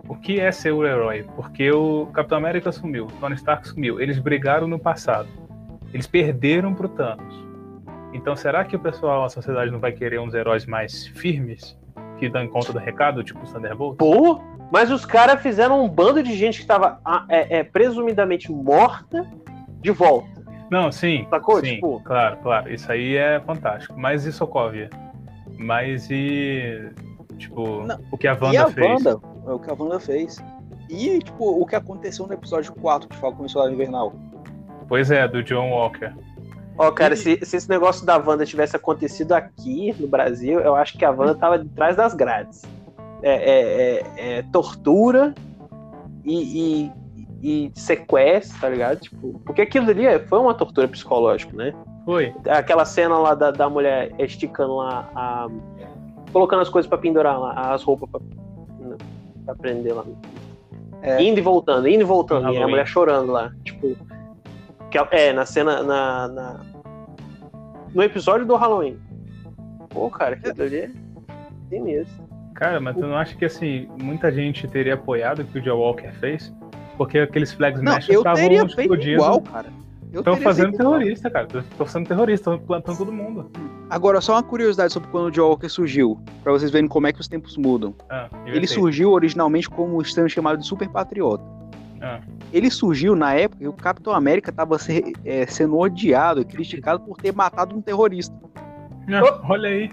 [0.09, 1.27] o que é ser o herói?
[1.37, 5.29] Porque o Capitão América sumiu, o Tony Stark sumiu, eles brigaram no passado,
[5.93, 7.35] eles perderam pro Thanos.
[8.15, 11.77] Então será que o pessoal, a sociedade não vai querer uns heróis mais firmes,
[12.21, 13.97] que dão conta do recado, tipo os Thunderbolts?
[13.97, 14.41] Pô,
[14.71, 19.27] mas os caras fizeram um bando de gente que tava ah, é, é, presumidamente morta
[19.81, 20.29] de volta.
[20.71, 21.59] Não, sim, Sacou?
[21.61, 23.95] sim, Tipo- claro, claro, isso aí é fantástico.
[23.99, 24.89] Mas e Sokovia?
[25.59, 26.91] Mas e,
[27.39, 28.87] tipo, Não, o que a E Wanda a fez?
[29.05, 30.37] Wanda, é o que a Wanda fez.
[30.89, 34.13] E, tipo, o que aconteceu no episódio 4 de Falcão e Soldado Invernal.
[34.89, 36.13] Pois é, do John Walker.
[36.81, 40.75] Ó, cara, E- se, se esse negócio da Wanda tivesse acontecido aqui no Brasil, eu
[40.75, 42.63] acho que a Wanda tava de trás das grades.
[43.23, 45.35] É, é- é- é tortura,
[46.25, 46.89] e,
[47.43, 48.99] e, e sequestra, tá ligado?
[48.99, 51.75] Tipo, porque aquilo ali foi uma tortura psicológica, né?
[52.07, 52.35] Foi.
[52.49, 55.49] Aquela cena lá da, da mulher esticando lá, a,
[56.33, 58.21] colocando as coisas pra pendurar lá, as roupas pra,
[59.45, 60.05] pra prender lá.
[61.03, 61.23] É.
[61.23, 62.47] Indo e voltando, indo e voltando.
[62.47, 63.53] No E a mulher chorando lá.
[63.65, 63.97] Tipo.
[64.91, 65.83] que é, na cena.
[65.83, 66.70] Na, na-
[67.95, 68.99] no episódio do Halloween.
[69.89, 70.91] Pô, cara, aquilo ali é
[71.69, 72.25] sinistro.
[72.55, 75.73] Cara, mas tu não acha que assim, muita gente teria apoiado o que o Joe
[75.79, 76.53] Walker fez?
[76.97, 79.15] Porque aqueles Flag eu estavam explodindo.
[79.15, 79.69] igual, cara.
[80.13, 80.99] Eu Estão fazendo feito igual.
[80.99, 81.47] terrorista, cara.
[81.59, 83.51] Estão sendo terrorista, estão plantando todo mundo.
[83.89, 87.13] Agora, só uma curiosidade sobre quando o Joe Walker surgiu, pra vocês verem como é
[87.13, 87.95] que os tempos mudam.
[88.11, 91.45] Ah, Ele surgiu originalmente como um estranho chamado de Super Patriota.
[92.01, 92.21] Ah.
[92.53, 97.35] Ele surgiu na época que o Capitão América estava sendo odiado e criticado por ter
[97.35, 98.35] matado um terrorista.
[99.09, 99.91] Ah, olha aí.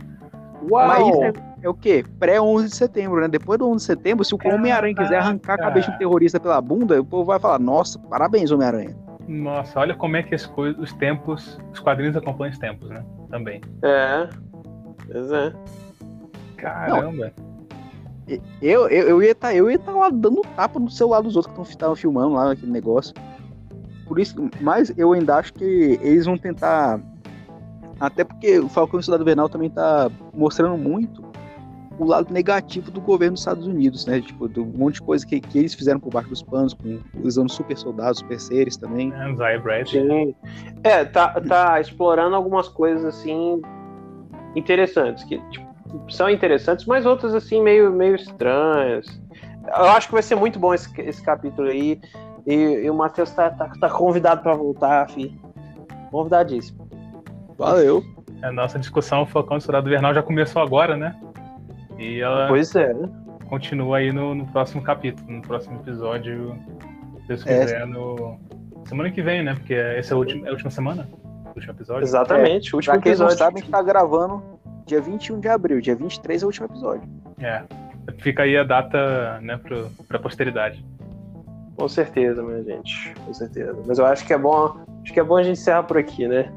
[0.69, 0.87] Uau!
[0.87, 2.03] Mas isso é, é o quê?
[2.19, 3.27] Pré-11 de setembro, né?
[3.27, 6.39] Depois do 11 de setembro, se o Homem-Aranha quiser arrancar a cabeça de um terrorista
[6.39, 8.95] pela bunda, o povo vai falar: Nossa, parabéns, Homem-Aranha.
[9.27, 13.03] Nossa, olha como é que as coisas, os tempos, os quadrinhos acompanham os tempos, né?
[13.29, 13.61] Também.
[13.83, 14.29] É.
[15.11, 15.53] Pois é.
[16.55, 17.33] Caramba.
[18.61, 21.55] Eu, eu, eu ia estar eu ia tá lá dando tapa no celular dos outros
[21.55, 23.13] que estavam filmando lá aquele negócio.
[24.05, 26.99] Por isso, mas eu ainda acho que eles vão tentar.
[27.99, 31.25] Até porque o Falcão e o Soldado Invernal também tá mostrando muito
[31.99, 34.21] o lado negativo do governo dos Estados Unidos, né?
[34.21, 37.49] Tipo, do monte de coisa que, que eles fizeram por baixo dos panos, com, usando
[37.49, 39.11] super soldados, super seres também.
[39.13, 39.87] É, Brad.
[39.87, 40.35] Sim.
[40.83, 43.61] É, tá, tá explorando algumas coisas assim
[44.55, 45.66] interessantes, que tipo,
[46.09, 49.05] são interessantes, mas outras assim meio, meio estranhas.
[49.67, 51.99] Eu acho que vai ser muito bom esse, esse capítulo aí.
[52.45, 55.37] E, e o Matheus tá, tá, tá convidado pra voltar, fi.
[56.11, 56.87] Convidadíssimo.
[57.57, 58.03] Valeu.
[58.41, 61.15] A nossa discussão Falcão e Soldado Invernal já começou agora, né?
[61.97, 63.09] E ela Pois é, né?
[63.49, 66.55] continua aí no, no próximo capítulo, no próximo episódio.
[67.21, 67.59] Se Deus É.
[67.59, 68.39] quiser, no.
[68.87, 69.53] Semana que vem, né?
[69.55, 71.09] Porque essa é a última, é a última semana?
[71.45, 72.03] O último episódio?
[72.03, 73.37] Exatamente, o último Pra quem não episódio.
[73.37, 74.41] sabe, a gente tá gravando
[74.87, 75.79] dia 21 de abril.
[75.81, 77.07] Dia 23 é o último episódio.
[77.39, 77.61] É.
[78.19, 80.83] Fica aí a data, né, pro, pra posteridade.
[81.75, 83.13] Com certeza, minha gente.
[83.25, 83.75] Com certeza.
[83.85, 84.77] Mas eu acho que é bom.
[85.03, 86.51] Acho que é bom a gente encerrar por aqui, né?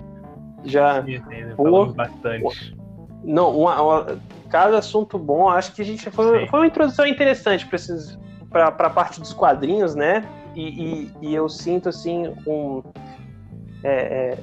[0.65, 1.05] Já.
[1.57, 1.65] Pô.
[1.65, 2.77] falamos bastante.
[3.23, 5.49] Não, uma, uma- cada assunto bom.
[5.49, 6.47] Acho que a gente foi, Sim.
[6.47, 10.25] foi uma introdução interessante para esses para a parte dos quadrinhos, né?
[10.57, 12.83] E, e- e eu sinto assim um
[13.85, 13.91] é,
[14.33, 14.39] é,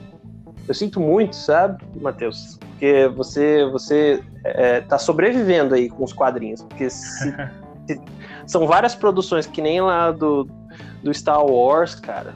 [0.68, 2.58] eu sinto muito, sabe, Matheus?
[2.70, 7.34] Porque você você é, tá sobrevivendo aí com os quadrinhos, porque se-
[7.88, 8.02] se-
[8.46, 10.48] são várias produções que nem lá do,
[11.04, 12.36] do Star Wars, cara.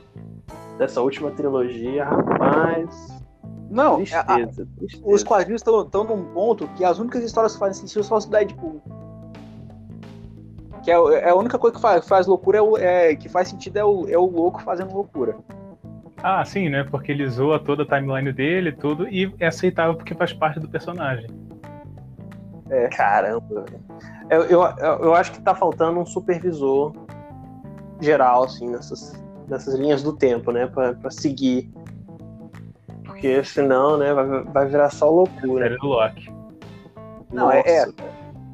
[0.77, 3.21] Dessa última trilogia, rapaz.
[3.69, 5.03] Não, a- Tristeza, tristeza.
[5.05, 8.31] os quadrinhos estão num ponto que as únicas histórias que fazem sentido são as do
[8.31, 8.81] Deadpool.
[10.83, 13.47] Que é, é a única coisa que faz, faz loucura, é, o- é- que faz
[13.49, 15.37] sentido é o, é o louco fazendo loucura.
[16.23, 16.83] Ah, sim, né?
[16.83, 20.59] Porque ele zoa toda a timeline dele e tudo, e é aceitável porque faz parte
[20.59, 21.27] do personagem.
[22.95, 23.65] Caramba.
[23.65, 23.79] velho.
[24.29, 24.61] Eu, eu,
[25.01, 26.93] eu, acho que tá faltando um supervisor
[27.99, 29.13] geral, assim, nessas,
[29.47, 30.67] nessas linhas do tempo, né?
[30.67, 31.69] Pra, pra seguir.
[33.03, 35.65] Porque senão, né, vai, vai virar só loucura.
[35.65, 36.31] Série do Loki.
[37.33, 37.85] Não, é- é.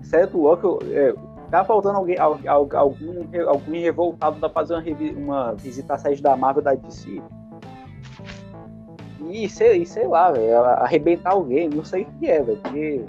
[0.02, 1.14] Sério do Loki, é,
[1.52, 6.22] tá faltando alguém, al- al- algum, algum revoltado pra fazer uma, uma visita à sede
[6.24, 7.22] da Marvel da DC.
[9.30, 12.60] E sei, e sei lá, velho, arrebentar alguém, não sei o que é, velho.
[12.62, 13.04] Porque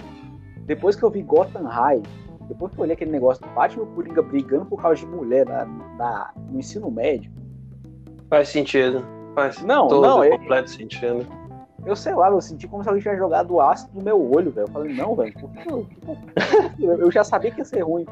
[0.65, 2.01] depois que eu vi Gotham High,
[2.47, 5.05] depois que eu olhei aquele negócio do Batman e o Coringa brigando por causa de
[5.05, 7.31] mulher na, na- no ensino médio,
[8.29, 9.03] Faz sentido.
[9.33, 11.25] Faz Não, todo não, é- completo sentido.
[11.85, 14.65] eu sei lá, eu senti como se alguém tivesse jogado ácido no meu olho, velho.
[14.67, 15.33] Eu falei, não, velho,
[16.79, 18.05] eu, eu já sabia que ia ser ruim.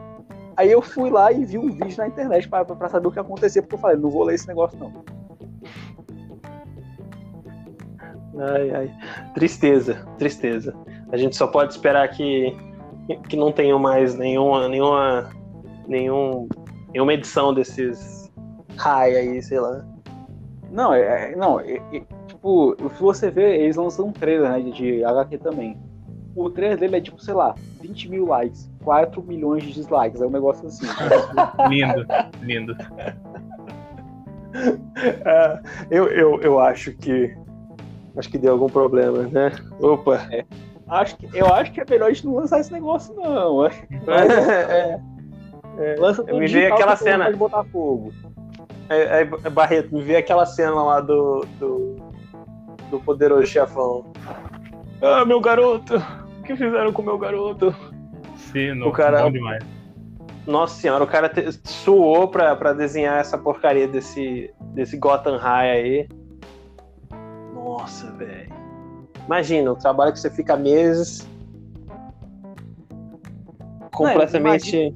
[0.56, 3.20] Aí eu fui lá e vi um vídeo na internet pra, pra saber o que
[3.20, 4.92] acontecia, porque eu falei, não vou ler esse negócio, não.
[8.40, 8.92] Ai, ai.
[9.34, 10.76] Tristeza, tristeza.
[11.12, 12.56] A gente só pode esperar que,
[13.30, 15.30] que não tenham mais nenhuma, nenhuma,
[15.88, 16.48] nenhum,
[16.92, 18.32] nenhuma edição desses
[18.78, 19.86] high aí, sei lá.
[20.70, 24.60] Não, é, é- não, é- é- tipo, se você ver, eles lançam um trailer, né,
[24.62, 25.78] de, de HQ também.
[26.36, 30.26] O trailer dele é tipo, sei lá, 20 mil likes, 4 milhões de dislikes, é
[30.28, 30.86] um negócio assim.
[31.68, 32.06] Lindo,
[32.44, 32.76] lindo.
[35.26, 35.60] Ah,
[35.90, 37.36] eu, eu, eu acho que.
[38.18, 39.52] Acho que deu algum problema, né?
[39.80, 40.28] Opa!
[40.90, 43.68] acho que, eu acho que é melhor a gente não lançar esse negócio, não.
[45.80, 47.32] É, Lança tudo me de veio calça aquela que eu cena.
[47.32, 48.12] de botar fogo.
[48.90, 51.96] é, é, Barreto, me vê aquela cena lá do, do,
[52.90, 54.06] do poderoso chefão.
[55.00, 55.98] Ah, meu garoto!
[56.40, 57.76] O que fizeram com meu garoto?
[58.38, 59.64] Sim, não, O cara- bom demais.
[60.48, 65.70] Nossa senhora, o cara te, suou pra, pra desenhar essa porcaria desse, desse Gotham High
[65.70, 66.10] aí.
[67.88, 68.52] Nossa, velho.
[69.26, 71.26] Imagina, o trabalho que você fica meses.
[73.94, 74.94] Completamente.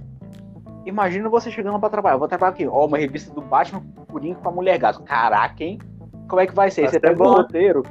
[0.85, 2.15] Imagina você chegando pra trabalhar.
[2.15, 3.81] Eu vou trabalhar aqui, ó, uma revista do Batman
[4.11, 5.01] Coringa com a Mulher Gato.
[5.03, 5.79] Caraca, hein?
[6.27, 6.81] Como é que vai ser?
[6.81, 7.31] Vai você pega o bom.
[7.35, 7.83] roteiro.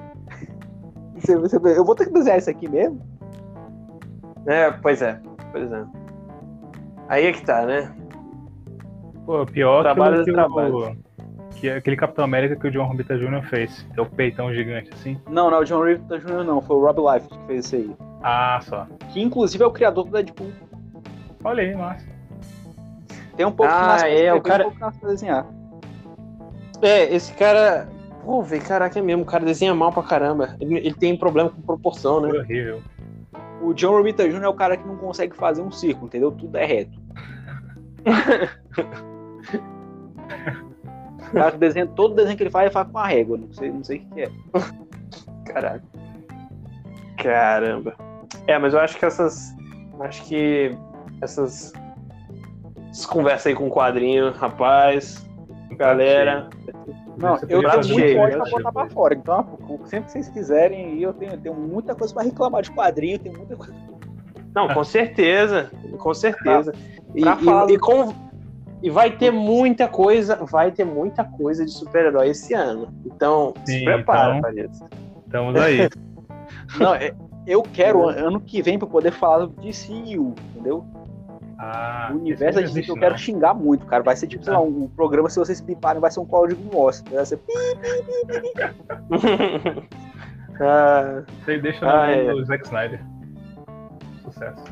[1.15, 3.01] Você- você- eu vou ter que desenhar isso aqui mesmo?
[4.47, 5.19] É, pois é,
[5.51, 5.85] pois é.
[7.09, 7.95] Aí é que tá, né?
[9.25, 10.99] Pô, pior Trabalho que, o, trabalho.
[11.61, 13.43] Que é aquele Capitão América que o John Romita Jr.
[13.49, 13.87] fez.
[13.93, 15.21] Que é o peitão gigante, assim.
[15.29, 16.45] Não, não, o John Rivers Jr.
[16.45, 16.61] não.
[16.61, 17.97] Foi o Rob Life que fez isso aí.
[18.23, 18.87] Ah, só.
[19.13, 20.51] Que inclusive é o criador do Deadpool.
[21.45, 22.07] Olha aí, massa.
[23.37, 25.47] Tem um pouco Ah, pra é, o cara- um pouco pra desenhar.
[26.83, 27.89] É, esse cara.
[28.25, 29.23] Pô, velho, caraca, é mesmo.
[29.23, 30.57] O cara desenha mal pra caramba.
[30.61, 32.39] Ele, ele tem problema com proporção, Foi né?
[32.39, 32.83] horrível.
[33.63, 34.43] O John Romita Jr.
[34.45, 36.31] é o cara que não consegue fazer um círculo, entendeu?
[36.33, 36.99] Tudo é reto.
[41.31, 43.39] o cara todo desenho que ele faz, ele faz com a régua.
[43.39, 44.31] Não sei, não sei o que é.
[45.53, 45.83] Caraca.
[47.17, 47.95] Caramba.
[48.47, 49.55] É, mas eu acho que essas.
[50.01, 50.77] Acho que
[51.21, 51.73] essas.
[52.91, 55.25] Essas conversas aí com o quadrinho, rapaz.
[55.77, 56.49] Galera.
[57.17, 59.15] Não, eu tenho fazer muito cheio, forte né, pra botar pra fora.
[59.15, 62.71] Então, sempre que vocês quiserem, aí, eu tenho, eu tenho muita coisa pra reclamar de
[62.73, 63.75] quadrinho, tem muita coisa.
[64.55, 65.71] Não, com certeza.
[65.99, 66.73] Com certeza.
[67.15, 68.15] E, Pra falar e- e do- com-
[68.83, 72.89] e vai ter muita coisa, vai ter muita coisa de super-herói esse ano.
[73.05, 74.85] Então, se Sim, prepara então- pra isso.
[75.27, 75.89] Estamos aí.
[76.79, 77.13] Não, é-
[77.47, 80.85] eu quero ano que vem pra poder falar do DCU, entendeu?
[81.59, 83.19] Ah, O universo não de existe, eu quero não.
[83.19, 84.03] xingar muito, cara.
[84.03, 87.05] Vai ser tipo, sei lá, um programa, se vocês piparem, vai ser um código Morse.
[87.13, 87.39] Vai ser
[90.61, 92.45] Ah, Você deixa Ah, mão é.
[92.45, 93.01] Zack Snyder.
[94.25, 94.65] Sucesso.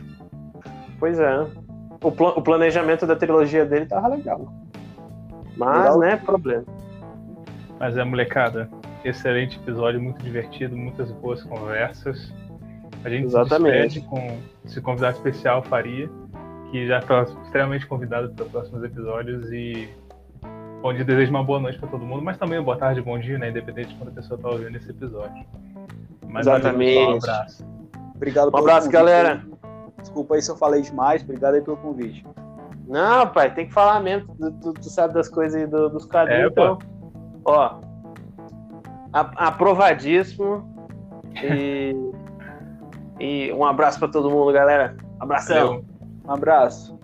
[0.98, 1.46] pois é.
[2.02, 4.52] O, pla- o planejamento da trilogia dele tava legal.
[5.56, 5.98] Mas, Legal.
[5.98, 6.64] né, problema.
[7.80, 8.68] Mas é, molecada,
[9.04, 12.32] excelente episódio, muito divertido, muitas boas conversas.
[13.04, 13.94] A gente Exatamente.
[13.94, 16.08] se despede com esse convidado especial, Faria,
[16.70, 19.88] que já está extremamente convidado para os próximos episódios e
[20.82, 23.36] onde desejo uma boa noite para todo mundo, mas também uma boa tarde, bom dia,
[23.38, 23.48] né?
[23.50, 25.44] Independente de quando a pessoa está ouvindo esse episódio.
[26.28, 26.94] Mas Exatamente.
[26.94, 27.66] valeu, um abraço.
[28.14, 28.92] Obrigado Um abraço, convite.
[28.92, 29.42] galera.
[30.00, 31.22] Desculpa aí se eu falei demais.
[31.22, 32.24] Obrigado aí pelo convite.
[32.86, 34.34] Não, pai, tem que falar mesmo.
[34.36, 36.44] Tu, tu- tu sabe das coisas aí do- dos quadrinhos.
[36.44, 36.78] É, então,
[37.44, 37.80] ó.
[39.12, 40.66] a- aprovadíssimo.
[41.42, 41.94] E,
[43.20, 44.96] e um abraço pra todo mundo, galera.
[45.20, 45.66] Abração.
[45.66, 45.84] Valeu.
[46.26, 46.97] Um abraço.